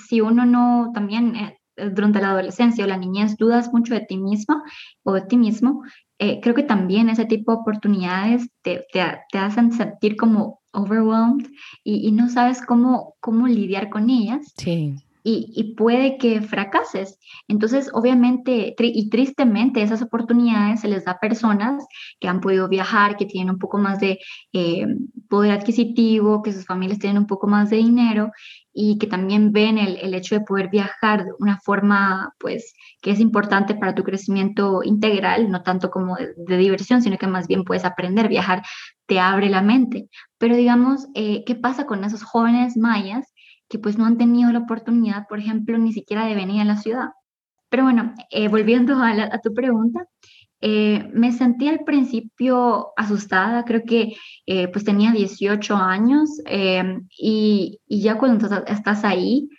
si 0.08 0.22
uno 0.22 0.46
no 0.46 0.92
también 0.94 1.36
eh, 1.36 1.58
durante 1.76 2.22
la 2.22 2.32
adolescencia 2.32 2.86
o 2.86 2.88
la 2.88 2.98
niñez 2.98 3.36
dudas 3.38 3.74
mucho 3.74 3.94
de 3.94 4.02
ti 4.02 4.18
misma 4.18 4.64
o 5.04 5.14
de 5.14 5.22
ti 5.22 5.38
mismo, 5.38 5.84
eh, 6.20 6.40
creo 6.42 6.56
que 6.56 6.64
también 6.64 7.10
ese 7.10 7.26
tipo 7.26 7.52
de 7.52 7.58
oportunidades 7.58 8.48
te, 8.62 8.86
te, 8.94 9.38
hacen 9.38 9.72
sentir 9.74 10.16
como 10.16 10.62
overwhelmed 10.72 11.48
y, 11.84 12.08
y, 12.08 12.12
no 12.12 12.30
sabes 12.30 12.62
cómo, 12.66 13.16
cómo 13.20 13.48
lidiar 13.48 13.90
con 13.90 14.10
ellas. 14.10 14.54
Sí. 14.58 14.96
Y, 15.24 15.76
puede 15.76 16.18
que 16.18 16.42
fracases. 16.42 17.18
Entonces, 17.48 17.90
obviamente 17.94 18.76
y 18.78 19.10
tristemente, 19.10 19.82
esas 19.82 20.02
oportunidades 20.02 20.82
se 20.82 20.88
les 20.88 21.06
da 21.06 21.14
a 21.14 21.20
personas 21.20 21.86
que 22.20 22.28
han 22.28 22.42
podido 22.42 22.68
viajar, 22.68 23.16
que 23.16 23.26
tienen 23.26 23.54
un 23.54 23.60
poco 23.60 23.78
más 23.78 24.00
de 24.00 24.20
eh, 24.52 24.86
poder 25.30 25.52
adquisitivo, 25.52 26.44
que 26.44 26.52
sus 26.52 26.66
familias 26.66 27.00
tienen 27.00 27.20
un 27.20 27.28
poco 27.28 27.48
más 27.48 27.70
de 27.70 27.78
dinero 27.78 28.32
y 28.74 28.98
que 28.98 29.08
también 29.08 29.52
ven 29.52 29.78
el, 29.78 29.98
el, 29.98 30.14
hecho 30.16 30.36
de 30.36 30.42
poder 30.42 30.70
viajar 30.70 31.26
de 31.26 31.32
una 31.40 31.60
forma, 31.60 32.34
pues, 32.40 32.74
que 33.02 33.12
es 33.12 33.20
importante 33.20 33.76
para 33.76 33.94
tu 33.94 34.04
crecimiento 34.04 34.82
integral, 34.84 35.50
no 35.52 35.62
tanto 35.62 35.92
como 35.92 36.16
de, 36.16 36.58
diversión, 36.58 37.02
sino 37.02 37.18
que 37.18 37.28
más 37.28 37.48
bien 37.48 37.64
puedes 37.64 37.86
aprender. 37.86 38.28
Viajar 38.28 38.64
te 39.06 39.20
abre 39.20 39.50
la 39.50 39.62
mente. 39.62 40.10
Pero 40.38 40.56
digamos, 40.56 41.08
eh, 41.14 41.44
¿qué 41.46 41.56
pasa 41.56 41.86
con 41.86 42.04
esos 42.04 42.24
jóvenes 42.24 42.76
mayas 42.76 43.33
que 43.74 43.80
pues 43.80 43.98
no 43.98 44.06
han 44.06 44.20
tenido 44.20 44.52
la 44.52 44.60
oportunidad, 44.60 45.28
por 45.28 45.40
ejemplo, 45.40 45.80
ni 45.80 45.94
siquiera 45.94 46.28
de 46.28 46.36
venir 46.36 46.62
a 46.62 46.66
la 46.66 46.78
ciudad? 46.78 47.10
Pero 47.70 47.86
bueno, 47.86 48.14
eh, 48.30 48.48
volviendo 48.48 48.94
a, 49.02 49.40
tu 49.42 49.52
pregunta, 49.52 50.06
eh, 50.62 51.10
me 51.12 51.32
sentí 51.32 51.68
al 51.68 51.80
principio 51.80 52.90
asustada, 52.96 53.66
creo 53.66 53.82
que 53.84 54.14
eh, 54.46 54.68
pues 54.68 54.86
tenía 54.86 55.12
18 55.12 55.76
años 55.76 56.30
y, 57.18 57.80
ya 57.88 58.20
cuando 58.20 58.48
estás 58.68 59.04
ahí, 59.04 59.50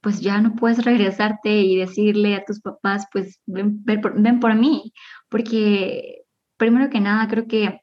pues 0.00 0.20
ya 0.20 0.40
no 0.40 0.54
puedes 0.54 0.84
regresarte 0.84 1.50
y 1.62 1.74
decirle 1.74 2.36
a 2.36 2.44
tus 2.44 2.60
papás, 2.60 3.08
pues 3.12 3.40
ven, 3.46 3.82
por, 4.40 4.54
mí, 4.54 4.92
porque 5.28 6.22
primero 6.56 6.88
que 6.88 7.00
nada 7.00 7.26
creo 7.26 7.48
que 7.48 7.80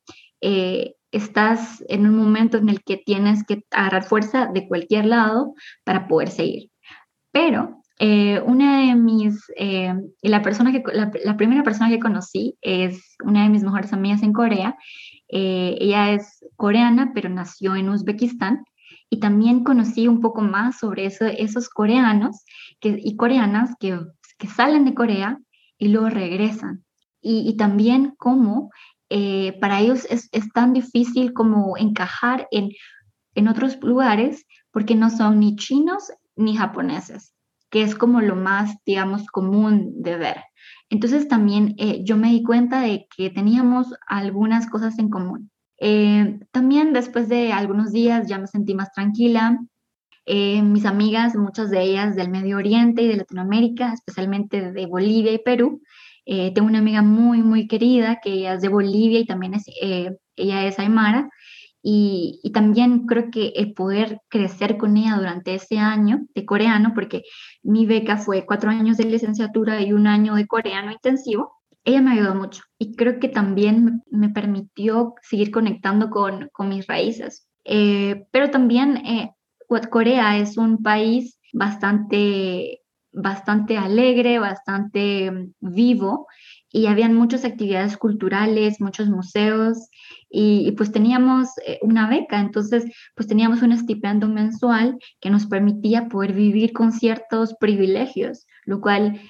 estás 1.13 1.83
en 1.87 2.07
un 2.07 2.17
momento 2.17 2.57
en 2.57 2.69
el 2.69 2.83
que 2.83 2.97
tienes 2.97 3.43
que 3.45 3.63
agarrar 3.71 4.03
fuerza 4.03 4.47
de 4.47 4.67
cualquier 4.67 5.05
lado 5.05 5.53
para 5.83 6.07
poder 6.07 6.29
seguir. 6.29 6.71
Pero 7.31 7.83
eh, 7.99 8.41
una 8.41 8.79
de 8.79 8.95
mis, 8.95 9.43
eh, 9.55 9.93
la, 10.23 10.41
persona 10.41 10.71
que, 10.71 10.83
la, 10.93 11.37
primera 11.37 11.63
persona 11.63 11.89
que 11.89 11.99
conocí 11.99 12.57
es 12.61 13.15
una 13.23 13.43
de 13.43 13.49
mis 13.49 13.63
mejores 13.63 13.93
amigas 13.93 14.23
en 14.23 14.33
Corea. 14.33 14.75
Eh, 15.29 15.77
ella 15.79 16.11
es 16.11 16.43
coreana, 16.55 17.11
pero 17.13 17.29
nació 17.29 17.75
en 17.75 17.89
Uzbekistán. 17.89 18.65
Y 19.09 19.19
también 19.19 19.63
conocí 19.63 20.07
un 20.07 20.21
poco 20.21 20.41
más 20.41 20.79
sobre 20.79 21.05
eso, 21.05 21.25
esos 21.25 21.69
coreanos 21.69 22.43
y 22.81 23.15
coreanas 23.15 23.75
que, 23.79 23.99
salen 24.47 24.83
de 24.83 24.93
Corea 24.93 25.37
y 25.77 25.89
luego 25.89 26.09
regresan. 26.09 26.83
Y 27.21 27.55
también 27.55 28.15
cómo 28.17 28.69
para 29.59 29.79
ellos 29.79 30.07
es, 30.09 30.29
es, 30.31 30.51
tan 30.53 30.73
difícil 30.73 31.33
como 31.33 31.77
encajar 31.77 32.47
en, 32.51 32.71
en 33.35 33.47
otros 33.47 33.77
lugares 33.81 34.45
porque 34.71 34.95
no 34.95 35.09
son 35.09 35.39
ni 35.39 35.55
chinos 35.55 36.11
ni 36.35 36.55
japoneses 36.55 37.33
que 37.73 37.81
es 37.81 37.95
como 37.95 38.21
lo 38.21 38.35
más, 38.35 38.77
digamos, 38.85 39.25
común 39.25 40.03
de 40.03 40.15
ver. 40.15 40.43
Entonces 40.91 41.27
también 41.27 41.73
eh, 41.79 42.03
yo 42.03 42.17
me 42.17 42.29
di 42.29 42.43
cuenta 42.43 42.81
de 42.81 43.07
que 43.17 43.31
teníamos 43.31 43.87
algunas 44.05 44.69
cosas 44.69 44.99
en 44.99 45.09
común. 45.09 45.49
Eh, 45.79 46.39
también 46.51 46.93
después 46.93 47.29
de 47.29 47.51
algunos 47.51 47.91
días 47.91 48.27
ya 48.27 48.37
me 48.37 48.45
sentí 48.45 48.75
más 48.75 48.91
tranquila. 48.91 49.57
Eh, 50.27 50.61
mis 50.61 50.85
amigas, 50.85 51.35
muchas 51.35 51.71
de 51.71 51.81
ellas 51.81 52.15
del 52.15 52.29
Medio 52.29 52.57
Oriente 52.57 53.01
y 53.01 53.07
de 53.07 53.17
Latinoamérica, 53.17 53.91
especialmente 53.91 54.71
de 54.71 54.85
Bolivia 54.85 55.33
y 55.33 55.39
Perú. 55.39 55.81
Tengo 56.25 56.67
una 56.67 56.79
amiga 56.79 57.01
muy, 57.01 57.41
muy 57.41 57.67
querida 57.67 58.19
que 58.21 58.33
ella 58.33 58.53
es 58.53 58.61
de 58.61 58.69
Bolivia 58.69 59.19
y 59.19 59.25
también 59.25 59.53
es, 59.53 59.65
ella 60.35 60.65
es 60.65 60.79
Aymara. 60.79 61.29
Y, 61.85 62.39
y, 62.43 62.53
también 62.53 63.05
creo 63.07 63.29
que 63.29 63.47
el 63.57 63.73
poder 63.73 64.21
crecer 64.29 64.77
con 64.77 64.95
ella 64.95 65.17
durante 65.17 65.53
ese 65.55 65.79
año 65.79 66.21
de 66.33 66.45
coreano, 66.45 66.93
porque 66.95 67.23
mi 67.61 67.85
beca 67.85 68.15
fue 68.15 68.45
cuatro 68.45 68.69
años 68.69 68.95
de 68.95 69.03
licenciatura 69.03 69.81
y 69.81 69.91
un 69.91 70.07
año 70.07 70.35
de 70.35 70.47
coreano 70.47 70.93
intensivo, 70.93 71.51
ella 71.85 72.01
me 72.01 72.11
ayudó 72.11 72.35
mucho 72.35 72.63
y 72.77 72.95
creo 72.95 73.19
que 73.19 73.27
también 73.27 74.01
me, 74.09 74.29
permitió 74.29 75.15
seguir 75.21 75.51
conectando 75.51 76.09
con, 76.09 76.49
con 76.53 76.69
mis 76.69 76.87
raíces. 76.87 77.47
Eh, 77.65 78.25
pero 78.31 78.49
también 78.49 78.97
eh, 78.97 79.31
Corea 79.89 80.37
es 80.37 80.57
un 80.57 80.81
país 80.81 81.39
bastante, 81.53 82.81
bastante 83.13 83.77
alegre, 83.77 84.39
bastante 84.39 85.31
mm, 85.31 85.53
vivo 85.59 86.27
y 86.71 86.87
habían 86.87 87.13
muchas 87.13 87.45
actividades 87.45 87.97
culturales, 87.97 88.81
muchos 88.81 89.07
museos 89.07 89.89
y, 90.29 90.71
pues 90.71 90.91
teníamos 90.91 91.49
eh, 91.67 91.77
una 91.83 92.09
beca, 92.09 92.39
entonces 92.39 92.85
pues 93.15 93.27
teníamos 93.27 93.61
un 93.61 93.71
estipendio 93.71 94.27
mensual 94.27 94.97
que 95.21 95.29
nos 95.29 95.45
permitía 95.45 96.09
poder 96.09 96.33
vivir 96.33 96.73
con 96.73 96.91
ciertos 96.91 97.53
privilegios, 97.59 98.47
lo 98.65 98.81
cual 98.81 99.21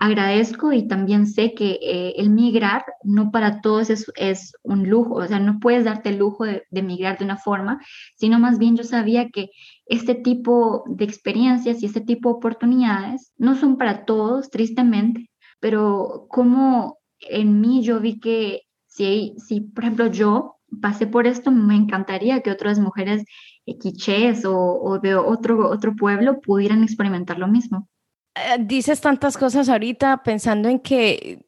agradezco 0.00 0.72
y 0.72 0.88
también 0.88 1.26
sé 1.26 1.54
que 1.54 1.78
eh, 1.82 2.14
el 2.16 2.30
migrar 2.30 2.84
no 3.04 3.30
para 3.30 3.60
todos 3.60 3.90
es, 3.90 4.52
un 4.62 4.88
lujo, 4.88 5.16
o 5.16 5.26
sea, 5.26 5.38
no 5.38 5.60
puedes 5.60 5.84
darte 5.84 6.08
el 6.08 6.18
lujo 6.18 6.44
de, 6.44 6.64
de 6.70 6.82
migrar 6.82 7.18
de 7.18 7.26
una 7.26 7.36
forma, 7.36 7.80
sino 8.16 8.38
más 8.38 8.58
bien 8.58 8.76
yo 8.76 8.82
sabía 8.82 9.28
que 9.28 9.50
este 9.86 10.14
tipo 10.14 10.84
de 10.86 11.04
experiencias 11.04 11.82
y 11.82 11.86
este 11.86 12.00
tipo 12.00 12.30
de 12.30 12.36
oportunidades 12.36 13.32
no 13.36 13.56
son 13.56 13.76
para 13.76 14.06
todos, 14.06 14.48
tristemente, 14.50 15.30
pero 15.60 16.26
como 16.30 16.98
en 17.20 17.60
mí 17.60 17.82
yo 17.82 18.00
vi 18.00 18.18
que 18.20 18.62
si, 18.86 19.34
si 19.36 19.60
por 19.60 19.84
ejemplo, 19.84 20.06
yo 20.06 20.56
pasé 20.80 21.06
por 21.06 21.26
esto, 21.26 21.50
me 21.50 21.76
encantaría 21.76 22.40
que 22.40 22.50
otras 22.50 22.78
mujeres 22.78 23.24
eh, 23.66 23.76
quichés 23.78 24.46
o, 24.46 24.56
o, 24.56 24.98
de 24.98 25.14
otro, 25.14 25.68
otro 25.68 25.94
pueblo 25.94 26.40
pudieran 26.40 26.82
experimentar 26.82 27.38
lo 27.38 27.48
mismo. 27.48 27.89
Eh, 28.34 28.56
dices 28.60 29.00
tantas 29.00 29.36
cosas 29.36 29.68
ahorita 29.68 30.22
pensando 30.22 30.68
en 30.68 30.78
que 30.78 31.44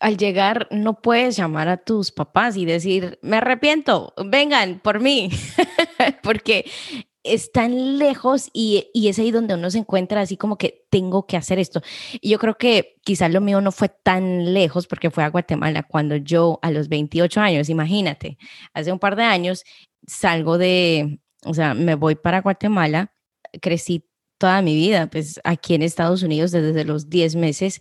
al 0.00 0.16
llegar 0.16 0.68
no 0.70 1.00
puedes 1.00 1.36
llamar 1.36 1.68
a 1.68 1.76
tus 1.76 2.12
papás 2.12 2.56
y 2.56 2.64
decir, 2.64 3.18
me 3.22 3.38
arrepiento, 3.38 4.12
vengan 4.26 4.80
por 4.80 5.00
mí, 5.00 5.30
porque 6.22 6.70
están 7.22 7.96
lejos 7.96 8.50
y, 8.52 8.90
y, 8.92 9.08
es 9.08 9.18
ahí 9.18 9.30
donde 9.30 9.54
uno 9.54 9.70
se 9.70 9.78
encuentra 9.78 10.20
así 10.20 10.36
como 10.36 10.58
que 10.58 10.86
tengo 10.90 11.26
que 11.26 11.38
hacer 11.38 11.58
esto. 11.58 11.80
Y 12.20 12.28
yo 12.28 12.38
creo 12.38 12.58
que 12.58 12.96
quizás 13.02 13.32
lo 13.32 13.40
mío 13.40 13.62
no 13.62 13.72
fue 13.72 13.88
tan 13.88 14.52
lejos 14.52 14.86
porque 14.86 15.10
fue 15.10 15.24
a 15.24 15.30
Guatemala 15.30 15.84
cuando 15.84 16.16
yo 16.16 16.58
a 16.60 16.70
los 16.70 16.88
28 16.90 17.40
años, 17.40 17.70
imagínate, 17.70 18.36
hace 18.74 18.92
un 18.92 18.98
par 18.98 19.16
de 19.16 19.22
años 19.22 19.64
salgo 20.06 20.58
de, 20.58 21.18
o 21.46 21.54
sea, 21.54 21.72
me 21.72 21.94
voy 21.94 22.14
para 22.14 22.42
Guatemala, 22.42 23.14
crecí 23.62 24.06
toda 24.44 24.60
mi 24.60 24.74
vida, 24.74 25.06
pues 25.06 25.40
aquí 25.42 25.74
en 25.74 25.80
Estados 25.80 26.22
Unidos 26.22 26.50
desde 26.50 26.84
los 26.84 27.08
10 27.08 27.34
meses 27.36 27.80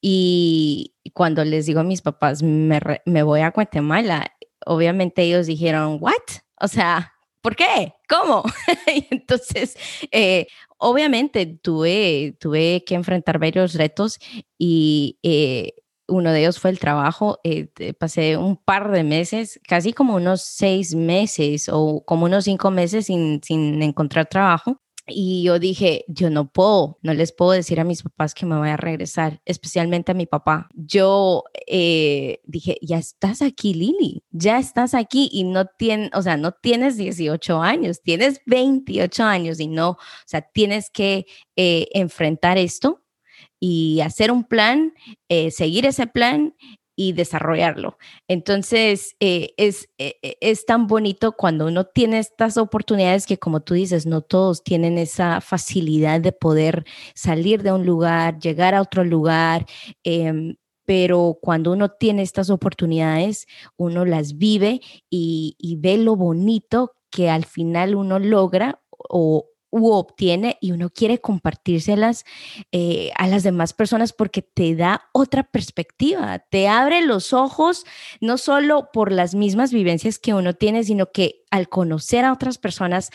y 0.00 0.96
cuando 1.14 1.44
les 1.44 1.66
digo 1.66 1.78
a 1.78 1.84
mis 1.84 2.02
papás, 2.02 2.42
me, 2.42 2.80
me 3.06 3.22
voy 3.22 3.42
a 3.42 3.52
Guatemala, 3.52 4.32
obviamente 4.66 5.22
ellos 5.22 5.46
dijeron, 5.46 5.98
¿what? 6.00 6.14
O 6.60 6.66
sea, 6.66 7.12
¿por 7.40 7.54
qué? 7.54 7.94
¿Cómo? 8.08 8.42
entonces, 9.12 9.76
eh, 10.10 10.48
obviamente 10.78 11.46
tuve, 11.46 12.36
tuve 12.40 12.82
que 12.84 12.96
enfrentar 12.96 13.38
varios 13.38 13.74
retos 13.74 14.18
y 14.58 15.20
eh, 15.22 15.74
uno 16.08 16.32
de 16.32 16.40
ellos 16.40 16.58
fue 16.58 16.70
el 16.70 16.80
trabajo. 16.80 17.38
Eh, 17.44 17.68
pasé 18.00 18.36
un 18.36 18.56
par 18.56 18.90
de 18.90 19.04
meses, 19.04 19.60
casi 19.62 19.92
como 19.92 20.16
unos 20.16 20.42
seis 20.42 20.92
meses 20.92 21.68
o 21.72 22.02
como 22.04 22.24
unos 22.24 22.46
cinco 22.46 22.72
meses 22.72 23.06
sin, 23.06 23.40
sin 23.44 23.80
encontrar 23.80 24.26
trabajo. 24.26 24.80
Y 25.12 25.42
yo 25.42 25.58
dije, 25.58 26.04
yo 26.08 26.30
no 26.30 26.50
puedo, 26.50 26.98
no 27.02 27.14
les 27.14 27.32
puedo 27.32 27.52
decir 27.52 27.80
a 27.80 27.84
mis 27.84 28.02
papás 28.02 28.34
que 28.34 28.46
me 28.46 28.56
voy 28.56 28.68
a 28.68 28.76
regresar, 28.76 29.40
especialmente 29.44 30.12
a 30.12 30.14
mi 30.14 30.26
papá. 30.26 30.68
Yo 30.74 31.44
eh, 31.66 32.40
dije, 32.44 32.78
ya 32.82 32.98
estás 32.98 33.42
aquí, 33.42 33.74
Lili, 33.74 34.24
ya 34.30 34.58
estás 34.58 34.94
aquí 34.94 35.28
y 35.32 35.44
no 35.44 35.66
tienes, 35.66 36.10
o 36.14 36.22
sea, 36.22 36.36
no 36.36 36.52
tienes 36.52 36.96
18 36.96 37.60
años, 37.60 38.02
tienes 38.02 38.40
28 38.46 39.24
años 39.24 39.60
y 39.60 39.68
no, 39.68 39.90
o 39.90 39.98
sea, 40.26 40.42
tienes 40.42 40.90
que 40.90 41.26
eh, 41.56 41.88
enfrentar 41.92 42.58
esto 42.58 43.02
y 43.58 44.00
hacer 44.00 44.32
un 44.32 44.44
plan, 44.44 44.94
eh, 45.28 45.50
seguir 45.50 45.84
ese 45.84 46.06
plan 46.06 46.54
y 47.00 47.14
desarrollarlo. 47.14 47.96
Entonces, 48.28 49.16
eh, 49.20 49.54
es, 49.56 49.88
eh, 49.96 50.16
eh, 50.20 50.36
es 50.42 50.66
tan 50.66 50.86
bonito 50.86 51.32
cuando 51.32 51.66
uno 51.66 51.86
tiene 51.86 52.18
estas 52.18 52.58
oportunidades 52.58 53.24
que, 53.24 53.38
como 53.38 53.60
tú 53.60 53.72
dices, 53.72 54.04
no 54.04 54.20
todos 54.20 54.62
tienen 54.62 54.98
esa 54.98 55.40
facilidad 55.40 56.20
de 56.20 56.32
poder 56.32 56.84
salir 57.14 57.62
de 57.62 57.72
un 57.72 57.86
lugar, 57.86 58.38
llegar 58.38 58.74
a 58.74 58.82
otro 58.82 59.02
lugar. 59.02 59.64
Em, 60.04 60.56
pero 60.84 61.38
cuando 61.40 61.72
uno 61.72 61.88
tiene 61.88 62.20
estas 62.20 62.50
oportunidades, 62.50 63.46
uno 63.78 64.04
las 64.04 64.36
vive 64.36 64.82
y, 65.08 65.56
y 65.58 65.76
ve 65.76 65.96
lo 65.96 66.16
bonito 66.16 66.92
que 67.10 67.30
al 67.30 67.46
final 67.46 67.94
uno 67.94 68.18
logra 68.18 68.82
o, 68.90 69.49
u 69.70 69.92
obtiene 69.92 70.58
y 70.60 70.72
uno 70.72 70.90
quiere 70.90 71.20
compartírselas 71.20 72.24
eh, 72.72 73.10
a 73.16 73.26
las 73.26 73.42
demás 73.42 73.72
personas 73.72 74.12
porque 74.12 74.42
te 74.42 74.74
da 74.74 75.08
otra 75.12 75.44
perspectiva, 75.44 76.38
te 76.38 76.68
abre 76.68 77.02
los 77.02 77.32
ojos 77.32 77.84
no 78.20 78.38
solo 78.38 78.90
por 78.92 79.12
las 79.12 79.34
mismas 79.34 79.72
vivencias 79.72 80.18
que 80.18 80.34
uno 80.34 80.54
tiene, 80.54 80.84
sino 80.84 81.12
que 81.12 81.44
al 81.50 81.68
conocer 81.68 82.24
a 82.24 82.32
otras 82.32 82.58
personas 82.58 83.10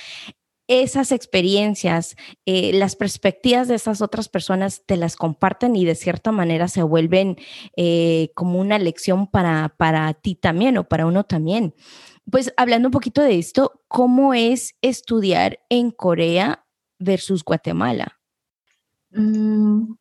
esas 0.67 1.11
experiencias, 1.11 2.15
eh, 2.45 2.73
las 2.73 2.95
perspectivas 2.95 3.67
de 3.67 3.75
esas 3.75 4.01
otras 4.01 4.29
personas 4.29 4.83
te 4.85 4.97
las 4.97 5.15
comparten 5.15 5.75
y 5.75 5.85
de 5.85 5.95
cierta 5.95 6.31
manera 6.31 6.67
se 6.67 6.81
vuelven 6.81 7.37
eh, 7.77 8.31
como 8.33 8.59
una 8.59 8.79
lección 8.79 9.27
para, 9.27 9.75
para 9.77 10.13
ti 10.15 10.35
también 10.35 10.77
o 10.77 10.83
para 10.85 11.05
uno 11.05 11.23
también. 11.23 11.75
Pues 12.29 12.53
hablando 12.57 12.87
un 12.87 12.91
poquito 12.91 13.21
de 13.21 13.37
esto, 13.37 13.83
¿cómo 13.87 14.33
es 14.33 14.75
estudiar 14.81 15.59
en 15.69 15.91
Corea 15.91 16.65
versus 16.97 17.43
Guatemala? 17.43 18.19
Mm, 19.11 19.93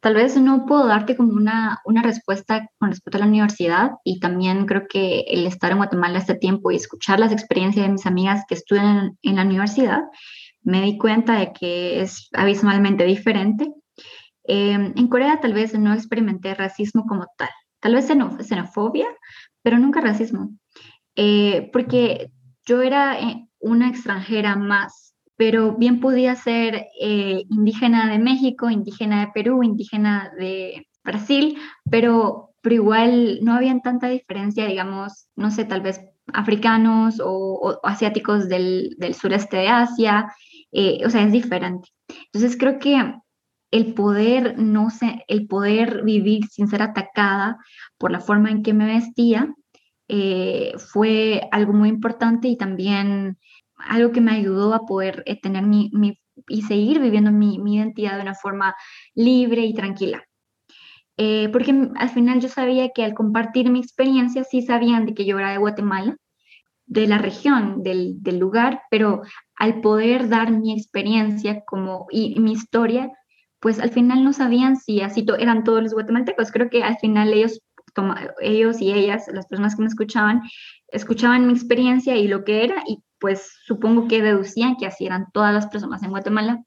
tal 0.00 0.14
vez 0.14 0.36
no 0.36 0.64
puedo 0.66 0.86
darte 0.86 1.16
como 1.16 1.32
una, 1.34 1.80
una 1.84 2.02
respuesta 2.02 2.68
con 2.78 2.90
respecto 2.90 3.18
a 3.18 3.20
la 3.20 3.26
universidad 3.26 3.90
y 4.04 4.20
también 4.20 4.66
creo 4.66 4.86
que 4.88 5.20
el 5.28 5.46
estar 5.46 5.70
en 5.70 5.78
Guatemala 5.78 6.18
este 6.18 6.34
tiempo 6.34 6.70
y 6.70 6.76
escuchar 6.76 7.20
las 7.20 7.32
experiencias 7.32 7.86
de 7.86 7.92
mis 7.92 8.06
amigas 8.06 8.44
que 8.48 8.54
estudian 8.54 9.18
en 9.22 9.36
la 9.36 9.42
universidad, 9.42 10.00
me 10.62 10.82
di 10.82 10.98
cuenta 10.98 11.38
de 11.38 11.52
que 11.52 12.00
es 12.00 12.28
abismalmente 12.32 13.04
diferente. 13.04 13.72
Em, 14.44 14.92
en 14.96 15.08
Corea 15.08 15.40
tal 15.40 15.52
vez 15.52 15.78
no 15.78 15.92
experimenté 15.92 16.54
racismo 16.54 17.04
como 17.06 17.26
tal, 17.36 17.50
tal 17.80 17.94
vez 17.94 18.06
xenofobia, 18.06 19.08
pero 19.62 19.78
nunca 19.78 20.00
racismo. 20.00 20.50
Eh, 21.16 21.70
porque 21.72 22.30
yo 22.66 22.82
era 22.82 23.18
eh, 23.18 23.48
una 23.58 23.88
extranjera 23.88 24.54
más, 24.54 25.14
pero 25.36 25.76
bien 25.76 26.00
podía 26.00 26.36
ser 26.36 26.86
eh, 27.00 27.44
indígena 27.50 28.10
de 28.10 28.18
México, 28.18 28.70
indígena 28.70 29.20
de 29.20 29.32
Perú, 29.32 29.62
indígena 29.62 30.30
de 30.38 30.86
Brasil, 31.02 31.58
pero, 31.90 32.50
pero 32.60 32.74
igual 32.74 33.38
no 33.42 33.54
había 33.54 33.78
tanta 33.80 34.08
diferencia, 34.08 34.66
digamos, 34.66 35.28
no 35.36 35.50
sé, 35.50 35.64
tal 35.64 35.80
vez 35.80 36.00
africanos 36.32 37.20
o, 37.24 37.78
asiáticos 37.82 38.48
del, 38.48 38.96
del, 38.98 39.14
sureste 39.14 39.56
de 39.58 39.68
Asia, 39.68 40.32
o 41.04 41.10
sea, 41.10 41.22
es 41.22 41.32
diferente. 41.32 41.88
Entonces 42.32 42.56
creo 42.58 42.78
que 42.78 43.14
el 43.70 43.94
poder, 43.94 44.58
no 44.58 44.90
sé, 44.90 45.24
el 45.28 45.46
poder 45.46 46.02
vivir 46.02 46.46
sin 46.48 46.68
ser 46.68 46.82
atacada 46.82 47.58
por 47.98 48.10
la 48.10 48.20
forma 48.20 48.50
en 48.50 48.62
que 48.62 48.74
me 48.74 48.86
vestía, 48.86 49.54
eh, 50.08 50.72
fue 50.78 51.48
algo 51.50 51.72
muy 51.72 51.88
importante 51.88 52.48
y 52.48 52.56
también 52.56 53.38
algo 53.76 54.12
que 54.12 54.20
me 54.20 54.32
ayudó 54.32 54.74
a 54.74 54.86
poder 54.86 55.22
eh, 55.26 55.40
tener 55.40 55.64
mi, 55.64 55.90
y 56.48 56.62
seguir 56.62 57.00
viviendo 57.00 57.32
mi, 57.32 57.56
identidad 57.56 58.16
de 58.16 58.22
una 58.22 58.34
forma 58.34 58.74
libre 59.14 59.62
y 59.62 59.74
tranquila. 59.74 60.24
Eh, 61.18 61.48
porque 61.50 61.90
al 61.96 62.10
final 62.10 62.40
yo 62.40 62.48
sabía 62.48 62.90
que 62.90 63.04
al 63.04 63.14
compartir 63.14 63.70
mi 63.70 63.80
experiencia 63.80 64.44
sí 64.44 64.62
sabían 64.62 65.06
de 65.06 65.14
que 65.14 65.24
yo 65.24 65.38
era 65.38 65.50
de 65.50 65.58
Guatemala, 65.58 66.16
de 66.86 67.06
la 67.06 67.18
región, 67.18 67.82
del, 67.82 68.20
lugar, 68.38 68.82
pero 68.90 69.22
al 69.56 69.80
poder 69.80 70.28
dar 70.28 70.52
mi 70.52 70.72
experiencia 70.72 71.64
como, 71.66 72.06
y, 72.10 72.38
mi 72.38 72.52
historia, 72.52 73.10
pues 73.60 73.80
al 73.80 73.90
final 73.90 74.22
no 74.22 74.32
sabían 74.32 74.76
si 74.76 75.00
así 75.00 75.26
eran 75.38 75.64
todos 75.64 75.82
los 75.82 75.94
guatemaltecos. 75.94 76.52
Creo 76.52 76.70
que 76.70 76.84
al 76.84 76.98
final 76.98 77.32
ellos 77.32 77.60
ellos 78.40 78.80
y 78.80 78.92
ellas, 78.92 79.26
las 79.32 79.46
personas 79.46 79.76
que 79.76 79.82
me 79.82 79.88
escuchaban, 79.88 80.42
escuchaban 80.88 81.46
mi 81.46 81.52
experiencia 81.52 82.16
y 82.16 82.28
lo 82.28 82.44
que 82.44 82.64
era 82.64 82.82
y 82.86 83.02
pues 83.18 83.50
supongo 83.64 84.08
que 84.08 84.22
deducían 84.22 84.76
que 84.76 84.86
así 84.86 85.06
eran 85.06 85.26
todas 85.32 85.54
las 85.54 85.66
personas 85.66 86.02
en 86.02 86.10
Guatemala. 86.10 86.62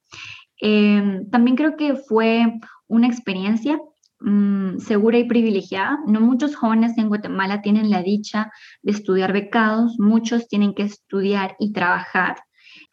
Em, 0.60 1.30
también 1.30 1.56
creo 1.56 1.78
que 1.78 1.96
fue 1.96 2.46
una 2.88 3.08
experiencia 3.08 3.80
mm, 4.20 4.80
segura 4.80 5.18
y 5.18 5.26
privilegiada. 5.26 6.00
No 6.08 6.20
muchos 6.22 6.56
jóvenes 6.56 6.98
en 6.98 7.08
Guatemala 7.08 7.62
tienen 7.62 7.90
la 7.90 8.02
dicha 8.04 8.52
de 8.82 8.92
estudiar 8.92 9.32
becados, 9.34 9.98
muchos 10.00 10.48
tienen 10.48 10.74
que 10.74 10.84
estudiar 10.84 11.56
y 11.60 11.72
trabajar. 11.72 12.38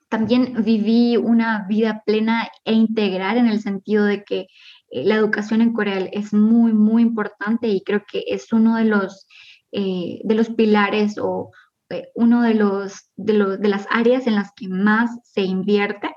También 0.09 0.63
viví 0.63 1.17
una 1.17 1.67
vida 1.69 2.03
plena 2.07 2.49
e 2.65 2.73
integral 2.73 3.39
en 3.39 3.49
el 3.49 3.61
sentido 3.61 4.05
de 4.05 4.23
que 4.23 4.47
la 4.91 5.17
educación 5.17 5.61
en 5.61 5.73
Corea 5.73 5.99
es 6.13 6.33
muy, 6.33 6.73
muy 6.73 7.03
importante 7.03 7.69
y 7.69 7.83
creo 7.83 8.05
que 8.11 8.25
es 8.29 8.53
uno 8.53 8.77
de 8.77 8.85
los, 8.85 9.27
eh, 9.73 10.21
de 10.25 10.35
los 10.35 10.51
pilares 10.51 11.19
o 11.19 11.51
eh, 11.91 12.09
uno 12.15 12.43
de, 12.43 12.55
los, 12.55 13.11
de, 13.17 13.33
los, 13.35 13.61
de 13.61 13.69
las 13.69 13.87
áreas 13.91 14.27
en 14.27 14.35
las 14.37 14.53
que 14.57 14.69
más 14.69 15.11
se 15.25 15.43
invierte. 15.43 16.09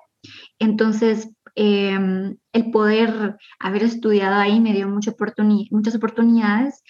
Entonces, 0.59 1.29
em, 1.55 2.37
el 2.53 2.71
poder 2.71 3.37
haber 3.59 3.83
estudiado 3.83 4.35
ahí 4.35 4.59
me 4.59 4.73
dio 4.73 4.87
mucha 4.87 5.13
muchas 5.71 5.95
oportunidades, 5.95 6.83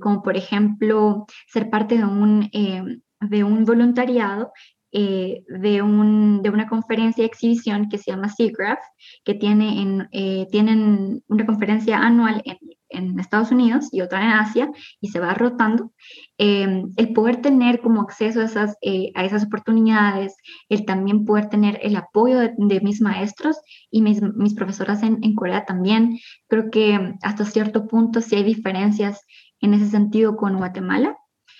como 0.00 0.22
por 0.22 0.36
ejemplo 0.36 1.26
ser 1.48 1.70
parte 1.70 1.96
de 1.98 2.04
un, 2.04 2.48
em, 2.52 3.00
de 3.20 3.44
un 3.44 3.64
voluntariado 3.64 4.52
eh, 4.94 5.42
de, 5.48 5.80
un, 5.80 6.42
de, 6.42 6.50
una 6.50 6.68
conferencia 6.68 7.24
exhibición 7.24 7.88
que 7.88 7.96
se 7.96 8.10
llama 8.10 8.28
SIGGRAPH, 8.28 8.82
que 9.24 9.34
tiene 9.34 9.80
en, 9.80 10.08
eh, 10.12 10.46
tienen 10.50 11.22
una 11.28 11.46
conferencia 11.46 11.96
anual 11.98 12.42
en, 12.44 12.58
en, 12.90 13.18
Estados 13.18 13.50
Unidos 13.50 13.88
y 13.90 14.02
otra 14.02 14.22
en 14.22 14.30
Asia 14.32 14.70
y 15.00 15.08
se 15.08 15.18
va 15.18 15.32
rotando. 15.32 15.92
Eh, 16.36 16.84
el 16.96 17.12
poder 17.14 17.40
tener 17.40 17.80
como 17.80 18.02
acceso 18.02 18.40
a 18.40 18.44
esas, 18.44 18.76
a 19.14 19.24
esas 19.24 19.44
oportunidades, 19.44 20.36
el 20.68 20.84
también 20.84 21.24
poder 21.24 21.48
tener 21.48 21.78
el 21.82 21.96
apoyo 21.96 22.38
de, 22.38 22.52
de 22.58 22.80
mis 22.82 23.00
maestros 23.00 23.56
y 23.90 24.02
mis, 24.02 24.20
mis 24.20 24.52
profesoras 24.54 25.02
en, 25.02 25.20
en, 25.22 25.34
Corea 25.34 25.64
también, 25.64 26.18
creo 26.48 26.70
que 26.70 27.14
hasta 27.22 27.46
cierto 27.46 27.86
punto 27.86 28.20
sí 28.20 28.36
hay 28.36 28.44
diferencias 28.44 29.22
en 29.62 29.72
ese 29.72 29.88
sentido 29.88 30.36
con 30.36 30.58
Guatemala. 30.58 31.16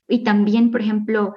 Y 0.08 0.24
también, 0.24 0.70
por 0.70 0.82
ejemplo, 0.82 1.34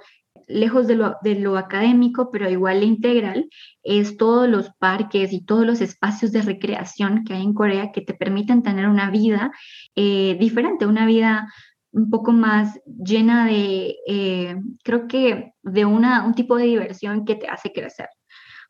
lejos 0.47 0.87
de 0.87 0.95
lo, 0.95 1.57
académico, 1.57 2.29
pero 2.31 2.49
igual 2.49 2.83
integral, 2.83 3.49
es 3.83 4.17
todos 4.17 4.47
los 4.47 4.71
parques 4.79 5.33
y 5.33 5.43
todos 5.43 5.65
los 5.65 5.81
espacios 5.81 6.31
de 6.31 6.41
recreación 6.41 7.23
que 7.23 7.33
hay 7.33 7.43
en 7.43 7.53
Corea 7.53 7.91
que 7.91 8.01
te 8.01 8.13
permiten 8.13 8.63
tener 8.63 8.87
una 8.87 9.09
vida 9.09 9.51
eh, 9.95 10.37
diferente, 10.39 10.85
una 10.85 11.05
vida 11.05 11.47
un 11.91 12.09
poco 12.09 12.33
más 12.33 12.79
llena 12.85 13.45
de, 13.45 13.95
eh, 14.05 14.57
creo 14.83 15.07
que 15.07 15.53
de 15.63 15.85
una, 15.85 16.25
un 16.25 16.33
tipo 16.33 16.57
de 16.57 16.65
diversión 16.65 17.23
que 17.23 17.35
te 17.35 17.47
hace 17.47 17.71
crecer. 17.71 18.09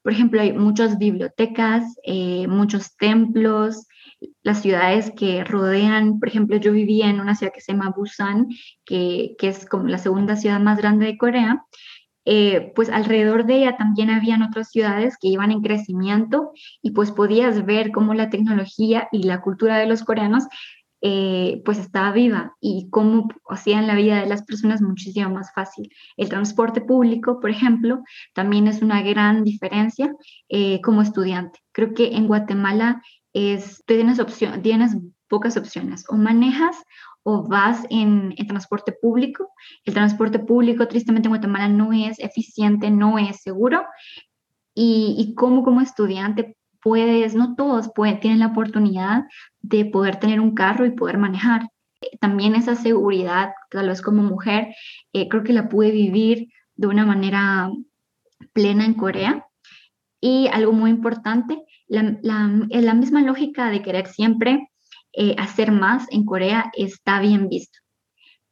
Por 0.06 0.14
ejemplo, 0.14 0.40
hay 0.40 0.54
muchas 0.54 1.00
bibliotecas, 1.00 1.84
eh, 2.04 2.46
muchos 2.48 2.96
templos, 2.96 3.88
las 4.44 4.62
ciudades 4.62 5.12
que 5.18 5.44
rodean, 5.44 6.20
por 6.20 6.30
ejemplo, 6.30 6.58
yo 6.58 6.74
vivía 6.74 7.10
en 7.10 7.20
una 7.20 7.34
ciudad 7.34 7.52
que 7.52 7.60
se 7.60 7.72
llama 7.72 7.92
Busan, 7.98 8.50
que, 8.86 9.36
que 9.40 9.48
es 9.48 9.66
como 9.66 9.88
la 9.88 9.98
segunda 9.98 10.36
ciudad 10.36 10.60
más 10.60 10.78
grande 10.78 11.08
de 11.08 11.18
Corea, 11.18 11.66
eh, 12.26 12.72
pues 12.76 12.90
alrededor 12.90 13.46
de 13.46 13.58
ella 13.58 13.78
también 13.78 14.12
habían 14.12 14.44
otras 14.44 14.70
ciudades 14.70 15.16
que 15.20 15.28
iban 15.28 15.52
en 15.52 15.62
crecimiento 15.62 16.52
y 16.84 16.92
pues 16.92 17.12
podías 17.12 17.66
ver 17.66 17.92
cómo 17.92 18.14
la 18.14 18.30
tecnología 18.30 19.08
y 19.12 19.24
la 19.24 19.42
cultura 19.42 19.78
de 19.78 19.88
los 19.88 20.04
coreanos 20.04 20.44
eh, 21.08 21.62
pues 21.64 21.78
estaba 21.78 22.12
viva 22.12 22.56
y 22.60 22.90
cómo 22.90 23.28
hacían 23.48 23.86
la 23.86 23.94
vida 23.94 24.22
de 24.22 24.26
las 24.26 24.42
personas 24.42 24.82
muchísimo 24.82 25.30
más 25.30 25.54
fácil. 25.54 25.88
El 26.18 26.30
transporte 26.30 26.82
público, 26.82 27.40
por 27.40 27.52
ejemplo, 27.52 28.04
también 28.34 28.68
es 28.68 28.82
una 28.82 29.04
gran 29.04 29.44
diferencia 29.44 30.12
eh, 30.50 30.82
como 30.82 31.04
estudiante. 31.04 31.60
Creo 31.74 31.94
que 31.94 32.16
en 32.16 32.26
Guatemala 32.26 33.04
es, 33.34 33.84
tienes, 33.86 34.20
opción, 34.20 34.64
tienes 34.64 34.98
pocas 35.28 35.58
opciones, 35.58 36.06
o 36.10 36.16
manejas 36.16 36.76
o 37.22 37.48
vas 37.48 37.86
en, 37.92 38.34
transporte 38.48 38.92
público. 38.92 39.52
El 39.84 39.94
transporte 39.94 40.40
público, 40.40 40.88
tristemente, 40.88 41.28
en 41.28 41.34
Guatemala 41.34 41.70
no 41.70 41.94
es 41.94 42.18
eficiente, 42.18 42.90
no 42.90 43.20
es 43.20 43.44
seguro. 43.44 43.86
Y, 44.74 45.16
y 45.20 45.36
cómo 45.36 45.64
como 45.64 45.82
estudiante 45.82 46.58
puedes, 46.86 47.34
no 47.34 47.56
todos 47.56 47.90
tienen 48.22 48.40
la 48.42 48.48
oportunidad 48.48 49.24
de 49.60 49.86
poder 49.86 50.18
tener 50.18 50.40
un 50.40 50.54
carro 50.54 50.86
y 50.86 50.92
poder 50.92 51.18
manejar. 51.18 51.68
También 52.20 52.54
esa 52.54 52.76
seguridad, 52.76 53.54
tal 53.72 53.88
vez 53.88 54.04
como 54.04 54.22
mujer, 54.22 54.68
eh, 55.12 55.28
creo 55.28 55.44
que 55.44 55.52
la 55.52 55.68
pude 55.68 55.90
vivir 55.90 56.50
de 56.76 56.86
una 56.86 57.04
manera 57.04 57.72
plena 58.54 58.86
en 58.86 58.94
Corea. 58.94 59.48
Y 60.22 60.48
algo 60.54 60.74
muy 60.74 60.92
importante 60.92 61.60
la, 61.88 62.20
la, 62.22 62.94
misma 62.94 63.24
lógica 63.24 63.72
de 63.72 63.82
querer 63.82 64.06
siempre 64.06 64.70
eh, 65.14 65.36
hacer 65.40 65.72
más 65.72 66.06
en 66.12 66.24
Corea 66.24 66.72
está 66.78 67.20
bien 67.20 67.50
visto. 67.50 67.80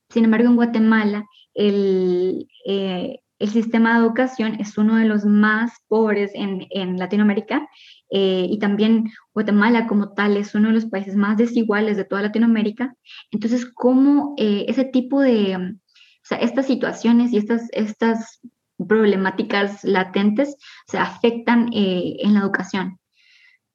Sin 0.09 0.25
embargo, 0.25 0.49
en 0.49 0.55
Guatemala, 0.55 1.23
el, 1.53 2.47
eh, 2.65 3.19
el 3.37 3.49
sistema 3.49 3.93
de 3.93 4.05
educación 4.05 4.55
es 4.59 4.77
uno 4.77 4.95
de 4.95 5.05
los 5.05 5.23
más 5.23 5.73
pobres 5.87 6.31
en, 6.33 6.65
en 6.71 6.97
Latinoamérica 6.97 7.67
eh, 8.09 8.47
y 8.49 8.59
también 8.59 9.11
Guatemala 9.33 9.87
como 9.87 10.13
tal 10.13 10.37
es 10.37 10.53
uno 10.55 10.69
de 10.69 10.75
los 10.75 10.85
países 10.85 11.15
más 11.15 11.37
desiguales 11.37 11.97
de 11.97 12.05
toda 12.05 12.21
Latinoamérica. 12.21 12.95
Entonces, 13.31 13.65
¿cómo 13.65 14.35
ese 14.37 14.85
tipo 14.85 15.21
de, 15.21 15.75
sea, 16.23 16.37
estas 16.37 16.67
situaciones 16.67 17.33
y 17.33 17.37
estas, 17.37 17.69
estas 17.71 18.39
problemáticas 18.87 19.83
latentes 19.83 20.55
se 20.87 20.97
afectan 20.97 21.69
en 21.73 22.33
la 22.33 22.41
educación? 22.41 22.99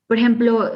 Por 0.06 0.18
ejemplo, 0.18 0.72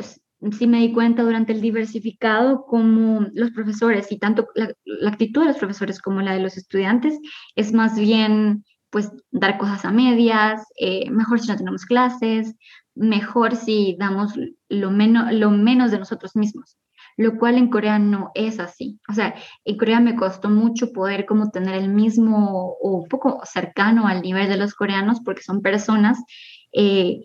sí 0.50 0.66
me 0.66 0.80
di 0.80 0.92
cuenta 0.92 1.22
durante 1.22 1.52
el 1.52 1.60
diversificado 1.60 2.64
como 2.66 3.26
los 3.32 3.52
profesores 3.52 4.10
y 4.10 4.18
tanto 4.18 4.48
la, 4.54 4.74
actitud 5.08 5.42
de 5.42 5.48
los 5.48 5.58
profesores 5.58 6.00
como 6.00 6.20
la 6.20 6.34
de 6.34 6.40
los 6.40 6.56
estudiantes 6.56 7.18
es 7.54 7.72
más 7.72 7.98
bien 7.98 8.64
pues 8.90 9.10
dar 9.30 9.56
cosas 9.56 9.86
a 9.86 9.90
medias, 9.90 10.66
eh, 10.78 11.10
mejor 11.10 11.40
si 11.40 11.48
no 11.48 11.56
tenemos 11.56 11.86
clases, 11.86 12.54
mejor 12.94 13.56
si 13.56 13.96
damos 13.98 14.34
lo 14.68 14.90
menos, 14.90 15.32
lo 15.32 15.50
menos 15.50 15.90
de 15.90 15.98
nosotros 15.98 16.36
mismos, 16.36 16.76
lo 17.16 17.38
cual 17.38 17.56
en 17.56 17.70
Corea 17.70 17.98
no 17.98 18.30
es 18.34 18.60
así. 18.60 18.98
O 19.08 19.14
sea, 19.14 19.34
en 19.64 19.76
Corea 19.76 20.00
me 20.00 20.16
costó 20.16 20.50
mucho 20.50 20.92
poder 20.92 21.26
como 21.26 21.50
tener 21.50 21.74
el 21.74 21.88
mismo 21.88 22.76
o 22.80 23.02
un 23.02 23.08
poco 23.08 23.40
cercano 23.44 24.06
al 24.06 24.22
nivel 24.22 24.48
de 24.48 24.56
los 24.56 24.74
coreanos 24.74 25.20
porque 25.20 25.42
son 25.42 25.62
personas 25.62 26.18
eh, 26.72 27.20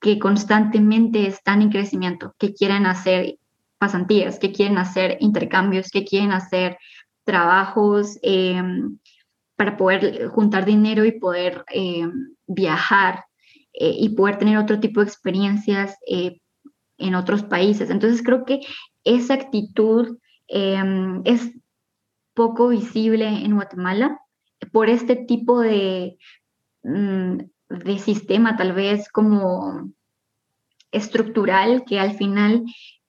que 0.00 0.18
constantemente 0.18 1.26
están 1.26 1.62
en 1.62 1.70
crecimiento, 1.70 2.34
que 2.38 2.54
quieren 2.54 2.86
hacer 2.86 3.36
pasantías, 3.78 4.38
que 4.38 4.52
quieren 4.52 4.78
hacer 4.78 5.16
intercambios, 5.20 5.90
que 5.90 6.04
quieren 6.04 6.32
hacer 6.32 6.78
trabajos 7.24 8.18
em, 8.22 8.98
para 9.56 9.76
poder 9.76 10.26
juntar 10.28 10.64
dinero 10.64 11.04
y 11.04 11.12
poder 11.12 11.64
em, 11.68 12.34
viajar 12.46 13.24
eh, 13.74 13.94
y 13.98 14.10
poder 14.10 14.38
tener 14.38 14.58
otro 14.58 14.80
tipo 14.80 15.00
de 15.00 15.06
experiencias 15.06 15.96
eh, 16.06 16.40
en 16.98 17.14
otros 17.14 17.42
países. 17.42 17.90
Entonces 17.90 18.22
creo 18.22 18.44
que 18.44 18.60
esa 19.04 19.34
actitud 19.34 20.18
em, 20.48 21.22
es 21.24 21.52
poco 22.34 22.68
visible 22.68 23.26
en 23.26 23.54
Guatemala 23.54 24.20
por 24.72 24.88
este 24.88 25.16
tipo 25.16 25.60
de, 25.60 26.18
mm, 26.82 27.38
de 27.68 27.98
sistema 27.98 28.56
tal 28.56 28.72
vez 28.72 29.08
como 29.10 29.92
estructural 30.92 31.84
que 31.86 31.98
al 31.98 32.14
final 32.16 32.64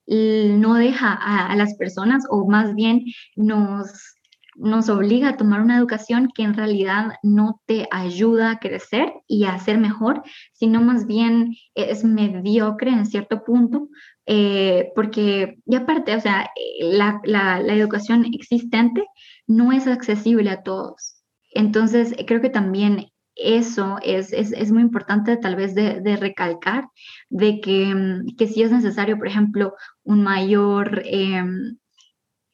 no 0.05 0.75
deja 0.75 1.13
a, 1.13 1.55
las 1.55 1.75
personas 1.75 2.25
o 2.29 2.47
más 2.47 2.75
bien 2.75 3.03
nos, 3.35 4.15
nos 4.55 4.89
obliga 4.89 5.29
a 5.29 5.37
tomar 5.37 5.61
una 5.61 5.77
educación 5.77 6.29
que 6.33 6.43
en 6.43 6.53
realidad 6.53 7.13
no 7.23 7.61
te 7.65 7.87
ayuda 7.91 8.51
a 8.51 8.59
crecer 8.59 9.13
y 9.27 9.45
a 9.45 9.59
ser 9.59 9.77
mejor, 9.77 10.23
sino 10.53 10.81
más 10.81 11.07
bien 11.07 11.55
es 11.75 12.03
mediocre 12.03 12.91
en 12.91 13.05
cierto 13.05 13.43
punto, 13.43 13.89
eh, 14.25 14.91
porque 14.95 15.57
y 15.65 15.75
aparte, 15.75 16.15
o 16.15 16.21
sea, 16.21 16.49
la, 16.79 17.19
la, 17.25 17.59
educación 17.59 18.25
existente 18.33 19.05
no 19.47 19.71
es 19.71 19.87
accesible 19.87 20.49
a 20.49 20.63
todos. 20.63 21.23
Entonces, 21.51 22.15
creo 22.25 22.41
que 22.41 22.49
también 22.49 23.07
eso 23.35 23.97
es, 24.03 24.31
es, 24.31 24.51
es, 24.51 24.71
muy 24.71 24.81
importante 24.81 25.37
tal 25.37 25.55
vez 25.55 25.73
de, 25.75 26.01
de 26.01 26.17
recalcar, 26.17 26.87
de 27.29 27.59
que, 27.61 28.21
que, 28.37 28.47
sí 28.47 28.61
es 28.61 28.71
necesario, 28.71 29.17
por 29.17 29.27
ejemplo, 29.27 29.73
un 30.03 30.23
mayor, 30.23 31.01
eh, 31.05 31.43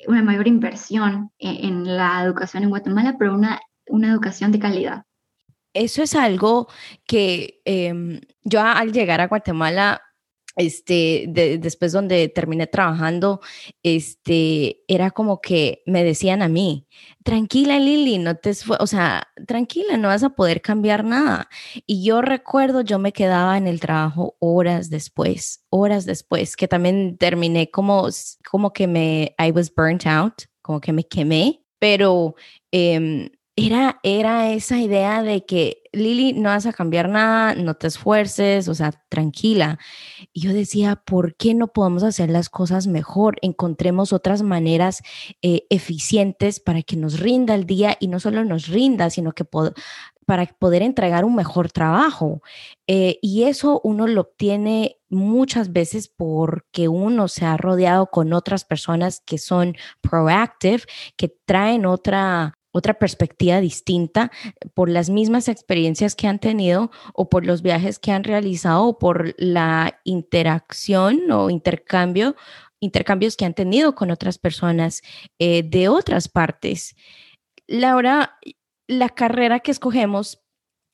una 0.07 0.23
mayor 0.23 0.47
inversión 0.47 1.31
en, 1.39 1.65
en, 1.65 1.97
la 1.97 2.23
educación 2.23 2.63
en 2.63 2.69
Guatemala, 2.69 3.15
pero 3.17 3.33
una, 3.33 3.59
una 3.87 4.09
educación 4.09 4.51
de 4.51 4.59
calidad. 4.59 5.03
Eso 5.73 6.01
es 6.01 6.15
algo 6.15 6.67
que 7.05 7.61
eh, 7.65 8.21
yo 8.43 8.61
al 8.61 8.91
llegar 8.91 9.21
a 9.21 9.27
Guatemala 9.27 10.01
este, 10.59 11.25
después 11.59 11.93
donde 11.93 12.27
terminé 12.27 12.67
trabajando, 12.67 13.39
este, 13.81 14.83
era 14.87 15.09
como 15.09 15.39
que 15.39 15.81
me 15.85 16.03
decían 16.03 16.41
a 16.41 16.49
mí, 16.49 16.85
tranquila 17.23 17.79
Lili, 17.79 18.17
no 18.17 18.35
te, 18.35 18.51
o 18.79 18.87
sea, 18.87 19.27
tranquila, 19.47 19.95
no 19.95 20.09
vas 20.09 20.23
a 20.23 20.31
poder 20.31 20.61
cambiar 20.61 21.05
nada. 21.05 21.47
Y 21.87 22.03
yo 22.03 22.21
recuerdo, 22.21 22.81
yo 22.81 22.99
me 22.99 23.13
quedaba 23.13 23.57
en 23.57 23.67
el 23.67 23.79
trabajo 23.79 24.35
horas 24.39 24.89
después, 24.89 25.63
horas 25.69 26.05
después, 26.05 26.57
que 26.57 26.67
también 26.67 27.17
terminé 27.17 27.71
como, 27.71 28.09
como 28.49 28.73
que 28.73 28.85
me, 28.85 29.35
I 29.39 29.51
was 29.51 29.73
burnt 29.73 30.05
out, 30.05 30.43
como 30.61 30.81
que 30.81 30.91
me 30.91 31.05
quemé, 31.05 31.63
pero 31.79 32.35
eh, 32.73 33.31
era, 33.65 33.99
era 34.03 34.51
esa 34.51 34.77
idea 34.79 35.23
de 35.23 35.45
que 35.45 35.83
Lili, 35.91 36.33
no 36.33 36.49
vas 36.49 36.65
a 36.65 36.73
cambiar 36.73 37.09
nada, 37.09 37.55
no 37.55 37.73
te 37.75 37.87
esfuerces, 37.87 38.67
o 38.67 38.75
sea, 38.75 38.91
tranquila. 39.09 39.79
Y 40.33 40.41
yo 40.41 40.53
decía, 40.53 40.97
¿por 40.97 41.35
qué 41.35 41.53
no 41.53 41.67
podemos 41.67 42.03
hacer 42.03 42.29
las 42.29 42.49
cosas 42.49 42.87
mejor? 42.87 43.37
Encontremos 43.41 44.13
otras 44.13 44.41
maneras 44.43 45.01
eh, 45.41 45.65
eficientes 45.69 46.59
para 46.59 46.83
que 46.83 46.95
nos 46.95 47.19
rinda 47.19 47.55
el 47.55 47.65
día 47.65 47.97
y 47.99 48.07
no 48.07 48.19
solo 48.19 48.45
nos 48.45 48.67
rinda, 48.67 49.09
sino 49.09 49.31
que 49.31 49.45
para 49.45 50.45
poder 50.59 50.83
entregar 50.83 51.25
un 51.25 51.35
mejor 51.35 51.71
trabajo. 51.71 52.43
Eh, 52.87 53.17
y 53.21 53.43
eso 53.43 53.81
uno 53.83 54.05
lo 54.05 54.21
obtiene 54.21 54.97
muchas 55.09 55.73
veces 55.73 56.07
porque 56.07 56.87
uno 56.87 57.27
se 57.27 57.45
ha 57.45 57.57
rodeado 57.57 58.07
con 58.11 58.33
otras 58.33 58.63
personas 58.63 59.21
que 59.25 59.39
son 59.39 59.75
proactive, 60.01 60.83
que 61.17 61.29
traen 61.45 61.87
otra 61.87 62.58
otra 62.71 62.93
perspectiva 62.99 63.59
distinta 63.61 64.31
por 64.73 64.89
las 64.89 65.09
mismas 65.09 65.47
experiencias 65.47 66.15
que 66.15 66.27
han 66.27 66.39
tenido 66.39 66.91
o 67.13 67.29
por 67.29 67.45
los 67.45 67.61
viajes 67.61 67.99
que 67.99 68.11
han 68.11 68.23
realizado 68.23 68.85
o 68.85 68.99
por 68.99 69.33
la 69.37 69.99
interacción 70.03 71.31
o 71.31 71.49
intercambio, 71.49 72.35
intercambios 72.79 73.35
que 73.35 73.45
han 73.45 73.53
tenido 73.53 73.95
con 73.95 74.11
otras 74.11 74.37
personas 74.37 75.01
eh, 75.39 75.63
de 75.63 75.89
otras 75.89 76.27
partes. 76.27 76.95
Laura, 77.67 78.37
la 78.87 79.09
carrera 79.09 79.59
que 79.59 79.71
escogemos 79.71 80.41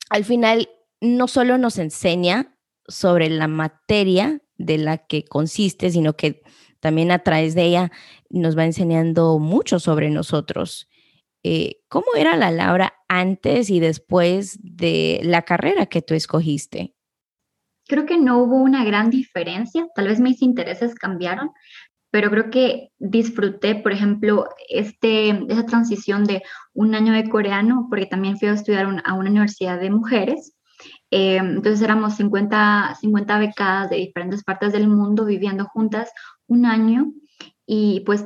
al 0.10 0.26
final 0.26 0.70
no 1.02 1.28
solo 1.28 1.58
nos 1.58 1.78
enseña 1.78 2.58
sobre 2.88 3.30
la 3.30 3.48
materia 3.48 4.42
de 4.58 4.78
la 4.78 4.98
que 4.98 5.26
consiste, 5.26 5.90
sino 5.90 6.16
que 6.16 6.42
también 6.80 7.12
a 7.12 7.20
través 7.20 7.56
de 7.56 7.64
ella 7.64 7.92
nos 8.30 8.58
va 8.58 8.66
enseñando 8.66 9.40
mucho 9.40 9.80
sobre 9.80 10.10
nosotros. 10.10 10.88
Eh, 11.48 11.84
¿Cómo 11.89 12.08
era 12.18 12.36
la 12.36 12.50
Laura 12.50 12.96
antes 13.08 13.70
y 13.70 13.80
después 13.80 14.58
de 14.64 15.20
la 15.22 15.43
carrera 15.43 15.86
que 15.86 16.02
tú 16.02 16.16
escogiste? 16.16 16.96
Creo 17.88 18.08
que 18.08 18.18
no 18.18 18.39
hubo 18.39 18.56
una 18.56 18.84
gran 18.84 19.12
diferencia, 19.12 19.88
tal 19.93 20.08
vez 20.08 20.20
mis 20.20 20.41
intereses 20.41 20.96
cambiaron, 20.96 21.52
pero 22.10 22.32
creo 22.32 22.50
que 22.50 22.89
disfruté, 22.98 23.76
por 23.76 23.91
ejemplo, 23.91 24.50
este, 24.70 25.30
esa 25.48 25.68
transición 25.68 26.24
de 26.24 26.41
un 26.74 26.96
año 26.96 27.14
de 27.14 27.30
coreano, 27.30 27.86
porque 27.91 28.08
también 28.08 28.39
fui 28.39 28.48
a 28.48 28.54
estudiar 28.54 28.88
a 29.06 29.14
una 29.14 29.30
universidad 29.30 29.80
de 29.80 29.91
mujeres. 29.91 30.56
Eh, 31.12 31.36
entonces 31.38 31.80
éramos 31.84 32.16
50, 32.16 32.98
50 33.00 33.38
becadas 33.38 33.91
de 33.91 33.98
diferentes 33.98 34.43
partes 34.43 34.74
del 34.74 34.88
mundo 34.88 35.26
viviendo 35.26 35.66
juntas 35.66 36.10
un 36.48 36.66
año 36.66 37.14
y 37.68 38.00
pues 38.00 38.26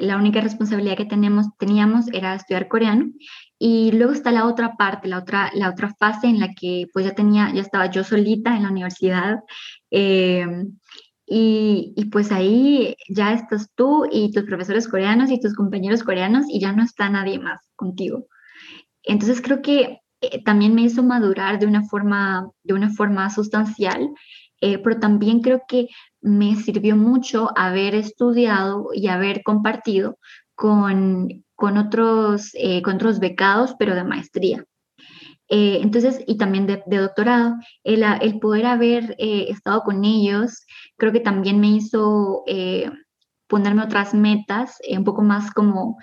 la 0.00 0.16
única 0.16 0.40
responsabilidad 0.40 0.96
que 0.96 1.04
tenemos, 1.04 1.46
teníamos 1.58 2.06
era 2.12 2.34
estudiar 2.34 2.68
coreano. 2.68 3.10
Y 3.58 3.92
luego 3.92 4.12
está 4.12 4.32
la 4.32 4.46
otra 4.46 4.76
parte, 4.76 5.08
la 5.08 5.18
otra, 5.18 5.50
la 5.54 5.70
otra 5.70 5.94
fase 5.98 6.26
en 6.26 6.40
la 6.40 6.52
que 6.54 6.86
pues 6.92 7.06
ya 7.06 7.14
tenía, 7.14 7.52
ya 7.54 7.62
estaba 7.62 7.90
yo 7.90 8.04
solita 8.04 8.56
en 8.56 8.64
la 8.64 8.70
universidad. 8.70 9.40
Em, 9.90 10.78
y, 11.26 11.92
y, 11.96 12.04
pues 12.06 12.30
ahí 12.32 12.96
ya 13.08 13.32
estás 13.32 13.70
tú 13.74 14.06
y 14.10 14.30
tus 14.32 14.44
profesores 14.44 14.86
coreanos 14.88 15.30
y 15.30 15.40
tus 15.40 15.54
compañeros 15.54 16.04
coreanos 16.04 16.46
y 16.48 16.60
ya 16.60 16.72
no 16.72 16.84
está 16.84 17.08
nadie 17.10 17.38
más 17.38 17.60
contigo. 17.74 18.26
Entonces 19.02 19.40
creo 19.40 19.62
que 19.62 20.00
eh, 20.20 20.42
también 20.44 20.74
me 20.74 20.82
hizo 20.82 21.02
madurar 21.02 21.58
de 21.58 21.66
una 21.66 21.84
forma, 21.84 22.50
de 22.62 22.74
una 22.74 22.90
forma 22.90 23.30
sustancial, 23.30 24.10
eh, 24.60 24.78
pero 24.78 24.98
también 24.98 25.40
creo 25.40 25.62
que 25.68 25.88
me 26.26 26.56
sirvió 26.56 26.96
mucho 26.96 27.50
haber 27.56 27.94
estudiado 27.94 28.88
y 28.92 29.06
haber 29.06 29.44
compartido 29.44 30.18
con, 30.56 31.44
con, 31.54 31.78
otros, 31.78 32.50
eh, 32.54 32.82
con 32.82 32.96
otros 32.96 33.20
becados, 33.20 33.76
pero 33.78 33.94
de 33.94 34.02
maestría. 34.02 34.64
Eh, 35.48 35.78
entonces, 35.82 36.24
y 36.26 36.36
también 36.36 36.66
de, 36.66 36.82
doctorado, 36.84 37.54
el, 37.84 38.02
el, 38.02 38.40
poder 38.40 38.66
haber 38.66 39.14
eh, 39.18 39.46
estado 39.50 39.82
con 39.82 40.04
ellos, 40.04 40.66
creo 40.96 41.12
que 41.12 41.20
también 41.20 41.60
me 41.60 41.68
hizo 41.68 42.42
ponerme 43.46 43.84
otras 43.84 44.12
metas, 44.12 44.78
un 44.90 45.04
poco 45.04 45.22
más 45.22 45.52
como 45.52 45.96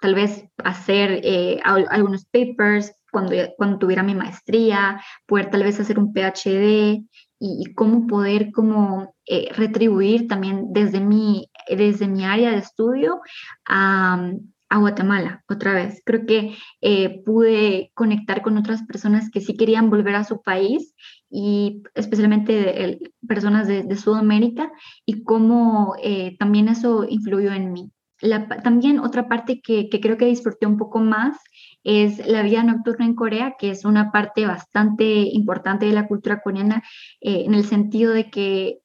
tal 0.00 0.14
vez 0.14 0.46
hacer 0.64 1.20
algunos 1.62 2.24
papers 2.24 2.94
cuando, 3.12 3.34
cuando 3.58 3.78
tuviera 3.78 4.02
mi 4.02 4.14
maestría, 4.14 5.02
poder 5.26 5.50
tal 5.50 5.62
vez 5.62 5.78
hacer 5.78 5.98
un 5.98 6.14
PhD, 6.14 7.04
y, 7.40 7.72
cómo 7.74 8.06
poder 8.06 8.52
como 8.52 9.14
eh, 9.26 9.48
retribuir 9.56 10.28
también 10.28 10.72
desde 10.72 11.00
mi, 11.00 11.50
desde 11.68 12.06
mi 12.06 12.24
área 12.24 12.50
de 12.50 12.58
estudio 12.58 13.20
a, 13.66 14.30
a 14.70 14.78
Guatemala 14.78 15.42
otra 15.48 15.74
vez. 15.74 16.02
Creo 16.04 16.26
que 16.26 16.56
eh, 16.80 17.22
pude 17.24 17.90
conectar 17.94 18.42
con 18.42 18.56
otras 18.56 18.82
personas 18.84 19.30
que 19.30 19.40
sí 19.40 19.56
querían 19.56 19.90
volver 19.90 20.14
a 20.14 20.24
su 20.24 20.42
país 20.42 20.94
y 21.28 21.82
especialmente 21.94 23.00
personas 23.26 23.66
de, 23.66 23.82
de, 23.82 23.96
Sudamérica 23.96 24.70
y 25.04 25.24
cómo 25.24 25.94
eh, 26.02 26.36
también 26.38 26.68
eso 26.68 27.04
influyó 27.08 27.52
en 27.52 27.72
mí. 27.72 27.90
La, 28.20 28.48
también 28.48 29.00
otra 29.00 29.28
parte 29.28 29.60
que, 29.62 29.88
que, 29.88 30.00
creo 30.00 30.18
que 30.18 30.26
disfruté 30.26 30.66
un 30.66 30.76
poco 30.76 30.98
más 30.98 31.38
es 31.84 32.26
la 32.26 32.42
vida 32.42 32.62
nocturna 32.62 33.06
en 33.06 33.14
Corea, 33.14 33.54
que 33.58 33.70
es 33.70 33.84
una 33.84 34.12
parte 34.12 34.46
bastante 34.46 35.04
importante 35.04 35.86
de 35.86 35.92
la 35.92 36.06
cultura 36.06 36.40
coreana 36.40 36.82
eh, 37.20 37.44
en 37.46 37.54
el 37.54 37.64
sentido 37.64 38.12
de 38.12 38.30
que 38.30 38.80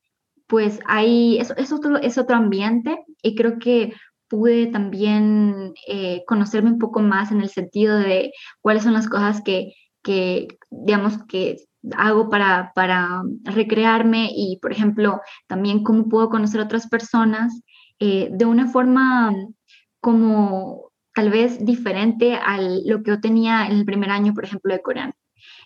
pues 0.47 0.79
hay, 0.85 1.37
es, 1.39 1.51
es, 1.57 1.71
otro, 1.71 1.97
es 1.97 2.17
otro 2.17 2.35
ambiente 2.35 3.03
y 3.21 3.35
creo 3.35 3.57
que 3.59 3.93
pude 4.27 4.67
también 4.67 5.73
eh, 5.87 6.23
conocerme 6.27 6.71
un 6.71 6.79
poco 6.79 7.01
más 7.01 7.31
en 7.31 7.41
el 7.41 7.49
sentido 7.49 7.97
de 7.97 8.31
cuáles 8.61 8.83
son 8.83 8.93
las 8.93 9.07
cosas 9.07 9.41
que, 9.41 9.73
que 10.03 10.47
digamos, 10.69 11.23
que 11.27 11.57
hago 11.95 12.29
para, 12.29 12.71
para 12.73 13.21
recrearme 13.43 14.29
y, 14.35 14.59
por 14.61 14.71
ejemplo, 14.71 15.21
también 15.47 15.83
cómo 15.83 16.09
puedo 16.09 16.29
conocer 16.29 16.61
otras 16.61 16.87
personas 16.87 17.61
eh, 17.99 18.29
de 18.31 18.45
una 18.45 18.67
forma 18.67 19.33
como 19.99 20.84
tal 21.15 21.29
vez 21.29 21.63
diferente 21.65 22.35
a 22.35 22.59
lo 22.61 23.01
que 23.01 23.11
yo 23.11 23.21
tenía 23.21 23.65
en 23.67 23.77
el 23.77 23.85
primer 23.85 24.11
año, 24.11 24.33
por 24.33 24.43
ejemplo, 24.43 24.73
de 24.73 24.81
coreano. 24.81 25.13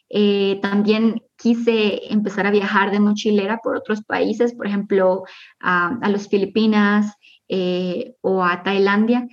Eh, 0.10 0.60
también 0.62 1.24
quise 1.38 2.12
empezar 2.14 2.46
a 2.46 2.52
viajar 2.52 2.92
de 2.92 3.00
mochilera 3.00 3.58
por 3.58 3.76
otros 3.76 4.04
países, 4.04 4.54
por 4.54 4.68
ejemplo, 4.68 5.24
a, 5.60 5.98
a 6.02 6.10
las 6.10 6.28
Filipinas 6.30 7.16
eh, 7.48 8.16
o 8.22 8.44
a 8.44 8.62
Tailandia. 8.64 9.28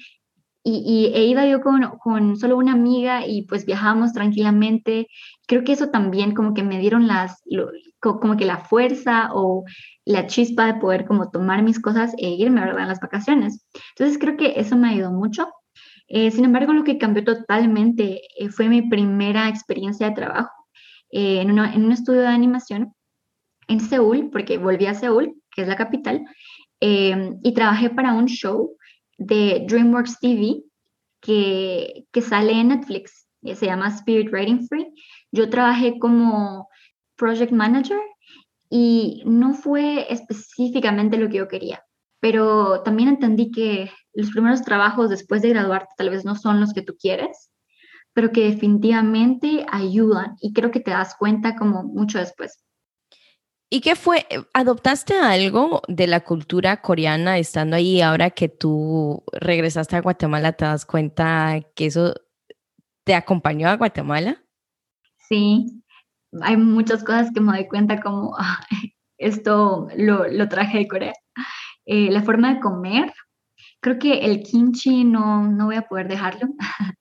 Y, 0.64 0.82
y 0.84 1.14
e 1.14 1.24
iba 1.26 1.46
yo 1.46 1.60
con, 1.60 1.82
con, 2.02 2.36
solo 2.36 2.56
una 2.56 2.72
amiga 2.72 3.26
y 3.26 3.42
pues 3.42 3.66
viajamos 3.66 4.12
tranquilamente. 4.12 5.08
Creo 5.46 5.64
que 5.64 5.72
eso 5.72 5.90
también 5.90 6.34
como 6.34 6.54
que 6.54 6.62
me 6.64 6.80
dieron 6.80 7.06
las, 7.06 7.42
como 8.00 8.36
que 8.36 8.46
la 8.46 8.58
fuerza 8.58 9.28
o 9.32 9.64
la 10.06 10.26
chispa 10.26 10.66
de 10.66 10.80
poder 10.80 11.06
como 11.06 11.30
tomar 11.30 11.62
mis 11.62 11.80
cosas 11.80 12.14
e 12.18 12.30
irme, 12.30 12.62
¿verdad? 12.62 12.82
En 12.82 12.88
las 12.88 13.00
vacaciones. 13.00 13.66
Entonces 13.90 14.18
creo 14.18 14.36
que 14.36 14.54
eso 14.56 14.76
me 14.76 14.88
ayudó 14.88 15.12
mucho. 15.12 15.46
Eh, 16.08 16.30
sin 16.30 16.44
embargo, 16.44 16.72
lo 16.72 16.84
que 16.84 16.98
cambió 16.98 17.24
totalmente 17.24 18.22
fue 18.50 18.68
mi 18.68 18.82
primera 18.82 19.48
experiencia 19.48 20.08
de 20.08 20.14
trabajo. 20.14 20.66
Eh, 21.10 21.40
en, 21.40 21.50
un 21.50 21.92
estudio 21.92 22.20
de 22.20 22.26
animación 22.26 22.92
en 23.68 23.80
Seúl, 23.80 24.30
porque 24.30 24.58
volví 24.58 24.86
a 24.86 24.94
Seúl, 24.94 25.34
que 25.54 25.62
es 25.62 25.68
la 25.68 25.76
capital, 25.76 26.24
eh, 26.80 27.32
y 27.42 27.54
trabajé 27.54 27.90
para 27.90 28.12
un 28.12 28.26
show 28.26 28.76
de 29.18 29.64
DreamWorks 29.68 30.20
TV 30.20 30.62
que, 31.20 32.04
que 32.12 32.20
sale 32.20 32.52
en 32.52 32.68
Netflix, 32.68 33.26
eh, 33.42 33.54
se 33.54 33.66
llama 33.66 33.88
Spirit 33.88 34.30
Writing 34.30 34.66
Free. 34.68 34.92
Yo 35.32 35.48
trabajé 35.48 35.98
como 35.98 36.68
project 37.16 37.52
manager 37.52 38.00
y 38.68 39.22
no 39.24 39.54
fue 39.54 40.12
específicamente 40.12 41.16
lo 41.16 41.28
que 41.28 41.38
yo 41.38 41.48
quería, 41.48 41.82
pero 42.26 42.82
también 42.82 43.08
entendí 43.08 43.52
que 43.52 43.92
los 44.12 44.32
primeros 44.32 44.62
trabajos 44.62 45.10
después 45.10 45.42
de 45.42 45.50
graduarte 45.50 45.94
tal 45.96 46.10
vez 46.10 46.24
no 46.24 46.34
son 46.34 46.60
los 46.60 46.72
que 46.72 46.82
tú 46.82 46.96
quieres 47.00 47.52
pero 48.16 48.32
que 48.32 48.48
definitivamente 48.48 49.64
ayudan 49.70 50.36
y 50.40 50.54
creo 50.54 50.70
que 50.70 50.80
te 50.80 50.90
das 50.90 51.14
cuenta 51.18 51.54
como 51.54 51.82
mucho 51.82 52.18
después. 52.18 52.64
¿Y 53.68 53.82
qué 53.82 53.94
fue? 53.94 54.26
¿Adoptaste 54.54 55.18
algo 55.18 55.82
de 55.86 56.06
la 56.06 56.20
cultura 56.20 56.80
coreana 56.80 57.36
estando 57.36 57.76
ahí 57.76 58.00
ahora 58.00 58.30
que 58.30 58.48
tú 58.48 59.22
regresaste 59.32 59.96
a 59.96 60.00
Guatemala? 60.00 60.54
¿Te 60.54 60.64
das 60.64 60.86
cuenta 60.86 61.60
que 61.74 61.86
eso 61.86 62.14
te 63.04 63.14
acompañó 63.14 63.68
a 63.68 63.76
Guatemala? 63.76 64.42
Sí, 65.28 65.84
hay 66.40 66.56
muchas 66.56 67.04
cosas 67.04 67.30
que 67.34 67.40
me 67.42 67.52
doy 67.52 67.68
cuenta 67.68 68.00
como 68.00 68.34
ah, 68.38 68.64
esto 69.18 69.88
lo, 69.94 70.26
lo, 70.26 70.48
traje 70.48 70.78
de 70.78 70.88
Corea. 70.88 71.12
Eh, 71.86 72.10
la 72.10 72.22
forma 72.22 72.54
de 72.54 72.60
comer, 72.60 73.12
creo 73.80 73.98
que 73.98 74.18
el 74.26 74.42
kimchi 74.42 75.04
no, 75.04 75.48
no 75.48 75.66
voy 75.66 75.76
a 75.76 75.88
poder 75.88 76.08
dejarlo. 76.08 76.48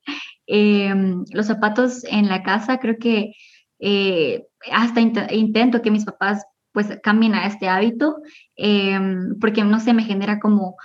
Em, 0.47 1.25
los 1.31 1.47
zapatos 1.47 2.03
en 2.03 2.27
la 2.27 2.43
casa, 2.43 2.77
creo 2.77 2.97
que 2.99 3.33
eh, 3.79 4.45
hasta 4.71 5.01
intento 5.01 5.81
que 5.81 5.89
mis 5.89 6.05
papás 6.05 6.45
pues 6.71 6.99
cambien 7.01 7.33
a 7.33 7.47
este 7.47 7.67
hábito, 7.67 8.17
em, 8.55 9.39
porque 9.39 9.63
no 9.63 9.79
sé, 9.79 9.93
me 9.93 10.03
genera 10.03 10.39
como 10.39 10.75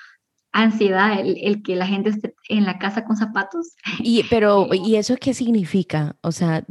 ansiedad 0.53 1.19
el, 1.21 1.63
que 1.63 1.77
la 1.77 1.87
gente 1.87 2.11
esté 2.11 2.35
en 2.49 2.65
la 2.65 2.79
casa 2.79 3.05
con 3.05 3.17
zapatos. 3.17 3.75
Y, 4.03 4.23
pero, 4.31 4.69
¿y 4.73 4.97
eso 4.97 5.17
qué 5.21 5.35
significa? 5.35 6.17
O 6.23 6.33
sea, 6.33 6.65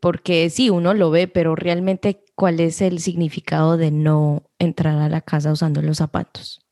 porque 0.00 0.50
sí, 0.50 0.70
uno 0.70 0.94
lo 0.94 1.10
ve, 1.10 1.26
pero 1.26 1.56
realmente, 1.56 2.22
¿cuál 2.34 2.60
es 2.60 2.80
el 2.80 3.00
significado 3.00 3.76
de 3.76 3.90
no 3.90 4.44
entrar 4.58 4.98
a 4.98 5.08
la 5.08 5.20
casa 5.22 5.52
usando 5.52 5.82
los 5.82 5.98
zapatos? 5.98 6.65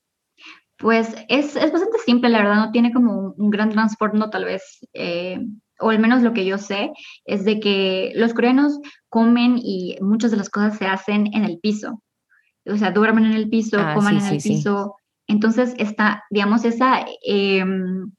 Pues 0.79 1.15
es, 1.29 1.57
es 1.57 1.73
bastante 1.73 1.99
simple, 2.05 2.29
la 2.29 2.39
verdad, 2.39 2.57
no 2.57 2.71
tiene 2.73 2.93
como 2.93 3.35
un, 3.37 3.51
gran 3.51 3.71
transporte, 3.71 4.19
tal 4.31 4.45
vez 4.45 4.81
eh, 4.93 5.39
o 5.81 5.91
al 5.91 5.99
menos 5.99 6.23
lo 6.23 6.33
que 6.33 6.45
yo 6.45 6.59
sé, 6.59 6.93
es 7.25 7.45
de 7.45 7.61
que 7.61 8.13
los 8.15 8.35
coreanos 8.35 8.79
comen 9.09 9.59
y 9.59 9.97
muchas 10.01 10.31
de 10.31 10.37
las 10.37 10.51
cosas 10.51 10.79
se 10.79 10.87
hacen 10.87 11.29
en 11.35 11.45
el 11.45 11.59
piso. 11.59 12.03
O 12.67 12.77
sea, 12.77 12.91
duermen 12.91 13.27
en 13.27 13.33
el 13.33 13.49
piso, 13.49 13.79
ah, 13.79 13.95
comen 13.95 14.19
en 14.19 14.27
el 14.27 14.43
piso. 14.43 14.97
Entonces 15.27 15.75
está, 15.79 16.25
digamos, 16.31 16.65
esa, 16.65 17.05
em, 17.23 18.13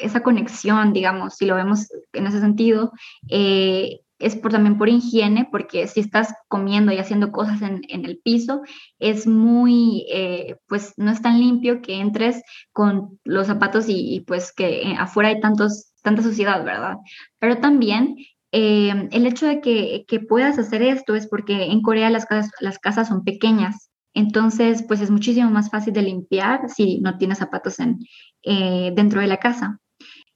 esa 0.00 0.22
conexión, 0.22 0.92
digamos, 0.92 1.36
si 1.36 1.46
lo 1.46 1.54
vemos 1.54 1.88
en 2.12 2.26
ese 2.26 2.40
sentido, 2.40 2.92
eh, 3.28 4.00
es 4.18 4.34
por, 4.36 4.52
también 4.52 4.78
por 4.78 4.88
higiene, 4.88 5.48
porque 5.50 5.86
si 5.86 6.00
estás 6.00 6.34
comiendo 6.48 6.92
y 6.92 6.98
haciendo 6.98 7.30
cosas 7.30 7.62
en, 7.62 7.82
en 7.88 8.04
el 8.04 8.18
piso, 8.18 8.62
es 8.98 9.26
muy, 9.26 10.06
eh, 10.10 10.56
pues 10.66 10.94
no 10.96 11.10
es 11.10 11.22
tan 11.22 11.38
limpio 11.38 11.80
que 11.80 12.00
entres 12.00 12.42
con 12.72 13.18
los 13.24 13.46
zapatos 13.46 13.86
y, 13.88 14.24
pues 14.26 14.52
que 14.52 14.82
eh, 14.82 14.96
afuera 14.98 15.30
hay 15.30 15.40
tantos 15.40 15.92
tanta 16.02 16.22
suciedad, 16.22 16.64
¿verdad? 16.64 16.96
Pero 17.38 17.58
también 17.58 18.16
eh, 18.52 19.08
el 19.10 19.26
hecho 19.26 19.46
de 19.46 19.60
que, 19.60 20.04
que, 20.08 20.20
puedas 20.20 20.58
hacer 20.58 20.82
esto 20.82 21.14
es 21.14 21.26
porque 21.26 21.64
en 21.64 21.82
Corea 21.82 22.08
las 22.08 22.24
casas, 22.24 22.50
las 22.60 22.78
casas 22.78 23.08
son 23.08 23.24
pequeñas, 23.24 23.90
entonces 24.14 24.84
pues 24.86 25.00
es 25.00 25.10
muchísimo 25.10 25.50
más 25.50 25.70
fácil 25.70 25.92
de 25.92 26.02
limpiar 26.02 26.68
si 26.70 27.00
no 27.00 27.18
tienes 27.18 27.38
zapatos 27.38 27.78
en, 27.78 27.98
dentro 28.42 29.20
de 29.20 29.26
la 29.26 29.36
casa. 29.38 29.78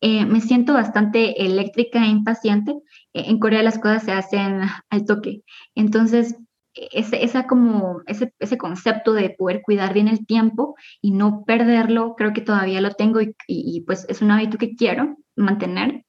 Me 0.02 0.40
siento 0.40 0.74
bastante 0.74 1.44
eléctrica 1.44 2.04
e 2.04 2.08
impaciente. 2.08 2.74
En 3.14 3.38
Corea 3.38 3.62
las 3.62 3.78
cosas 3.78 4.04
se 4.04 4.12
hacen 4.12 4.60
al 4.90 5.04
toque, 5.04 5.42
entonces 5.74 6.36
ese, 6.74 7.24
esa 7.24 7.46
como, 7.46 8.00
ese, 8.06 8.32
ese, 8.38 8.56
concepto 8.58 9.12
de 9.12 9.30
poder 9.30 9.62
cuidar 9.62 9.92
bien 9.92 10.08
el 10.08 10.26
tiempo 10.26 10.74
y 11.00 11.12
no 11.12 11.44
perderlo, 11.44 12.14
creo 12.16 12.32
que 12.32 12.40
todavía 12.40 12.80
lo 12.80 12.92
tengo 12.92 13.20
y, 13.20 13.34
y, 13.46 13.82
pues 13.82 14.06
es 14.08 14.22
un 14.22 14.30
hábito 14.30 14.58
que 14.58 14.74
quiero 14.74 15.16
mantener. 15.36 16.04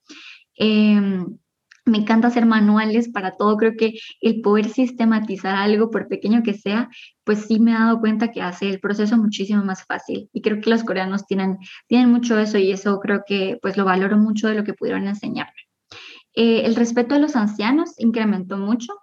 Em, 0.56 1.38
me 1.86 1.98
encanta 1.98 2.30
hacer 2.30 2.46
manuales 2.46 3.10
para 3.10 3.36
todo. 3.36 3.58
Creo 3.58 3.74
que 3.78 3.96
el 4.22 4.42
poder 4.42 4.70
sistematizar 4.70 5.56
algo, 5.56 5.92
por 5.92 6.08
pequeño 6.08 6.44
que 6.44 6.54
sea, 6.54 6.90
pues 7.26 7.46
sí 7.48 7.60
me 7.60 7.72
he 7.72 7.74
dado 7.74 8.00
cuenta 8.00 8.32
que 8.32 8.42
hace 8.42 8.70
el 8.70 8.80
proceso 8.80 9.18
muchísimo 9.18 9.64
más 9.66 9.84
fácil. 9.86 10.30
Y 10.34 10.42
creo 10.42 10.62
que 10.62 10.70
los 10.70 10.84
coreanos 10.84 11.26
tienen, 11.26 11.58
tienen 11.88 12.10
mucho 12.10 12.40
eso 12.40 12.58
y 12.58 12.72
eso 12.72 13.00
creo 13.00 13.24
que 13.28 13.58
pues 13.62 13.76
lo 13.78 13.86
valoro 13.86 14.18
mucho 14.18 14.48
de 14.48 14.56
lo 14.56 14.64
que 14.64 14.74
pudieron 14.74 15.08
enseñarme. 15.08 15.63
Eh, 16.36 16.62
el 16.66 16.76
respeto 16.76 17.16
a 17.16 17.20
los 17.20 17.36
ancianos 17.36 17.94
incrementó 17.98 18.58
mucho. 18.58 18.94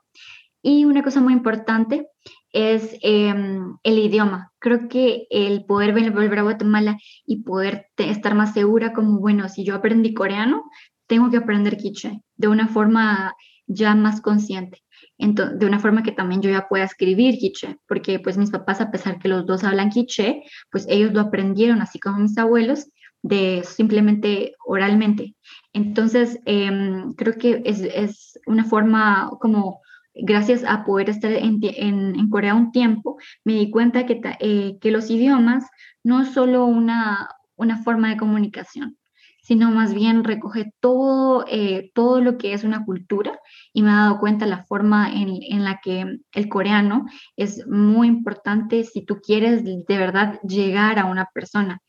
Y 0.62 0.84
una 0.84 1.02
cosa 1.02 1.20
muy 1.20 1.32
importante 1.32 2.08
es 2.52 2.96
em, 3.02 3.76
el 3.82 3.98
idioma. 3.98 4.52
Creo 4.58 4.88
que 4.88 5.26
el 5.30 5.64
poder 5.64 5.92
volver 6.10 6.38
a 6.38 6.42
Guatemala 6.42 6.98
y 7.24 7.42
poder 7.42 7.86
estar 7.96 8.34
más 8.34 8.52
segura 8.52 8.92
como, 8.92 9.18
bueno, 9.18 9.48
si 9.48 9.64
yo 9.64 9.74
aprendí 9.74 10.12
coreano, 10.12 10.64
tengo 11.06 11.30
que 11.30 11.38
aprender 11.38 11.76
quiche 11.76 12.22
de 12.36 12.48
una 12.48 12.68
forma 12.68 13.34
ya 13.66 13.94
más 13.94 14.20
consciente. 14.20 14.82
De 15.18 15.66
una 15.66 15.78
forma 15.78 16.02
que 16.02 16.12
también 16.12 16.40
yo 16.40 16.50
ya 16.50 16.66
pueda 16.66 16.84
escribir 16.84 17.38
quiche, 17.38 17.76
porque 17.86 18.18
pues 18.20 18.38
mis 18.38 18.50
papás, 18.50 18.80
a 18.80 18.90
pesar 18.90 19.18
que 19.18 19.28
los 19.28 19.44
dos 19.44 19.64
hablan 19.64 19.90
quiche, 19.90 20.42
pues 20.70 20.86
ellos 20.88 21.12
lo 21.12 21.20
aprendieron, 21.20 21.82
así 21.82 21.98
como 21.98 22.18
mis 22.20 22.38
abuelos, 22.38 22.86
de 23.22 23.62
simplemente 23.64 24.54
oralmente. 24.64 25.34
Entonces, 25.72 26.40
em, 26.46 27.12
creo 27.14 27.34
que 27.36 27.62
es, 27.64 27.80
es, 27.80 28.38
una 28.46 28.64
forma 28.64 29.30
como 29.40 29.80
gracias 30.14 30.64
a 30.64 30.84
poder 30.84 31.10
estar 31.10 31.32
en, 31.32 31.60
en, 31.62 32.28
Corea 32.30 32.54
un 32.54 32.72
tiempo, 32.72 33.18
me 33.44 33.54
di 33.54 33.70
cuenta 33.70 34.06
que, 34.06 34.20
eh, 34.40 34.78
que 34.80 34.90
los 34.90 35.10
idiomas 35.10 35.64
no 36.02 36.20
es 36.20 36.32
solo 36.32 36.64
una, 36.64 37.28
una 37.56 37.82
forma 37.82 38.10
de 38.10 38.16
comunicación, 38.16 38.98
sino 39.42 39.70
más 39.70 39.94
bien 39.94 40.24
recoge 40.24 40.72
todo, 40.80 41.44
eh, 41.48 41.90
todo 41.94 42.20
lo 42.20 42.38
que 42.38 42.54
es 42.54 42.64
una 42.64 42.84
cultura 42.84 43.38
y 43.72 43.82
me 43.82 43.90
he 43.90 43.94
dado 43.94 44.18
cuenta 44.18 44.46
la 44.46 44.64
forma 44.64 45.12
en, 45.12 45.28
en, 45.42 45.64
la 45.64 45.80
que 45.82 46.18
el 46.32 46.48
coreano 46.48 47.06
es 47.36 47.66
muy 47.68 48.08
importante 48.08 48.84
si 48.84 49.04
tú 49.04 49.20
quieres 49.20 49.64
de 49.64 49.98
verdad 49.98 50.40
llegar 50.42 50.98
a 50.98 51.06
una 51.06 51.26
persona 51.32 51.80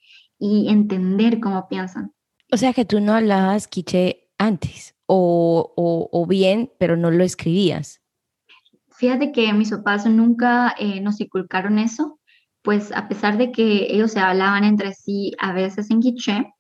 y 0.42 0.70
entender 0.70 1.40
cómo 1.40 1.70
piensan. 1.70 2.14
O 2.52 2.58
sea 2.58 2.74
que 2.74 2.84
tú 2.84 3.00
no 3.00 3.14
hablabas 3.14 3.68
quiche 3.68 4.32
antes 4.40 4.96
o, 5.06 5.72
o, 5.78 6.10
o 6.12 6.26
bien, 6.26 6.72
pero 6.80 6.98
no 6.98 7.12
lo 7.12 7.24
escribías. 7.24 8.02
Fíjate 8.90 9.32
que 9.32 9.54
mis 9.54 9.70
papás 9.70 10.06
nunca 10.08 10.76
eh, 10.80 11.00
nos 11.00 11.22
inculcaron 11.22 11.78
eso, 11.78 12.20
pues 12.64 12.92
a 12.92 13.08
pesar 13.08 13.38
de 13.38 13.52
que 13.52 13.88
ellos 13.94 14.12
se 14.12 14.20
hablaban 14.20 14.64
entre 14.64 14.94
sí 14.94 15.34
a 15.40 15.54
veces 15.54 15.92
en 15.92 16.00
quiché, 16.02 16.52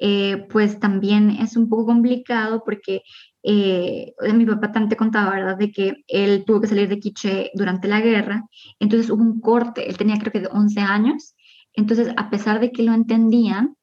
eh, 0.00 0.46
pues 0.50 0.80
también 0.80 1.30
es 1.30 1.56
un 1.56 1.68
poco 1.68 1.86
complicado 1.86 2.62
porque 2.64 3.02
eh, 3.42 4.14
mi 4.34 4.46
papá 4.46 4.72
también 4.72 4.90
te 4.90 4.96
contaba, 4.96 5.30
¿verdad?, 5.30 5.58
de 5.58 5.72
que 5.72 6.04
él 6.08 6.44
tuvo 6.46 6.62
que 6.62 6.68
salir 6.68 6.88
de 6.88 6.98
quiché 6.98 7.50
durante 7.54 7.86
la 7.86 8.00
guerra, 8.00 8.44
entonces 8.80 9.10
hubo 9.10 9.22
un 9.22 9.40
corte, 9.40 9.88
él 9.88 9.96
tenía 9.96 10.18
creo 10.18 10.32
que 10.32 10.40
de 10.40 10.48
11 10.50 10.80
años, 10.80 11.35
entonces 11.76 12.12
a 12.16 12.30
pesar 12.30 12.60
de 12.60 12.72
que 12.72 12.82
lo 12.82 12.92
entendían, 12.92 13.76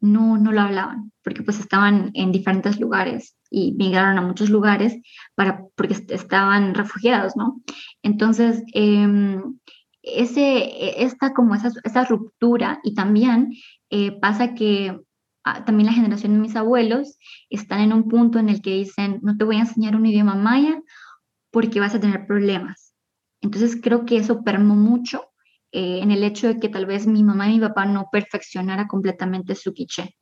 no, 0.00 0.38
no 0.38 0.52
lo 0.52 0.62
hablaban, 0.62 1.12
porque 1.22 1.42
pues 1.42 1.60
estaban 1.60 2.10
en 2.14 2.32
diferentes 2.32 2.80
lugares 2.80 3.36
y 3.50 3.72
migraron 3.72 4.18
a 4.18 4.22
muchos 4.22 4.48
lugares 4.48 4.96
para, 5.34 5.64
porque 5.76 5.94
estaban 6.08 6.74
refugiados, 6.74 7.36
¿no? 7.36 7.60
Entonces, 8.02 8.62
em, 8.72 9.58
ese, 10.02 11.02
esta, 11.02 11.34
como 11.34 11.54
esa, 11.54 11.70
esa 11.84 12.04
ruptura 12.04 12.80
y 12.82 12.94
también 12.94 13.52
eh, 13.90 14.12
pasa 14.12 14.54
que 14.54 14.98
ah, 15.44 15.64
también 15.64 15.86
la 15.86 15.92
generación 15.92 16.32
de 16.32 16.38
mis 16.38 16.56
abuelos 16.56 17.18
están 17.50 17.80
en 17.80 17.92
un 17.92 18.08
punto 18.08 18.38
en 18.38 18.48
el 18.48 18.62
que 18.62 18.76
dicen, 18.76 19.20
no 19.22 19.36
te 19.36 19.44
voy 19.44 19.56
a 19.56 19.60
enseñar 19.60 19.96
un 19.96 20.06
idioma 20.06 20.34
maya 20.34 20.80
porque 21.50 21.80
vas 21.80 21.94
a 21.94 22.00
tener 22.00 22.26
problemas. 22.26 22.94
Entonces 23.42 23.78
creo 23.82 24.06
que 24.06 24.16
eso 24.16 24.42
permó 24.42 24.74
mucho 24.76 25.29
eh, 25.72 26.00
en 26.02 26.10
el 26.10 26.24
hecho 26.24 26.48
de 26.48 26.58
que 26.58 26.68
tal 26.68 26.86
vez 26.86 27.06
mi 27.06 27.22
mamá 27.22 27.48
y 27.48 27.54
mi 27.54 27.60
papá 27.60 27.84
no 27.84 28.08
perfeccionara 28.10 28.88
completamente 28.88 29.54
su 29.54 29.72
quiché. 29.72 30.16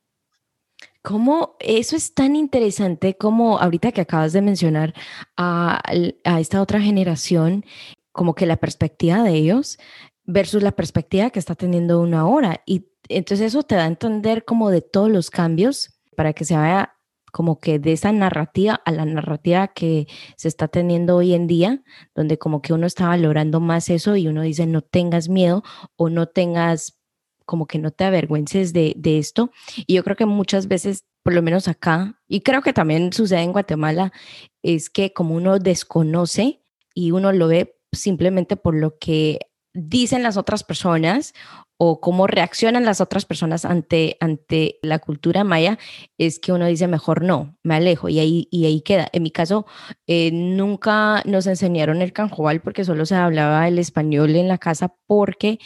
¿Cómo 1.01 1.55
eso 1.59 1.95
es 1.95 2.13
tan 2.13 2.35
interesante 2.35 3.15
como 3.15 3.57
ahorita 3.57 3.91
que 3.91 4.01
acabas 4.01 4.33
de 4.33 4.41
mencionar 4.41 4.93
a, 5.37 5.81
a, 6.25 6.39
esta 6.39 6.61
otra 6.61 6.81
generación, 6.81 7.65
como 8.11 8.35
que 8.35 8.45
la 8.45 8.57
perspectiva 8.57 9.23
de 9.23 9.33
ellos 9.33 9.79
versus 10.25 10.61
la 10.61 10.73
perspectiva 10.73 11.29
que 11.29 11.39
está 11.39 11.55
teniendo 11.55 12.01
uno 12.01 12.19
ahora? 12.19 12.61
Y 12.65 12.87
entonces 13.07 13.47
eso 13.47 13.63
te 13.63 13.75
da 13.75 13.85
a 13.85 13.87
entender 13.87 14.45
como 14.45 14.69
de 14.69 14.81
todos 14.81 15.09
los 15.09 15.29
cambios 15.29 15.99
para 16.15 16.33
que 16.33 16.45
se 16.45 16.55
vaya 16.55 16.98
como 17.31 17.59
que 17.59 17.79
de 17.79 17.93
esa 17.93 18.11
narrativa 18.11 18.81
a 18.85 18.91
la 18.91 19.05
narrativa 19.05 19.69
que 19.69 20.07
se 20.35 20.47
está 20.47 20.67
teniendo 20.67 21.15
hoy 21.15 21.33
en 21.33 21.47
día, 21.47 21.83
donde 22.15 22.37
como 22.37 22.61
que 22.61 22.73
uno 22.73 22.87
está 22.87 23.07
valorando 23.07 23.59
más 23.59 23.89
eso 23.89 24.15
y 24.15 24.27
uno 24.27 24.41
dice 24.41 24.65
no 24.65 24.81
tengas 24.81 25.29
miedo 25.29 25.63
o 25.95 26.09
no 26.09 26.27
tengas 26.27 26.99
como 27.45 27.65
que 27.65 27.79
no 27.79 27.89
te 27.89 28.03
avergüences 28.03 28.73
de, 28.73 28.93
de 28.95 29.17
esto. 29.17 29.51
Y 29.87 29.95
yo 29.95 30.03
creo 30.03 30.15
que 30.15 30.27
muchas 30.27 30.67
veces, 30.67 31.05
por 31.23 31.33
lo 31.33 31.41
menos 31.41 31.67
acá, 31.67 32.19
y 32.27 32.41
creo 32.41 32.61
que 32.61 32.73
también 32.73 33.11
sucede 33.11 33.41
en 33.41 33.53
Guatemala, 33.53 34.13
es 34.61 34.91
que 34.91 35.13
como 35.13 35.33
uno 35.33 35.57
desconoce 35.57 36.61
y 36.93 37.11
uno 37.11 37.31
lo 37.31 37.47
ve 37.47 37.75
simplemente 37.91 38.55
por 38.55 38.75
lo 38.75 38.99
que 38.99 39.39
dicen 39.87 40.23
las 40.23 40.37
otras 40.37 40.63
personas 40.63 41.33
o 41.77 42.01
cómo 42.01 42.27
reaccionan 42.27 42.83
las 42.83 42.99
otras 42.99 43.25
personas 43.25 43.63
ante, 43.63 44.17
ante 44.19 44.79
la 44.81 44.99
cultura 44.99 45.45
maya, 45.45 45.79
es 46.17 46.39
que 46.39 46.51
uno 46.51 46.65
dice, 46.65 46.87
mejor 46.87 47.23
no, 47.23 47.55
me 47.63 47.75
alejo 47.75 48.09
y 48.09 48.19
ahí, 48.19 48.47
y 48.51 48.65
ahí 48.65 48.81
queda. 48.81 49.07
En 49.13 49.23
mi 49.23 49.31
caso, 49.31 49.65
eh, 50.05 50.31
nunca 50.33 51.23
nos 51.25 51.47
enseñaron 51.47 52.01
el 52.01 52.11
canjobal 52.11 52.61
porque 52.61 52.83
solo 52.83 53.05
se 53.05 53.15
hablaba 53.15 53.67
el 53.67 53.79
español 53.79 54.35
en 54.35 54.49
la 54.49 54.57
casa 54.57 54.93
porque 55.07 55.59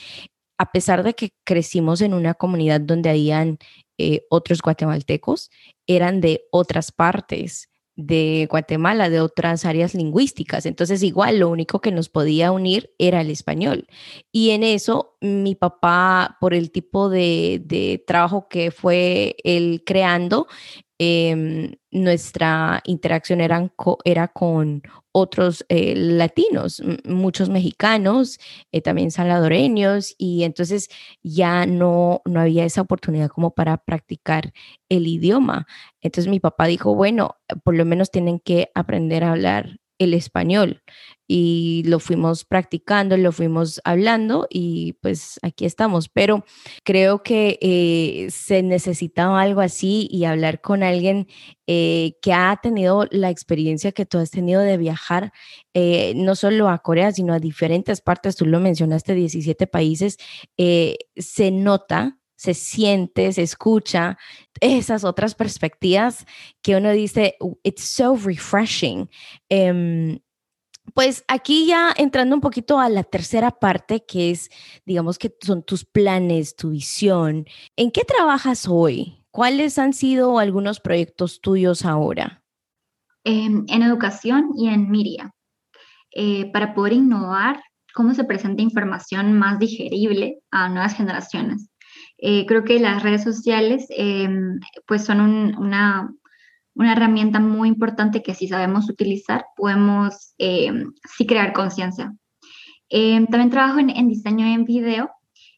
a 0.60 0.72
pesar 0.72 1.04
de 1.04 1.16
que 1.16 1.32
crecimos 1.44 2.02
en 2.02 2.14
una 2.14 2.36
comunidad 2.36 2.80
donde 2.80 3.10
habían 3.10 3.58
eh, 3.98 4.22
otros 4.30 4.62
guatemaltecos, 4.62 5.50
eran 5.88 6.22
de 6.22 6.46
otras 6.52 6.92
partes 6.92 7.70
de 7.96 8.48
Guatemala, 8.50 9.10
de 9.10 9.22
otras 9.22 9.66
áreas 9.66 9.94
lingüísticas. 9.94 10.66
Entonces, 10.66 11.04
igual, 11.04 11.40
lo 11.40 11.50
único 11.50 11.80
que 11.80 11.92
nos 11.92 12.10
podía 12.10 12.52
unir 12.52 12.92
era 12.98 13.22
el 13.22 13.30
español. 13.30 13.88
Y 14.32 14.52
en 14.52 14.64
eso, 14.64 15.16
mi 15.22 15.56
papá, 15.56 16.38
por 16.40 16.54
el 16.54 16.72
tipo 16.72 17.10
de, 17.10 17.62
de 17.64 18.04
trabajo 18.06 18.48
que 18.50 18.72
fue 18.72 19.36
él 19.44 19.84
creando, 19.86 20.48
Em, 21.06 21.76
nuestra 21.92 22.82
interacción 22.86 23.42
era 23.42 24.28
con 24.30 24.82
otros 25.12 25.66
eh, 25.68 25.94
latinos, 25.96 26.82
muchos 27.04 27.50
mexicanos, 27.50 28.40
eh, 28.72 28.80
también 28.82 29.12
salvadoreños, 29.12 30.16
y 30.18 30.44
entonces 30.44 30.88
ya 31.22 31.66
no, 31.66 32.22
no 32.26 32.40
había 32.40 32.64
esa 32.64 32.82
oportunidad 32.82 33.30
como 33.30 33.52
para 33.54 33.78
practicar 33.78 34.54
el 34.88 35.06
idioma. 35.08 35.68
Entonces 36.02 36.32
mi 36.32 36.40
papá 36.40 36.68
dijo, 36.68 36.96
bueno, 36.96 37.36
por 37.66 37.76
lo 37.76 37.84
menos 37.84 38.10
tienen 38.10 38.40
que 38.40 38.70
aprender 38.74 39.26
a 39.26 39.32
hablar 39.32 39.80
el 40.04 40.14
español 40.14 40.82
y 41.28 41.84
lo 41.86 42.00
fuimos 42.00 42.46
practicando, 42.46 43.18
lo 43.18 43.32
fuimos 43.32 43.82
hablando 43.86 44.46
y 44.50 44.94
pues 45.02 45.40
aquí 45.42 45.66
estamos. 45.66 46.10
Pero 46.10 46.44
creo 46.84 47.24
que 47.24 47.58
eh, 47.62 48.28
se 48.30 48.62
necesitaba 48.62 49.42
algo 49.42 49.62
así 49.62 50.08
y 50.12 50.26
hablar 50.26 50.62
con 50.62 50.84
alguien 50.84 51.28
eh, 51.66 52.18
que 52.22 52.34
ha 52.34 52.60
tenido 52.62 53.08
la 53.10 53.30
experiencia 53.30 53.94
que 53.94 54.06
tú 54.06 54.18
has 54.18 54.32
tenido 54.32 54.62
de 54.62 54.78
viajar 54.78 55.32
eh, 55.74 56.14
no 56.16 56.36
solo 56.36 56.70
a 56.70 56.80
Corea, 56.80 57.12
sino 57.12 57.34
a 57.34 57.40
diferentes 57.40 58.02
partes, 58.02 58.36
tú 58.36 58.46
lo 58.46 58.60
mencionaste, 58.60 59.16
17 59.16 59.66
países, 59.68 60.18
se 60.56 61.52
nota 61.52 62.20
se 62.44 62.54
siente, 62.54 63.32
se 63.32 63.42
escucha 63.42 64.18
esas 64.60 65.06
otras 65.06 65.34
perspectivas 65.34 66.26
que 66.62 66.76
uno 66.76 66.92
dice, 66.92 67.38
it's 67.64 67.86
so 67.86 68.18
refreshing. 68.18 69.10
Em, 69.48 70.20
pues 70.94 71.24
aquí 71.30 71.68
ya 71.68 71.94
entrando 71.96 72.36
un 72.36 72.42
poquito 72.42 72.80
a 72.80 72.90
la 72.90 73.06
tercera 73.06 73.50
parte, 73.50 74.04
que 74.06 74.32
es, 74.32 74.50
digamos 74.86 75.18
que 75.18 75.34
son 75.42 75.64
tus 75.64 75.86
planes, 75.86 76.58
tu 76.58 76.72
visión. 76.72 77.46
¿En 77.78 77.92
qué 77.92 78.04
trabajas 78.04 78.68
hoy? 78.68 79.24
¿Cuáles 79.32 79.80
han 79.80 79.94
sido 79.94 80.38
algunos 80.38 80.82
proyectos 80.82 81.40
tuyos 81.40 81.86
ahora? 81.86 82.42
en 83.26 83.82
educación 83.82 84.50
y 84.58 84.68
en 84.68 84.90
media, 84.90 85.32
eh, 86.12 86.52
para 86.52 86.74
poder 86.74 86.92
innovar 86.92 87.64
cómo 87.94 88.14
se 88.14 88.26
presenta 88.26 88.62
información 88.62 89.32
más 89.32 89.60
digerible 89.60 90.40
a 90.52 90.68
nuevas 90.68 90.94
generaciones. 90.94 91.70
Eh, 92.26 92.46
creo 92.46 92.64
que 92.64 92.80
las 92.80 93.04
redes 93.04 93.22
sociales 93.22 93.86
em, 93.90 94.62
pues 94.88 95.04
son 95.04 95.20
una, 95.20 96.10
una, 96.74 96.94
herramienta 96.94 97.42
muy 97.42 97.68
importante 97.68 98.24
que 98.24 98.34
si 98.34 98.48
sabemos 98.48 98.90
utilizar 98.90 99.48
podemos 99.58 100.34
em, 100.38 100.94
sí 101.18 101.28
crear 101.28 101.52
conciencia. 101.52 102.16
Em, 102.88 103.28
también 103.28 103.50
trabajo 103.50 103.80
en, 103.80 104.08
diseño 104.08 104.46
en 104.46 104.64
video 104.64 105.10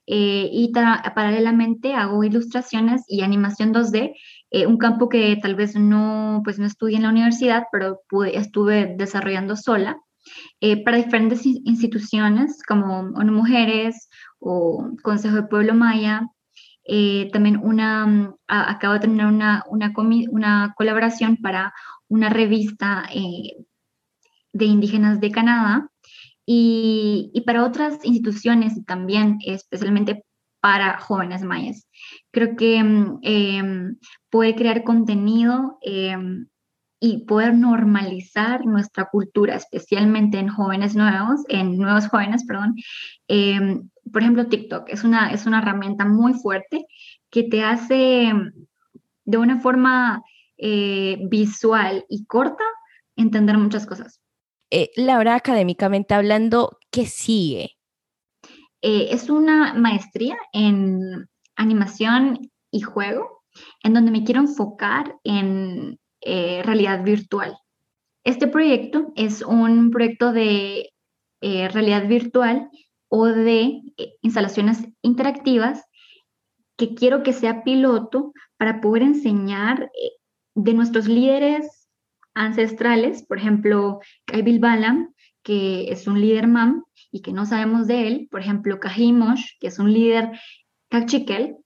eh, 0.08 0.50
y 0.52 0.72
paralelamente 0.72 1.94
hago 1.94 2.24
ilustraciones 2.24 3.04
y 3.08 3.22
animación 3.22 3.72
2D, 3.72 4.16
eh, 4.50 4.66
un 4.66 4.80
campo 4.80 5.08
que 5.08 5.38
tal 5.40 5.54
vez 5.54 5.76
no, 5.76 6.42
pues 6.44 6.58
no 6.58 6.66
estudié 6.66 6.98
en 6.98 7.04
la 7.04 7.10
universidad, 7.10 7.66
pero 7.72 8.02
estuve 8.34 8.96
desarrollando 8.98 9.56
sola. 9.56 10.00
para 10.84 10.98
diferentes 10.98 11.46
instituciones 11.46 12.64
como 12.68 13.02
ONU 13.16 13.32
Mujeres 13.32 14.10
o 14.40 14.90
Consejo 15.04 15.36
de 15.36 15.44
Pueblo 15.44 15.76
Maya, 15.76 16.28
eh, 16.86 17.30
también 17.34 17.58
una, 17.58 18.06
mm, 18.06 18.36
acabo 18.48 18.94
de 18.94 19.00
terminar 19.02 19.28
una, 19.28 19.64
una, 19.68 19.94
una 20.30 20.74
colaboración 20.78 21.38
para 21.38 21.74
una 22.08 22.30
revista 22.30 23.06
eh, 23.14 23.58
de 24.54 24.66
indígenas 24.66 25.20
de 25.20 25.32
Canadá 25.32 25.90
y, 26.46 27.32
y, 27.34 27.42
para 27.42 27.66
otras 27.66 28.06
instituciones 28.06 28.86
también 28.86 29.40
especialmente 29.46 30.24
para 30.66 30.98
jóvenes 30.98 31.44
mayas. 31.44 31.88
Creo 32.32 32.56
que 32.56 32.78
em, 32.78 33.98
puede 34.32 34.56
crear 34.56 34.84
contenido 34.84 35.78
em, 35.82 36.48
y 37.00 37.26
poder 37.26 37.54
normalizar 37.54 38.66
nuestra 38.66 39.06
cultura, 39.06 39.56
especialmente 39.56 40.40
en 40.40 40.48
jóvenes 40.50 40.96
nuevos, 40.96 41.42
en 41.50 41.78
nuevos 41.78 42.08
jóvenes, 42.08 42.46
perdón, 42.46 42.74
em, 43.28 43.90
por 44.16 44.22
ejemplo, 44.22 44.48
TikTok 44.48 44.88
es 44.88 45.04
una, 45.04 45.34
es 45.34 45.46
una 45.46 45.60
herramienta 45.60 46.06
muy 46.06 46.36
fuerte 46.36 46.86
que 47.30 47.44
te 47.44 47.66
hace 47.66 48.32
de 49.26 49.38
una 49.38 49.60
forma 49.60 50.24
eh, 50.58 51.18
visual 51.30 52.06
y 52.08 52.24
corta 52.24 52.64
entender 53.18 53.58
muchas 53.58 53.86
cosas. 53.86 54.22
Eh, 54.72 54.90
Laura, 54.96 55.36
académicamente 55.36 56.14
hablando, 56.14 56.80
¿qué 56.92 57.08
sigue? 57.08 57.72
Eh, 58.82 59.10
es 59.12 59.30
una 59.30 59.74
maestría 59.74 60.38
en 60.54 61.28
animación 61.58 62.40
y 62.72 62.80
juego, 62.80 63.44
en 63.84 63.96
donde 63.96 64.12
me 64.12 64.24
quiero 64.24 64.40
enfocar 64.40 65.14
en 65.26 66.00
realidad 66.22 67.04
virtual. 67.04 67.58
Este 68.24 68.48
proyecto 68.48 69.12
es 69.18 69.42
un 69.42 69.92
proyecto 69.92 70.32
de 70.32 70.94
realidad 71.42 72.08
virtual 72.08 72.70
o 73.10 73.26
de 73.26 73.82
eh, 73.98 74.16
instalaciones 74.22 74.88
interactivas 75.02 75.84
que 76.78 76.94
quiero 76.94 77.24
que 77.24 77.34
sea 77.34 77.64
piloto 77.64 78.34
para 78.58 78.82
poder 78.82 79.04
enseñar 79.04 79.92
eh, 79.94 80.12
de 80.56 80.74
nuestros 80.74 81.08
líderes 81.08 81.88
ancestrales, 82.34 83.24
por 83.26 83.38
ejemplo, 83.38 84.00
Kaibil 84.26 84.60
Balam, 84.60 85.14
que 85.44 85.92
es 85.92 86.08
un 86.08 86.20
líder 86.20 86.48
MAM 86.48 86.84
y 87.12 87.22
que 87.22 87.32
no 87.32 87.46
sabemos 87.46 87.88
de 87.88 88.08
él, 88.08 88.28
por 88.30 88.42
ejemplo, 88.42 88.80
Kahimosh, 88.80 89.52
que 89.60 89.68
es 89.68 89.80
un 89.80 89.94
líder 89.94 90.32
Kachikel, 90.90 91.58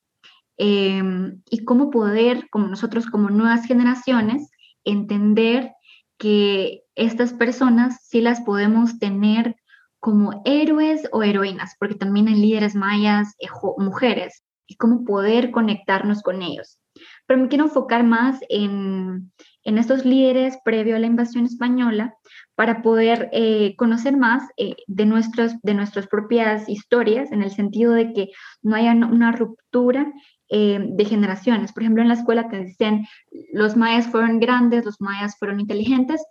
em, 0.57 1.41
y 1.49 1.63
cómo 1.63 1.89
poder, 1.89 2.49
como 2.51 2.67
nosotros, 2.67 3.07
como 3.07 3.29
nuevas 3.29 3.65
generaciones, 3.65 4.51
entender 4.83 5.71
que 6.17 6.83
estas 6.95 7.33
personas 7.33 7.99
sí 8.03 8.21
las 8.21 8.41
podemos 8.41 8.99
tener 8.99 9.55
como 9.99 10.41
héroes 10.45 11.07
o 11.11 11.23
heroínas, 11.23 11.75
porque 11.79 11.95
también 11.95 12.27
hay 12.27 12.35
líderes 12.35 12.75
mayas, 12.75 13.35
eh, 13.39 13.47
mujeres, 13.77 14.43
y 14.67 14.75
cómo 14.75 15.03
poder 15.03 15.51
conectarnos 15.51 16.21
con 16.21 16.41
ellos. 16.41 16.79
Pero 17.25 17.41
me 17.41 17.47
quiero 17.47 17.65
enfocar 17.65 18.03
más 18.03 18.39
en, 18.49 19.31
en 19.63 19.77
estos 19.77 20.05
líderes 20.05 20.57
previo 20.63 20.95
a 20.95 20.99
la 20.99 21.07
invasión 21.07 21.45
española 21.45 22.13
para 22.55 22.81
poder 22.81 23.29
eh, 23.31 23.75
conocer 23.77 24.15
más 24.15 24.43
eh, 24.57 24.75
de, 24.87 25.05
nuestros, 25.05 25.53
de 25.63 25.73
nuestras 25.73 26.07
propias 26.07 26.67
historias, 26.69 27.31
en 27.31 27.41
el 27.41 27.51
sentido 27.51 27.93
de 27.93 28.13
que 28.13 28.29
no 28.61 28.75
haya 28.75 28.93
una 28.93 29.31
ruptura 29.31 30.11
de 30.51 31.05
generaciones. 31.05 31.71
Por 31.73 31.83
ejemplo, 31.83 32.01
en 32.01 32.07
la 32.07 32.15
escuela 32.15 32.49
te 32.49 32.63
dicen, 32.63 33.05
los 33.53 33.77
mayas 33.77 34.07
fueron 34.07 34.39
grandes, 34.39 34.83
los 34.83 34.99
mayas 34.99 35.37
fueron 35.37 35.59
inteligentes, 35.59 36.25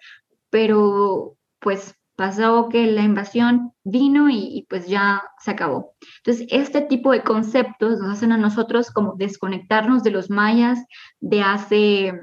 pero 0.51 1.37
pues 1.61 1.95
pasó 2.19 2.69
que 2.69 2.91
la 2.91 3.05
invasión 3.05 3.75
vino 3.85 4.29
y, 4.29 4.67
pues 4.69 4.89
ya 4.89 5.23
se 5.39 5.53
acabó. 5.53 5.95
Entonces, 6.17 6.49
este 6.51 6.81
tipo 6.81 7.13
de 7.13 7.23
conceptos 7.23 8.01
nos 8.01 8.17
hacen 8.17 8.33
a 8.33 8.37
nosotros 8.37 8.91
como 8.91 9.15
desconectarnos 9.15 10.03
de 10.03 10.11
los 10.11 10.29
mayas 10.29 10.81
de 11.21 11.43
hace, 11.43 12.21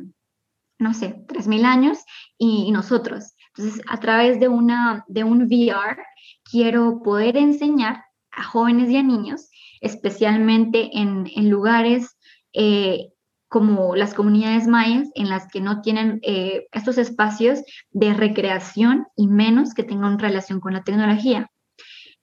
no 0.80 0.94
sé, 0.94 1.24
3.000 1.28 1.64
años 1.64 2.00
y, 2.38 2.74
nosotros. 2.74 3.36
Entonces, 3.56 3.82
a 3.88 3.98
través 4.02 4.38
de, 4.42 4.50
una, 4.50 5.06
de 5.08 5.24
un 5.24 5.44
VR, 5.44 6.04
quiero 6.44 7.02
poder 7.02 7.38
enseñar 7.38 8.04
a 8.32 8.44
jóvenes 8.44 8.90
y 8.90 8.98
a 8.98 9.02
niños, 9.04 9.50
especialmente 9.80 10.90
en, 10.92 11.26
en 11.34 11.50
lugares 11.50 12.18
eh, 12.52 13.14
como 13.56 13.96
las 13.96 14.14
comunidades 14.14 14.68
mayas 14.68 15.08
en 15.16 15.30
las 15.30 15.48
que 15.48 15.62
no 15.62 15.80
tienen 15.80 16.20
eh, 16.24 16.68
estos 16.74 16.98
espacios 16.98 17.64
de 17.92 18.14
recreación 18.14 19.08
y 19.16 19.30
menos 19.30 19.74
que 19.74 19.84
tengan 19.84 20.20
relación 20.20 20.60
con 20.60 20.74
la 20.74 20.84
tecnología. 20.84 21.50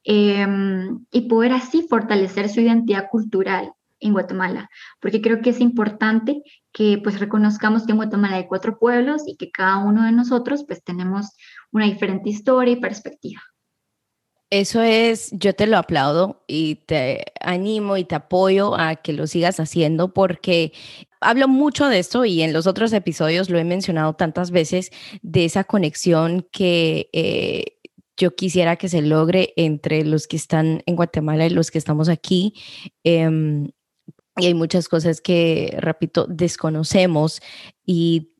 Em, 0.04 1.06
y 1.10 1.22
poder 1.30 1.54
así 1.54 1.86
fortalecer 1.88 2.50
su 2.50 2.60
identidad 2.60 3.08
cultural 3.10 3.72
en 3.98 4.12
Guatemala, 4.12 4.68
porque 5.00 5.22
creo 5.22 5.40
que 5.40 5.48
es 5.48 5.60
importante 5.62 6.42
que 6.70 7.00
pues 7.02 7.18
reconozcamos 7.18 7.86
que 7.86 7.92
en 7.92 7.96
Guatemala 7.96 8.36
hay 8.36 8.46
cuatro 8.46 8.78
pueblos 8.78 9.22
y 9.26 9.38
que 9.38 9.50
cada 9.50 9.78
uno 9.78 10.04
de 10.04 10.12
nosotros 10.12 10.66
pues 10.68 10.84
tenemos 10.84 11.34
una 11.70 11.86
diferente 11.86 12.28
historia 12.28 12.74
y 12.74 12.76
perspectiva. 12.76 13.40
Eso 14.52 14.82
es, 14.82 15.30
yo 15.32 15.54
te 15.54 15.66
lo 15.66 15.78
aplaudo 15.78 16.44
y 16.46 16.74
te 16.74 17.24
animo 17.40 17.96
y 17.96 18.04
te 18.04 18.16
apoyo 18.16 18.78
a 18.78 18.96
que 18.96 19.14
lo 19.14 19.26
sigas 19.26 19.58
haciendo 19.60 20.12
porque 20.12 20.74
hablo 21.22 21.48
mucho 21.48 21.88
de 21.88 21.98
esto 21.98 22.26
y 22.26 22.42
en 22.42 22.52
los 22.52 22.66
otros 22.66 22.92
episodios 22.92 23.48
lo 23.48 23.58
he 23.58 23.64
mencionado 23.64 24.12
tantas 24.12 24.50
veces 24.50 24.90
de 25.22 25.46
esa 25.46 25.64
conexión 25.64 26.46
que 26.52 27.08
eh, 27.14 27.78
yo 28.18 28.36
quisiera 28.36 28.76
que 28.76 28.90
se 28.90 29.00
logre 29.00 29.54
entre 29.56 30.04
los 30.04 30.26
que 30.26 30.36
están 30.36 30.82
en 30.84 30.96
Guatemala 30.96 31.46
y 31.46 31.50
los 31.50 31.70
que 31.70 31.78
estamos 31.78 32.10
aquí. 32.10 32.52
Em, 33.04 33.70
y 34.36 34.46
hay 34.48 34.54
muchas 34.54 34.86
cosas 34.86 35.22
que, 35.22 35.74
repito, 35.78 36.26
desconocemos 36.28 37.40
y 37.86 38.31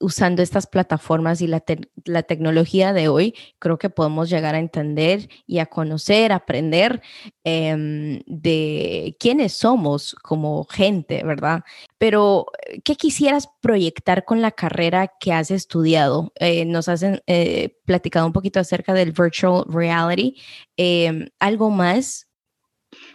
usando 0.00 0.42
estas 0.42 0.66
plataformas 0.66 1.40
y 1.40 1.46
la, 1.46 1.60
tecnología 1.60 2.92
de 2.92 3.08
hoy, 3.08 3.34
creo 3.58 3.78
que 3.78 3.90
podemos 3.90 4.30
llegar 4.30 4.54
a 4.54 4.58
entender 4.58 5.28
y 5.46 5.58
a 5.58 5.66
conocer, 5.66 6.32
aprender 6.32 7.02
em, 7.44 8.20
de 8.26 9.16
quiénes 9.18 9.54
somos 9.54 10.14
como 10.22 10.64
gente, 10.64 11.22
¿verdad? 11.24 11.64
Pero, 11.98 12.46
¿qué 12.84 12.96
quisieras 12.96 13.48
proyectar 13.60 14.24
con 14.24 14.40
la 14.40 14.52
carrera 14.52 15.12
que 15.20 15.32
has 15.32 15.50
estudiado? 15.50 16.32
Eh, 16.36 16.64
nos 16.64 16.88
has 16.88 17.02
eh, 17.02 17.76
platicado 17.84 18.26
un 18.26 18.32
poquito 18.32 18.60
acerca 18.60 18.94
del 18.94 19.12
virtual 19.12 19.64
reality. 19.68 20.36
Em, 20.76 21.28
¿Algo 21.40 21.70
más 21.70 22.28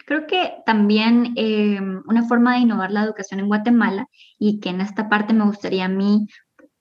Creo 0.06 0.26
que 0.26 0.52
también 0.66 1.32
em, 1.36 2.02
una 2.06 2.24
forma 2.28 2.54
de 2.54 2.60
innovar 2.60 2.92
la 2.92 3.02
educación 3.02 3.40
en 3.40 3.48
Guatemala 3.48 4.06
y 4.38 4.60
que 4.60 4.68
en 4.70 4.80
esta 4.80 5.08
parte 5.08 5.34
me 5.34 5.44
gustaría 5.44 5.86
a 5.86 5.88
mí 5.88 6.26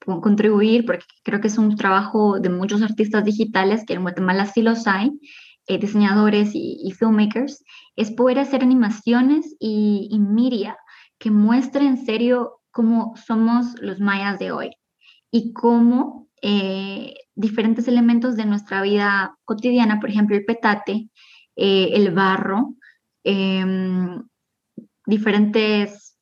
contribuir, 0.06 0.86
porque 0.86 1.06
creo 1.24 1.42
que 1.42 1.48
es 1.48 1.58
un 1.58 1.76
trabajo 1.76 2.40
de 2.40 2.50
muchos 2.50 2.82
artistas 2.82 3.24
digitales, 3.24 3.84
que 3.86 3.94
en 3.94 4.02
Guatemala 4.02 4.46
sí 4.46 4.62
los 4.62 4.88
hay, 4.88 5.12
eh, 5.68 5.78
diseñadores 5.78 6.52
y, 6.54 6.92
filmmakers, 6.98 7.64
es 7.96 8.12
poder 8.12 8.40
hacer 8.40 8.64
animaciones 8.64 9.56
y, 9.60 10.10
y 10.12 10.20
media 10.20 10.78
que 11.18 11.32
muestren 11.32 11.88
en 11.88 12.06
serio 12.06 12.60
cómo 12.72 13.14
somos 13.16 13.80
los 13.80 14.00
mayas 14.00 14.40
de 14.40 14.52
hoy 14.52 14.72
y 15.32 15.54
cómo 15.54 16.28
eh, 16.42 17.14
diferentes 17.36 17.88
elementos 17.88 18.36
de 18.36 18.46
nuestra 18.46 18.82
vida 18.82 19.38
cotidiana, 19.46 20.02
por 20.02 20.10
ejemplo, 20.10 20.36
el 20.36 20.44
petate, 20.44 21.10
eh, 21.56 21.90
el 21.94 22.12
barro, 22.12 22.76
em, 23.24 24.22
diferentes 25.06 26.18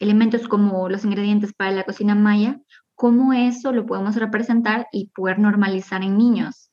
elementos 0.00 0.48
como 0.48 0.88
los 0.88 1.04
ingredientes 1.04 1.52
para 1.52 1.70
la 1.70 1.84
cocina 1.84 2.14
maya, 2.16 2.60
cómo 3.00 3.32
eso 3.32 3.72
lo 3.72 3.86
podemos 3.86 4.16
representar 4.16 4.86
y 4.92 5.06
poder 5.14 5.38
normalizar 5.38 6.02
en 6.02 6.18
niños, 6.18 6.70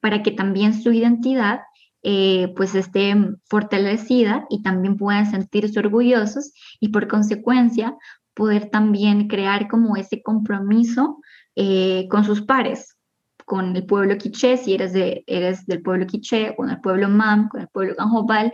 para 0.00 0.24
que 0.24 0.32
también 0.32 0.74
su 0.74 0.90
identidad 0.90 1.60
eh, 2.02 2.52
pues 2.56 2.74
esté 2.74 3.14
fortalecida 3.48 4.44
y 4.50 4.64
también 4.64 4.96
puedan 4.96 5.30
sentirse 5.30 5.78
orgullosos 5.78 6.52
y 6.80 6.88
por 6.88 7.06
consecuencia 7.06 7.96
poder 8.34 8.70
también 8.70 9.28
crear 9.28 9.68
como 9.68 9.96
ese 9.96 10.20
compromiso 10.20 11.20
eh, 11.54 12.08
con 12.10 12.24
sus 12.24 12.42
pares, 12.42 12.96
con 13.44 13.76
el 13.76 13.86
pueblo 13.86 14.18
quiché, 14.18 14.56
si 14.56 14.74
eres, 14.74 14.92
de, 14.92 15.22
eres 15.28 15.64
del 15.66 15.80
pueblo 15.80 16.08
quiché, 16.08 16.56
con 16.56 16.70
el 16.70 16.80
pueblo 16.80 17.08
mam, 17.08 17.48
con 17.48 17.60
el 17.60 17.68
pueblo 17.68 17.94
canjobal, 17.94 18.52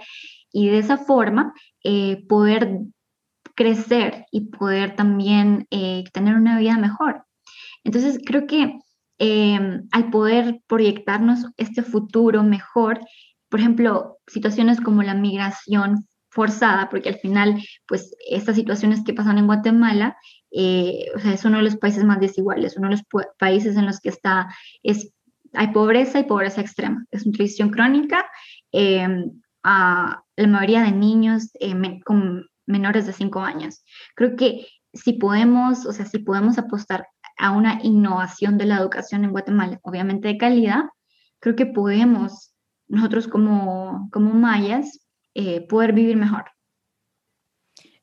y 0.52 0.68
de 0.68 0.76
esa 0.76 0.98
forma 0.98 1.54
eh, 1.82 2.22
poder 2.28 2.80
crecer 3.54 4.26
y 4.30 4.46
poder 4.46 4.96
también 4.96 5.66
eh, 5.70 6.04
tener 6.12 6.34
una 6.34 6.58
vida 6.58 6.76
mejor. 6.78 7.24
Entonces, 7.84 8.18
creo 8.24 8.46
que 8.46 8.78
eh, 9.18 9.80
al 9.92 10.10
poder 10.10 10.60
proyectarnos 10.66 11.46
este 11.56 11.82
futuro 11.82 12.42
mejor, 12.42 13.00
por 13.48 13.60
ejemplo, 13.60 14.18
situaciones 14.26 14.80
como 14.80 15.02
la 15.02 15.14
migración 15.14 16.08
forzada, 16.30 16.88
porque 16.88 17.10
al 17.10 17.18
final, 17.18 17.62
pues 17.86 18.14
estas 18.28 18.56
situaciones 18.56 19.04
que 19.04 19.14
pasan 19.14 19.38
en 19.38 19.46
Guatemala, 19.46 20.16
eh, 20.50 21.06
o 21.14 21.20
sea, 21.20 21.32
es 21.32 21.44
uno 21.44 21.58
de 21.58 21.64
los 21.64 21.76
países 21.76 22.02
más 22.04 22.18
desiguales, 22.18 22.76
uno 22.76 22.88
de 22.88 22.96
los 22.96 23.04
países 23.38 23.76
en 23.76 23.86
los 23.86 24.00
que 24.00 24.08
está, 24.08 24.48
es, 24.82 25.12
hay 25.52 25.68
pobreza 25.68 26.18
y 26.18 26.24
pobreza 26.24 26.60
extrema, 26.60 27.04
es 27.12 27.24
nutrición 27.24 27.70
crónica, 27.70 28.26
a 29.66 30.22
la 30.36 30.46
mayoría 30.46 30.82
de 30.82 30.92
niños 30.92 31.52
con 32.04 32.44
menores 32.66 33.06
de 33.06 33.12
5 33.12 33.40
años. 33.40 33.84
Creo 34.14 34.36
que 34.36 34.66
si 34.92 35.14
podemos, 35.14 35.86
o 35.86 35.92
sea, 35.92 36.06
si 36.06 36.18
podemos 36.18 36.58
apostar 36.58 37.06
a 37.36 37.50
una 37.50 37.80
innovación 37.82 38.58
de 38.58 38.66
la 38.66 38.76
educación 38.78 39.24
en 39.24 39.32
Guatemala, 39.32 39.80
obviamente 39.82 40.28
de 40.28 40.38
calidad, 40.38 40.84
creo 41.40 41.56
que 41.56 41.66
podemos 41.66 42.54
nosotros 42.86 43.28
como, 43.28 44.08
como 44.12 44.34
mayas 44.34 45.06
eh, 45.34 45.66
poder 45.66 45.92
vivir 45.92 46.16
mejor. 46.16 46.44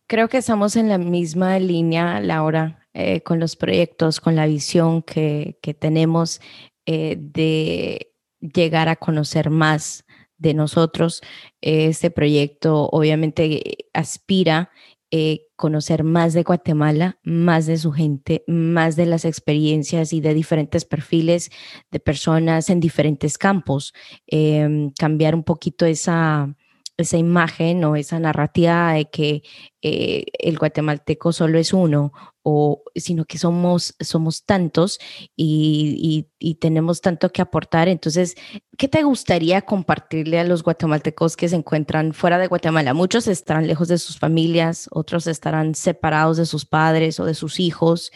Creo 0.08 0.28
que 0.28 0.38
estamos 0.38 0.76
en 0.76 0.90
la 0.90 0.98
misma 0.98 1.58
línea, 1.60 2.20
Laura, 2.20 2.88
eh, 2.94 3.22
con 3.22 3.40
los 3.40 3.56
proyectos, 3.56 4.20
con 4.20 4.36
la 4.36 4.46
visión 4.46 5.02
que, 5.02 5.58
que 5.62 5.74
tenemos 5.74 6.42
eh, 6.86 7.16
de 7.18 8.14
llegar 8.42 8.90
a 8.90 8.98
conocer 8.98 9.50
más 9.50 10.04
de 10.42 10.54
nosotros. 10.54 11.22
Este 11.62 12.12
proyecto 12.12 12.90
obviamente 12.92 13.62
aspira 13.94 14.72
eh, 15.12 15.48
conocer 15.58 16.04
más 16.04 16.34
de 16.34 16.44
Guatemala, 16.44 17.20
más 17.24 17.66
de 17.66 17.78
su 17.78 17.92
gente, 17.92 18.44
más 18.48 18.96
de 18.96 19.06
las 19.06 19.26
experiencias 19.26 20.14
y 20.14 20.22
de 20.22 20.34
diferentes 20.34 20.86
perfiles 20.86 21.52
de 21.92 22.00
personas 22.00 22.70
en 22.70 22.80
diferentes 22.80 23.38
campos, 23.38 23.94
em, 24.26 24.92
cambiar 24.98 25.36
un 25.36 25.44
poquito 25.44 25.86
esa, 25.86 26.56
esa 26.98 27.18
imagen 27.18 27.84
o 27.84 27.96
esa 27.96 28.20
narrativa 28.20 28.94
de 28.94 29.10
que 29.10 29.44
eh, 29.82 30.26
el 30.40 30.58
guatemalteco 30.58 31.34
solo 31.34 31.58
es 31.58 31.74
uno, 31.74 32.14
o, 32.44 32.84
sino 32.96 33.26
que 33.26 33.38
somos, 33.38 33.96
somos 34.00 34.46
tantos 34.46 35.00
y, 35.36 36.28
tenemos 36.60 37.02
tanto 37.02 37.32
que 37.32 37.42
aportar. 37.42 37.88
Entonces, 37.88 38.36
¿qué 38.78 38.88
te 38.88 39.04
gustaría 39.04 39.62
compartirle 39.62 40.40
a 40.40 40.44
los 40.44 40.64
guatemaltecos 40.64 41.36
que 41.38 41.50
se 41.50 41.56
encuentran 41.56 42.14
fuera 42.14 42.38
de 42.38 42.48
Guatemala? 42.48 42.94
Muchos 42.94 43.28
estarán 43.28 43.68
lejos 43.68 43.88
de 43.88 43.98
sus 43.98 44.20
familias, 44.20 44.88
otros 44.92 45.28
estarán 45.28 45.76
separados 45.76 46.38
de 46.38 46.46
sus 46.46 46.66
padres 46.66 47.20
o 47.20 47.26
de 47.26 47.34
sus 47.34 47.60
hijos. 47.60 48.12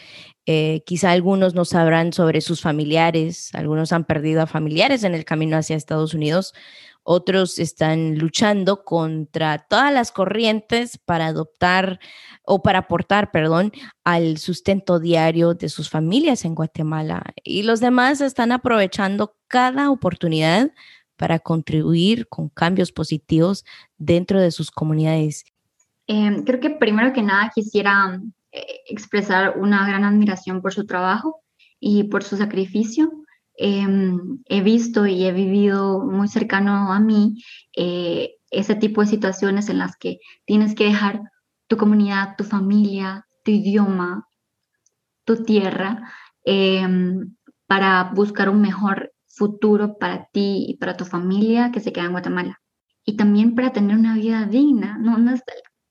Eh, 0.46 0.82
quizá 0.86 1.10
algunos 1.10 1.54
no 1.54 1.64
sabrán 1.64 2.12
sobre 2.12 2.40
sus 2.40 2.60
familiares, 2.60 3.50
algunos 3.52 3.92
han 3.92 4.04
perdido 4.04 4.42
a 4.42 4.46
familiares 4.46 5.02
en 5.02 5.14
el 5.14 5.24
camino 5.24 5.56
hacia 5.56 5.76
Estados 5.76 6.14
Unidos 6.14 6.54
otros 7.06 7.58
están 7.58 8.18
luchando 8.18 8.84
contra 8.84 9.58
todas 9.58 9.92
las 9.92 10.12
corrientes 10.12 10.98
para 10.98 11.26
adoptar 11.26 12.00
o 12.44 12.62
para 12.62 12.80
aportar, 12.80 13.30
perdón, 13.30 13.72
al 14.04 14.38
sustento 14.38 14.98
diario 14.98 15.54
de 15.54 15.68
sus 15.68 15.88
familias 15.88 16.44
en 16.44 16.54
Guatemala. 16.54 17.22
Y 17.44 17.62
los 17.62 17.80
demás 17.80 18.20
están 18.20 18.52
aprovechando 18.52 19.36
cada 19.48 19.90
oportunidad 19.90 20.72
para 21.16 21.38
contribuir 21.38 22.28
con 22.28 22.48
cambios 22.48 22.92
positivos 22.92 23.64
dentro 23.96 24.40
de 24.40 24.50
sus 24.50 24.70
comunidades. 24.70 25.44
Em, 26.06 26.44
creo 26.44 26.60
que 26.60 26.70
primero 26.70 27.12
que 27.12 27.22
nada 27.22 27.50
quisiera 27.54 28.20
expresar 28.88 29.58
una 29.58 29.86
gran 29.86 30.04
admiración 30.04 30.62
por 30.62 30.72
su 30.72 30.86
trabajo 30.86 31.42
y 31.80 32.04
por 32.04 32.22
su 32.22 32.36
sacrificio. 32.36 33.10
Em, 33.58 34.42
he 34.46 34.60
visto 34.60 35.06
y 35.06 35.24
he 35.24 35.32
vivido 35.32 36.04
muy 36.04 36.28
cercano 36.28 36.92
a 36.92 37.00
mí 37.00 37.42
eh, 37.74 38.34
ese 38.50 38.74
tipo 38.74 39.00
de 39.00 39.06
situaciones 39.06 39.70
en 39.70 39.78
las 39.78 39.96
que 39.96 40.18
tienes 40.44 40.74
que 40.74 40.84
dejar 40.84 41.22
tu 41.66 41.76
comunidad, 41.78 42.36
tu 42.36 42.44
familia, 42.44 43.26
tu 43.44 43.52
idioma, 43.52 44.28
tu 45.24 45.42
tierra, 45.42 46.12
em, 46.44 47.34
para 47.66 48.12
buscar 48.14 48.48
un 48.50 48.60
mejor 48.60 49.12
futuro 49.26 49.98
para 49.98 50.28
ti 50.32 50.66
y 50.68 50.76
para 50.76 50.96
tu 50.96 51.04
familia 51.04 51.72
que 51.72 51.80
se 51.80 51.92
queda 51.92 52.04
en 52.06 52.12
Guatemala. 52.12 52.60
Y 53.04 53.16
también 53.16 53.54
para 53.54 53.72
tener 53.72 53.96
una 53.96 54.14
vida 54.14 54.46
digna, 54.46 54.98
no, 54.98 55.18
no 55.18 55.32
es 55.32 55.42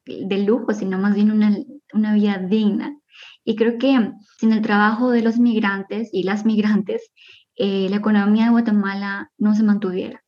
de 0.06 0.38
lujo, 0.40 0.74
sino 0.74 0.98
más 1.00 1.16
bien 1.16 1.32
una, 1.32 1.58
una 1.94 2.14
vida 2.14 2.38
digna. 2.38 2.96
Y 3.44 3.56
creo 3.56 3.78
que 3.78 4.12
sin 4.38 4.54
el 4.54 4.62
trabajo 4.62 5.12
de 5.12 5.22
los 5.22 5.38
migrantes 5.40 6.10
y 6.12 6.24
las 6.24 6.46
migrantes, 6.46 7.12
eh, 7.56 7.88
la 7.90 7.98
economía 7.98 8.46
de 8.46 8.52
Guatemala 8.52 9.32
no 9.38 9.56
se 9.56 9.64
mantuviera. 9.64 10.24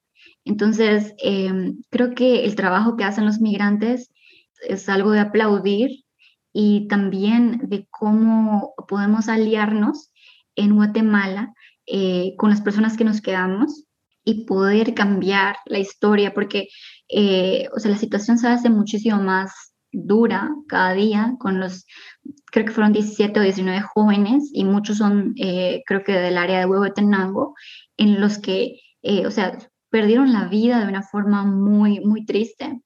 Entonces, 0.45 1.13
em, 1.19 1.81
creo 1.89 2.15
que 2.15 2.45
el 2.45 2.55
trabajo 2.55 2.95
que 2.95 3.03
hacen 3.03 3.25
los 3.25 3.39
migrantes 3.39 4.09
es 4.67 4.89
algo 4.89 5.11
de 5.11 5.19
aplaudir 5.19 6.05
y 6.53 6.87
también 6.87 7.59
de 7.69 7.87
cómo 7.89 8.73
podemos 8.87 9.27
aliarnos 9.29 10.11
en 10.55 10.75
Guatemala 10.75 11.53
eh, 11.85 12.33
con 12.37 12.49
las 12.49 12.61
personas 12.61 12.97
que 12.97 13.03
nos 13.03 13.21
quedamos 13.21 13.85
y 14.23 14.45
poder 14.45 14.93
cambiar 14.93 15.57
la 15.65 15.79
historia, 15.79 16.33
porque 16.33 16.67
eh, 17.09 17.67
o 17.75 17.79
sea, 17.79 17.91
la 17.91 17.97
situación 17.97 18.37
se 18.37 18.47
hace 18.47 18.69
muchísimo 18.69 19.21
más 19.21 19.66
dura 19.91 20.49
cada 20.67 20.93
día 20.93 21.35
con 21.39 21.59
los, 21.59 21.85
creo 22.51 22.65
que 22.65 22.71
fueron 22.71 22.93
17 22.93 23.39
o 23.39 23.43
19 23.43 23.81
jóvenes 23.81 24.49
y 24.53 24.65
muchos 24.65 24.97
son, 24.97 25.33
eh, 25.37 25.83
creo 25.85 26.03
que 26.03 26.13
del 26.13 26.37
área 26.37 26.59
de 26.59 26.65
Huehuetenango, 26.65 27.55
en 27.97 28.19
los 28.21 28.37
que, 28.37 28.79
o 29.25 29.31
sea, 29.31 29.57
perdieron 29.89 30.33
la 30.33 30.45
vida 30.45 30.79
de 30.79 30.87
una 30.87 31.03
forma 31.03 31.45
muy, 31.45 31.99
muy 32.01 32.25
triste. 32.25 32.81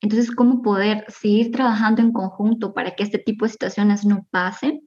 Entonces, 0.00 0.30
¿cómo 0.34 0.62
poder 0.62 1.04
seguir 1.08 1.52
trabajando 1.52 2.02
en 2.02 2.12
conjunto 2.12 2.74
para 2.74 2.94
que 2.94 3.02
este 3.02 3.18
tipo 3.18 3.44
de 3.44 3.52
situaciones 3.52 4.04
no 4.04 4.26
pasen? 4.30 4.82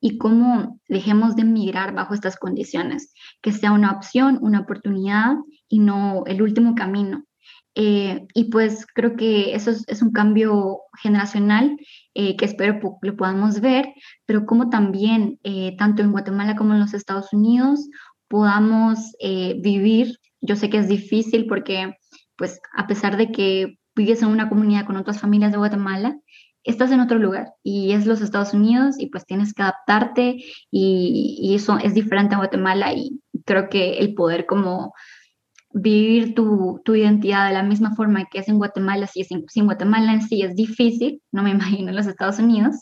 Y 0.00 0.18
cómo 0.18 0.80
dejemos 0.88 1.34
de 1.34 1.44
migrar 1.44 1.92
bajo 1.92 2.14
estas 2.14 2.36
condiciones, 2.36 3.12
que 3.42 3.52
sea 3.52 3.72
una 3.72 3.92
opción, 3.92 4.38
una 4.42 4.60
oportunidad 4.60 5.34
y 5.68 5.80
no 5.80 6.24
el 6.26 6.40
último 6.40 6.74
camino. 6.76 7.24
Eh, 7.80 8.26
y 8.34 8.50
pues 8.50 8.84
creo 8.92 9.14
que 9.14 9.54
eso 9.54 9.70
es, 9.70 10.02
un 10.02 10.10
cambio 10.10 10.80
generacional 11.00 11.78
eh, 12.12 12.36
que 12.36 12.44
espero 12.44 12.80
lo 13.02 13.16
podamos 13.16 13.60
ver, 13.60 13.94
pero 14.26 14.46
como 14.46 14.68
también, 14.68 15.38
eh, 15.44 15.76
tanto 15.78 16.02
en 16.02 16.10
Guatemala 16.10 16.56
como 16.56 16.74
en 16.74 16.80
los 16.80 16.92
Estados 16.92 17.32
Unidos, 17.32 17.88
podamos 18.26 19.12
vivir. 19.20 20.18
Yo 20.40 20.56
sé 20.56 20.70
que 20.70 20.78
es 20.78 20.88
difícil 20.88 21.46
porque, 21.46 21.94
pues, 22.36 22.60
a 22.76 22.88
pesar 22.88 23.16
de 23.16 23.30
que 23.30 23.78
vives 23.94 24.22
en 24.22 24.28
una 24.28 24.48
comunidad 24.48 24.84
con 24.84 24.96
otras 24.96 25.20
familias 25.20 25.52
de 25.52 25.58
Guatemala, 25.58 26.18
estás 26.64 26.90
en 26.90 27.00
otro 27.00 27.18
lugar 27.18 27.54
y 27.62 27.92
es 27.92 28.06
los 28.06 28.20
Estados 28.20 28.54
Unidos 28.54 28.96
y 28.98 29.06
pues 29.06 29.24
tienes 29.24 29.54
que 29.54 29.62
adaptarte 29.62 30.36
y, 30.70 31.54
eso 31.54 31.78
es 31.78 31.94
diferente 31.94 32.34
a 32.34 32.38
Guatemala 32.38 32.92
y 32.92 33.20
creo 33.46 33.68
que 33.68 33.98
el 33.98 34.14
poder 34.14 34.46
como 34.46 34.92
vivir 35.72 36.34
tu, 36.34 36.80
identidad 36.86 37.48
de 37.48 37.54
la 37.54 37.62
misma 37.62 37.94
forma 37.94 38.24
que 38.26 38.38
es 38.38 38.48
en 38.48 38.58
Guatemala, 38.58 39.06
si 39.06 39.20
es 39.20 39.28
en, 39.30 39.64
Guatemala 39.64 40.12
en 40.12 40.22
sí 40.22 40.42
es 40.42 40.54
difícil, 40.54 41.22
no 41.32 41.42
me 41.42 41.50
imagino 41.56 41.90
en 41.90 41.96
los 41.96 42.06
Estados 42.06 42.38
Unidos, 42.38 42.76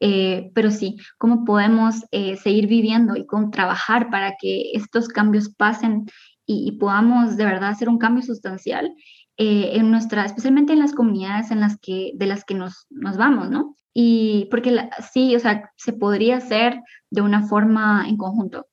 eh, 0.00 0.50
pero 0.54 0.70
sí, 0.70 0.96
cómo 1.18 1.44
podemos 1.44 2.04
eh, 2.10 2.36
seguir 2.36 2.66
viviendo 2.66 3.16
y 3.16 3.24
cómo 3.24 3.50
trabajar 3.50 4.10
para 4.10 4.34
que 4.38 4.72
estos 4.74 5.08
cambios 5.08 5.48
pasen 5.54 6.06
y, 6.48 6.72
podamos 6.72 7.36
de 7.36 7.44
verdad 7.44 7.70
hacer 7.70 7.88
un 7.88 7.98
cambio 7.98 8.22
sustancial 8.22 8.94
eh, 9.36 9.70
en 9.74 9.90
nuestra, 9.90 10.24
especialmente 10.24 10.74
en 10.74 10.78
las 10.78 10.92
comunidades 10.92 11.50
en 11.50 11.60
las 11.60 11.76
que, 11.78 12.12
de 12.14 12.26
las 12.26 12.44
que 12.44 12.54
nos, 12.54 12.86
nos 12.90 13.16
vamos, 13.16 13.50
¿no? 13.50 13.74
Y 13.92 14.46
porque 14.50 14.88
sí, 15.12 15.34
o 15.34 15.40
sea, 15.40 15.70
se 15.76 15.94
podría 15.94 16.36
hacer 16.36 16.80
de 17.10 17.22
una 17.22 17.46
forma 17.48 18.06
en 18.06 18.18
conjunto. 18.18 18.66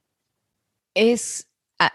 Es, 0.94 1.50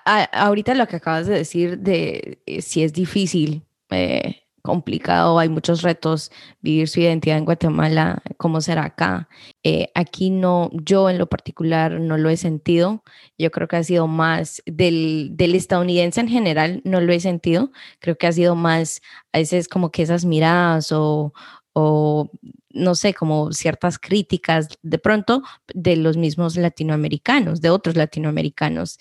ahorita 0.05 0.75
lo 0.75 0.87
que 0.87 0.97
acabas 0.97 1.27
de 1.27 1.35
decir 1.35 1.79
de 1.79 2.41
eh, 2.47 2.63
si 2.63 2.83
es 2.83 2.93
difícil, 2.93 3.65
eh, 3.91 4.43
complicado, 4.63 5.39
hay 5.39 5.49
muchos 5.49 5.83
retos, 5.83 6.31
vivir 6.61 6.89
su 6.89 7.01
identidad 7.01 7.39
en 7.39 7.47
Guatemala, 7.47 8.23
cómo 8.37 8.61
será 8.61 8.85
acá. 8.85 9.29
Eh, 9.63 9.91
aquí 9.95 10.31
no, 10.31 10.71
yo 10.75 11.09
en 11.09 11.19
lo 11.19 11.27
particular 11.27 12.01
no 12.01 12.19
lo 12.19 12.29
he 12.29 12.37
sentido, 12.37 13.03
yo 13.39 13.51
creo 13.51 13.67
que 13.69 13.77
ha 13.77 13.85
sido 13.85 14.07
más 14.09 14.63
del, 14.67 15.31
del 15.33 15.55
estadounidense 15.55 16.21
en 16.21 16.29
general, 16.29 16.83
no 16.85 17.01
lo 17.01 17.13
he 17.13 17.21
sentido, 17.21 17.73
creo 18.01 18.19
que 18.19 18.27
ha 18.27 18.33
sido 18.33 18.57
más 18.57 19.01
a 19.33 19.39
veces 19.39 19.69
como 19.69 19.91
que 19.91 20.03
esas 20.03 20.27
miradas 20.27 20.93
o, 20.93 21.33
o 21.73 22.31
no 22.71 22.95
sé, 22.95 23.15
como 23.15 23.53
ciertas 23.53 23.99
críticas 23.99 24.69
de 24.83 24.99
pronto 24.99 25.43
de 25.73 25.97
los 25.97 26.17
mismos 26.17 26.57
latinoamericanos, 26.57 27.61
de 27.61 27.71
otros 27.71 27.97
latinoamericanos. 27.97 28.99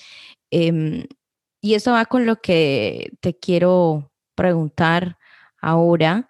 Em, 0.51 1.05
y 1.61 1.75
eso 1.75 1.91
va 1.93 2.05
con 2.05 2.25
lo 2.25 2.37
que 2.41 3.11
te 3.21 3.37
quiero 3.37 4.11
preguntar 4.35 5.17
Ahora, 5.61 6.29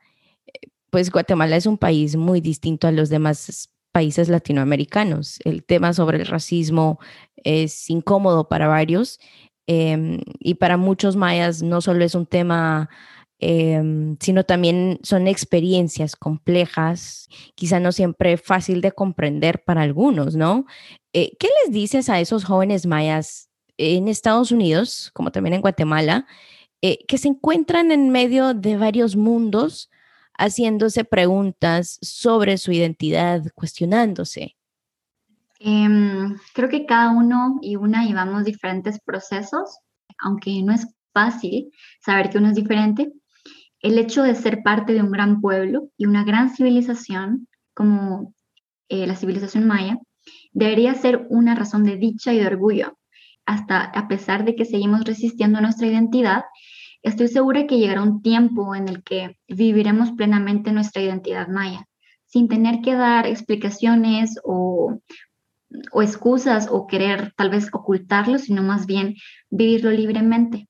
pues 0.89 1.11
Guatemala 1.11 1.55
es 1.57 1.65
un 1.65 1.77
país 1.77 2.15
muy 2.15 2.41
distinto 2.41 2.87
a 2.87 2.91
los 2.91 3.09
demás 3.09 3.69
países 3.91 4.29
latinoamericanos. 4.29 5.39
El 5.45 5.63
tema 5.63 5.93
sobre 5.93 6.17
el 6.19 6.27
racismo 6.27 6.99
es 7.37 7.89
incómodo 7.89 8.47
para 8.47 8.67
varios 8.67 9.19
em, 9.67 10.21
y 10.39 10.55
para 10.55 10.77
muchos 10.77 11.15
mayas 11.15 11.61
no 11.61 11.81
solo 11.81 12.03
es 12.05 12.15
un 12.15 12.25
tema, 12.25 12.89
em, 13.39 14.17
sino 14.19 14.43
también 14.45 14.99
son 15.03 15.27
experiencias 15.27 16.15
complejas, 16.15 17.27
quizá 17.55 17.79
no 17.79 17.91
siempre 17.91 18.37
fácil 18.37 18.81
de 18.81 18.91
comprender 18.93 19.63
para 19.65 19.81
algunos, 19.83 20.35
¿no? 20.35 20.65
Eh, 21.13 21.31
¿Qué 21.39 21.49
les 21.65 21.73
dices 21.73 22.09
a 22.09 22.19
esos 22.19 22.45
jóvenes 22.45 22.85
mayas 22.87 23.46
en 23.77 24.07
Estados 24.07 24.51
Unidos, 24.51 25.11
como 25.13 25.31
también 25.31 25.53
en 25.53 25.61
Guatemala, 25.61 26.25
eh, 26.81 26.99
que 27.07 27.17
se 27.17 27.27
encuentran 27.27 27.91
en 27.91 28.09
medio 28.09 28.53
de 28.53 28.77
varios 28.77 29.15
mundos 29.15 29.89
haciéndose 30.37 31.03
preguntas 31.03 31.97
sobre 32.01 32.57
su 32.57 32.71
identidad, 32.71 33.43
cuestionándose? 33.55 34.55
Em, 35.59 36.37
creo 36.53 36.69
que 36.69 36.85
cada 36.85 37.09
uno 37.09 37.57
y 37.61 37.75
una 37.75 38.05
llevamos 38.05 38.45
diferentes 38.45 38.99
procesos, 38.99 39.79
aunque 40.19 40.61
no 40.61 40.73
es 40.73 40.87
fácil 41.13 41.71
saber 41.99 42.29
que 42.29 42.37
uno 42.37 42.49
es 42.49 42.55
diferente. 42.55 43.11
El 43.79 43.97
hecho 43.97 44.21
de 44.21 44.35
ser 44.35 44.61
parte 44.61 44.93
de 44.93 45.01
un 45.01 45.11
gran 45.11 45.41
pueblo 45.41 45.89
y 45.97 46.05
una 46.05 46.23
gran 46.23 46.55
civilización 46.55 47.47
como 47.73 48.33
eh, 48.89 49.07
la 49.07 49.15
civilización 49.15 49.65
maya 49.65 49.97
debería 50.51 50.93
ser 50.93 51.25
una 51.29 51.55
razón 51.55 51.83
de 51.83 51.97
dicha 51.97 52.33
y 52.33 52.39
de 52.39 52.47
orgullo, 52.47 52.97
hasta 53.47 53.81
a 53.81 54.07
pesar 54.07 54.45
de 54.45 54.55
que 54.55 54.65
seguimos 54.65 55.05
resistiendo 55.05 55.59
nuestra 55.61 55.87
identidad, 55.87 56.43
estoy 57.01 57.29
segura 57.29 57.65
que 57.65 57.79
llegará 57.79 58.03
un 58.03 58.21
tiempo 58.21 58.75
en 58.75 58.89
el 58.89 59.03
que 59.03 59.37
viviremos 59.47 60.11
plenamente 60.11 60.71
nuestra 60.71 61.01
identidad 61.01 61.47
maya, 61.47 61.87
sin 62.25 62.49
tener 62.49 62.81
que 62.81 62.93
dar 62.93 63.25
explicaciones 63.25 64.39
o, 64.43 64.99
excusas 66.01 66.67
o 66.69 66.87
querer 66.87 67.33
tal 67.35 67.49
vez 67.49 67.69
ocultarlo, 67.71 68.37
sino 68.37 68.61
más 68.63 68.85
bien 68.85 69.15
vivirlo 69.49 69.91
libremente. 69.91 70.67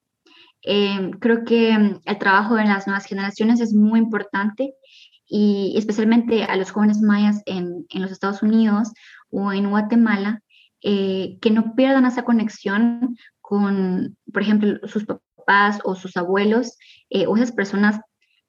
Eh, 0.63 1.11
creo 1.19 1.43
que 1.45 1.71
el 1.71 2.17
trabajo 2.19 2.55
de 2.55 2.65
las 2.65 2.87
nuevas 2.87 3.05
generaciones 3.05 3.59
es 3.59 3.73
muy 3.73 3.99
importante 3.99 4.73
y 5.27 5.73
especialmente 5.77 6.43
a 6.43 6.55
los 6.55 6.71
jóvenes 6.71 7.01
mayas 7.01 7.41
en, 7.45 7.85
los 7.93 8.11
Estados 8.11 8.43
Unidos 8.43 8.89
o 9.29 9.51
en 9.51 9.69
Guatemala, 9.69 10.41
eh, 10.81 11.37
que 11.41 11.51
no 11.51 11.75
pierdan 11.75 12.05
esa 12.05 12.23
conexión 12.23 13.17
con, 13.41 14.17
por 14.31 14.41
ejemplo, 14.41 14.87
sus 14.87 15.05
papás 15.05 15.79
o 15.83 15.95
sus 15.95 16.17
abuelos 16.17 16.77
eh, 17.09 17.25
o 17.27 17.35
esas 17.35 17.51
personas 17.51 17.99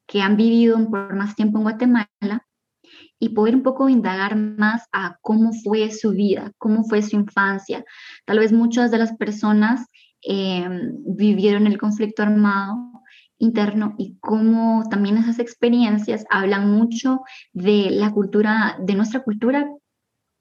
que 0.05 0.21
han 0.21 0.37
vivido 0.37 0.77
por 0.89 1.15
más 1.15 1.35
tiempo 1.35 1.57
en 1.57 1.63
Guatemala 1.63 2.45
y 3.19 3.29
poder 3.29 3.55
un 3.55 3.63
poco 3.63 3.89
indagar 3.89 4.35
más 4.35 4.87
a 4.91 5.17
cómo 5.21 5.51
fue 5.53 5.91
su 5.91 6.11
vida, 6.11 6.51
cómo 6.57 6.83
fue 6.83 7.01
su 7.01 7.15
infancia. 7.15 7.83
Tal 8.25 8.39
vez 8.39 8.51
muchas 8.51 8.91
de 8.91 8.97
las 8.97 9.15
personas 9.17 9.85
em, 10.21 10.93
vivieron 11.05 11.67
el 11.67 11.77
conflicto 11.77 12.23
armado 12.23 12.75
interno 13.37 13.95
y 13.97 14.17
cómo 14.19 14.83
también 14.89 15.17
esas 15.17 15.39
experiencias 15.39 16.25
hablan 16.29 16.71
mucho 16.71 17.21
de 17.53 17.89
la 17.91 18.11
cultura, 18.11 18.77
de 18.81 18.95
nuestra 18.95 19.21
cultura 19.21 19.69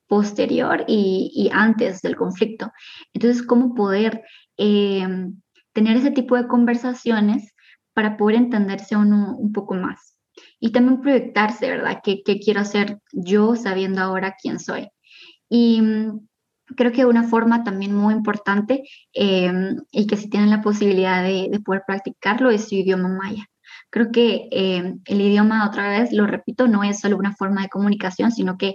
posterior 0.09 0.85
y, 0.89 1.51
antes 1.53 2.03
del 2.03 2.17
conflicto. 2.17 2.73
Entonces, 3.13 3.43
cómo 3.43 3.75
poder 3.75 4.23
em, 4.57 5.41
tener 5.73 5.97
ese 5.97 6.11
tipo 6.11 6.37
de 6.37 6.49
conversaciones 6.49 7.55
para 7.95 8.17
poder 8.17 8.37
entenderse 8.37 8.97
uno 8.97 9.37
un 9.37 9.53
poco 9.53 9.75
más. 9.75 10.17
y 10.61 10.71
también 10.71 11.01
proyectarse, 11.01 11.69
¿verdad? 11.69 12.01
¿Qué, 12.03 12.23
qué 12.25 12.39
quiero 12.39 12.61
hacer 12.61 13.01
yo 13.13 13.57
sabiendo 13.57 14.01
ahora 14.03 14.37
quién 14.41 14.61
soy? 14.61 14.89
Y 15.49 15.81
mm, 15.83 16.21
creo 16.77 16.93
que 16.93 17.07
una 17.07 17.25
forma 17.25 17.65
también 17.65 17.95
muy 17.95 18.15
importante 18.15 18.85
em, 19.13 19.81
y 19.91 20.07
que 20.07 20.17
si 20.17 20.31
tienen 20.31 20.51
la 20.51 20.63
posibilidad 20.63 21.23
de, 21.23 21.49
de, 21.51 21.61
poder 21.61 21.83
practicarlo 21.87 22.51
es 22.51 22.69
su 22.69 22.77
idioma 22.77 23.09
maya. 23.09 23.47
Creo 23.91 24.11
que 24.13 24.49
em, 24.51 25.01
el 25.07 25.21
idioma, 25.21 25.67
otra 25.67 25.89
vez, 25.89 26.13
lo 26.13 26.27
repito, 26.27 26.69
no 26.69 26.85
es 26.85 27.01
solo 27.01 27.17
una 27.17 27.35
forma 27.35 27.63
de 27.63 27.69
comunicación, 27.69 28.33
sino 28.33 28.59
que 28.59 28.75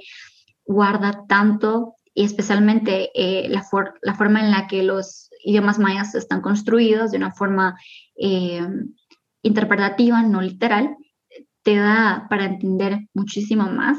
guarda 0.65 1.25
tanto 1.27 1.95
y 2.13 2.23
especialmente 2.23 3.09
eh, 3.15 3.49
la, 3.49 3.63
forma 3.63 4.39
en 4.39 4.51
la 4.51 4.67
que 4.67 4.83
los 4.83 5.29
idiomas 5.43 5.79
mayas 5.79 6.13
están 6.15 6.41
construidos 6.41 7.11
de 7.11 7.17
una 7.17 7.31
forma 7.31 7.75
em, 8.15 8.93
interpretativa, 9.41 10.21
no 10.21 10.41
literal, 10.41 10.95
te 11.63 11.75
da 11.75 12.27
para 12.29 12.45
entender 12.45 12.99
muchísimo 13.13 13.65
más 13.65 13.97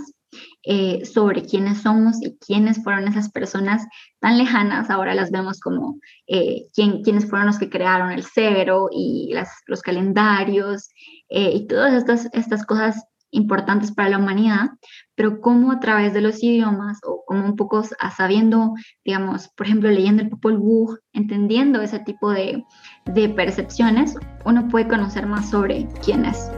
eh, 0.62 1.04
sobre 1.04 1.42
quiénes 1.42 1.82
somos 1.82 2.16
y 2.22 2.36
quiénes 2.38 2.82
fueron 2.82 3.06
esas 3.06 3.30
personas 3.30 3.86
tan 4.20 4.38
lejanas, 4.38 4.90
ahora 4.90 5.14
las 5.14 5.30
vemos 5.30 5.60
como 5.60 5.98
eh, 6.26 6.66
quién, 6.74 7.02
quiénes 7.02 7.28
fueron 7.28 7.46
los 7.46 7.58
que 7.58 7.70
crearon 7.70 8.10
el 8.10 8.24
cero 8.24 8.88
y 8.90 9.30
las, 9.32 9.50
los 9.66 9.82
calendarios 9.82 10.88
eh, 11.28 11.52
y 11.54 11.66
todas 11.66 11.94
estas, 11.94 12.28
estas 12.32 12.64
cosas 12.64 13.04
importantes 13.34 13.92
para 13.92 14.08
la 14.08 14.18
humanidad, 14.18 14.70
pero 15.14 15.40
cómo 15.40 15.72
a 15.72 15.80
través 15.80 16.14
de 16.14 16.20
los 16.20 16.42
idiomas 16.42 16.98
o 17.04 17.24
como 17.26 17.44
un 17.44 17.56
poco 17.56 17.82
sabiendo, 18.16 18.74
digamos, 19.04 19.48
por 19.48 19.66
ejemplo, 19.66 19.90
leyendo 19.90 20.22
el 20.22 20.30
Popol 20.30 20.58
Vuh, 20.58 20.96
entendiendo 21.12 21.82
ese 21.82 21.98
tipo 21.98 22.30
de, 22.30 22.64
de 23.06 23.28
percepciones, 23.28 24.16
uno 24.44 24.68
puede 24.68 24.88
conocer 24.88 25.26
más 25.26 25.50
sobre 25.50 25.88
quién 26.02 26.24
es. 26.24 26.50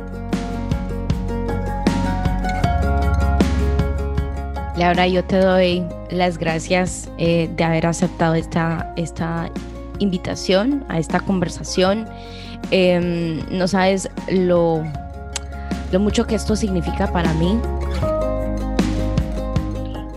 Laura, 4.76 5.06
yo 5.08 5.24
te 5.24 5.38
doy 5.38 5.82
las 6.10 6.36
gracias 6.36 7.10
eh, 7.16 7.48
de 7.56 7.64
haber 7.64 7.86
aceptado 7.86 8.34
esta, 8.34 8.92
esta 8.96 9.50
invitación 10.00 10.84
a 10.88 10.98
esta 10.98 11.20
conversación. 11.20 12.06
Em, 12.70 13.40
no 13.50 13.68
sabes 13.68 14.10
lo, 14.28 14.84
lo 15.92 16.00
mucho 16.00 16.26
que 16.26 16.34
esto 16.34 16.56
significa 16.56 17.12
para 17.12 17.32
mí. 17.34 17.58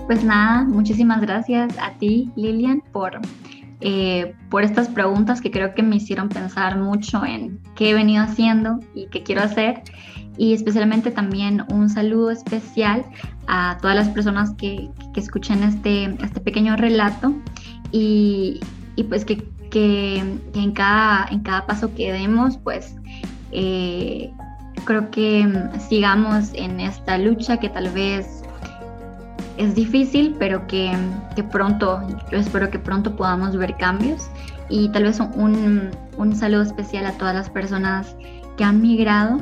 Pues 0.08 0.24
nada, 0.24 0.64
muchísimas 0.64 1.22
gracias 1.22 1.78
a 1.78 1.92
ti, 2.00 2.32
Lilian, 2.36 2.82
por, 2.92 3.20
eh, 3.82 4.34
por 4.50 4.64
estas 4.64 4.88
preguntas 4.88 5.40
que 5.40 5.52
creo 5.52 5.76
que 5.76 5.84
me 5.84 5.98
hicieron 5.98 6.30
pensar 6.30 6.78
mucho 6.80 7.24
en 7.24 7.60
qué 7.76 7.92
he 7.92 7.94
venido 7.94 8.24
haciendo 8.24 8.80
y 8.96 9.08
qué 9.08 9.22
quiero 9.24 9.44
hacer 9.44 9.84
y 10.40 10.54
especialmente 10.54 11.12
también 11.12 11.66
un 11.70 11.90
saludo 11.90 12.32
especial 12.32 13.06
a 13.48 13.78
todas 13.82 13.96
las 13.96 14.08
personas 14.08 14.52
que, 14.56 14.90
que 15.14 15.20
escuchan 15.20 15.64
este, 15.64 16.16
este 16.24 16.40
pequeño 16.40 16.78
relato 16.78 17.36
y, 17.92 18.62
y 18.96 19.04
pues 19.04 19.26
que, 19.26 19.46
que, 19.70 20.18
en, 20.18 20.72
cada, 20.72 21.28
en 21.30 21.42
cada 21.42 21.66
paso 21.66 21.94
que 21.94 22.14
demos 22.14 22.58
pues 22.58 22.96
eh, 23.52 24.32
creo 24.90 25.10
que 25.12 25.48
sigamos 25.88 26.50
en 26.54 26.82
esta 26.82 27.18
lucha 27.18 27.58
que 27.58 27.70
tal 27.70 27.90
vez 27.92 28.44
es 29.58 29.76
difícil, 29.76 30.36
pero 30.38 30.68
que, 30.68 30.92
que, 31.36 31.44
pronto, 31.44 32.02
yo 32.32 32.38
espero 32.38 32.70
que 32.70 32.80
pronto 32.80 33.16
podamos 33.16 33.56
ver 33.56 33.78
cambios. 33.78 34.30
Y 34.68 34.90
tal 34.90 35.04
vez 35.04 35.20
un, 35.20 35.92
un 36.18 36.36
saludo 36.36 36.64
especial 36.64 37.06
a 37.06 37.12
todas 37.14 37.36
las 37.36 37.50
personas 37.50 38.16
que 38.58 38.64
han 38.64 38.82
migrado 38.82 39.40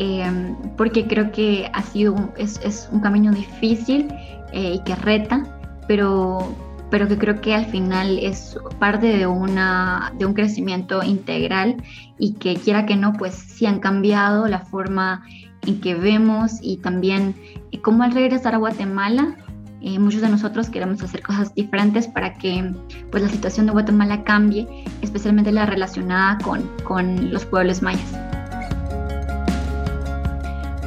Em, 0.00 0.54
porque 0.76 1.08
creo 1.08 1.32
que 1.32 1.68
ha 1.72 1.82
sido 1.82 2.14
es, 2.36 2.60
es 2.64 2.88
un 2.92 3.00
camino 3.00 3.32
difícil 3.32 4.06
eh, 4.52 4.74
y 4.74 4.78
que 4.84 4.94
reta, 4.94 5.42
pero, 5.88 6.54
pero 6.90 7.08
que 7.08 7.18
creo 7.18 7.40
que 7.40 7.54
al 7.54 7.66
final 7.66 8.18
es 8.18 8.58
parte 8.78 9.06
de, 9.08 9.26
una, 9.26 10.12
de 10.18 10.26
un 10.26 10.34
crecimiento 10.34 11.02
integral 11.02 11.82
y 12.18 12.34
que 12.34 12.56
quiera 12.56 12.86
que 12.86 12.96
no, 12.96 13.12
pues 13.12 13.34
sí 13.34 13.66
han 13.66 13.80
cambiado 13.80 14.46
la 14.46 14.60
forma 14.60 15.22
en 15.66 15.80
que 15.80 15.94
vemos 15.94 16.52
y 16.62 16.78
también 16.78 17.34
eh, 17.72 17.80
cómo 17.80 18.02
al 18.04 18.12
regresar 18.12 18.54
a 18.54 18.58
Guatemala 18.58 19.36
eh, 19.80 19.98
muchos 19.98 20.22
de 20.22 20.28
nosotros 20.28 20.70
queremos 20.70 21.02
hacer 21.02 21.22
cosas 21.22 21.54
diferentes 21.54 22.08
para 22.08 22.34
que 22.34 22.72
pues, 23.10 23.22
la 23.22 23.28
situación 23.28 23.66
de 23.66 23.72
Guatemala 23.72 24.24
cambie, 24.24 24.66
especialmente 25.02 25.52
la 25.52 25.66
relacionada 25.66 26.38
con, 26.38 26.68
con 26.84 27.30
los 27.30 27.44
pueblos 27.44 27.80
mayas. 27.82 28.27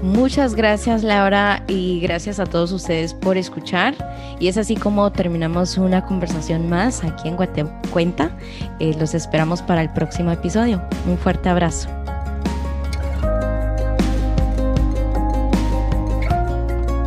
Muchas 0.02 0.56
gracias 0.56 1.04
Laura 1.04 1.64
y 1.68 2.00
gracias 2.00 2.40
a 2.40 2.46
todos 2.46 2.72
ustedes 2.72 3.14
por 3.14 3.38
escuchar. 3.38 3.94
Y 4.40 4.48
es 4.48 4.58
así 4.58 4.76
como 4.76 5.12
terminamos 5.12 5.78
una 5.78 6.04
conversación 6.06 6.70
más 6.70 7.04
aquí 7.04 7.28
en 7.30 7.36
Guatecuenta. 7.36 8.32
Eh, 8.80 8.96
los 9.00 9.14
esperamos 9.14 9.62
para 9.62 9.82
el 9.82 9.90
próximo 9.92 10.32
episodio. 10.32 10.82
Un 11.08 11.18
fuerte 11.18 11.50
abrazo. 11.50 11.90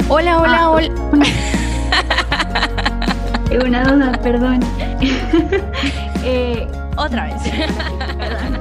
Hola, 0.08 0.38
hola, 0.38 0.58
ah, 0.60 0.70
hola. 0.70 0.90
Una 3.64 3.84
duda, 3.84 4.12
perdón. 4.22 4.60
eh, 6.24 6.66
Otra 6.96 7.24
vez. 7.24 7.42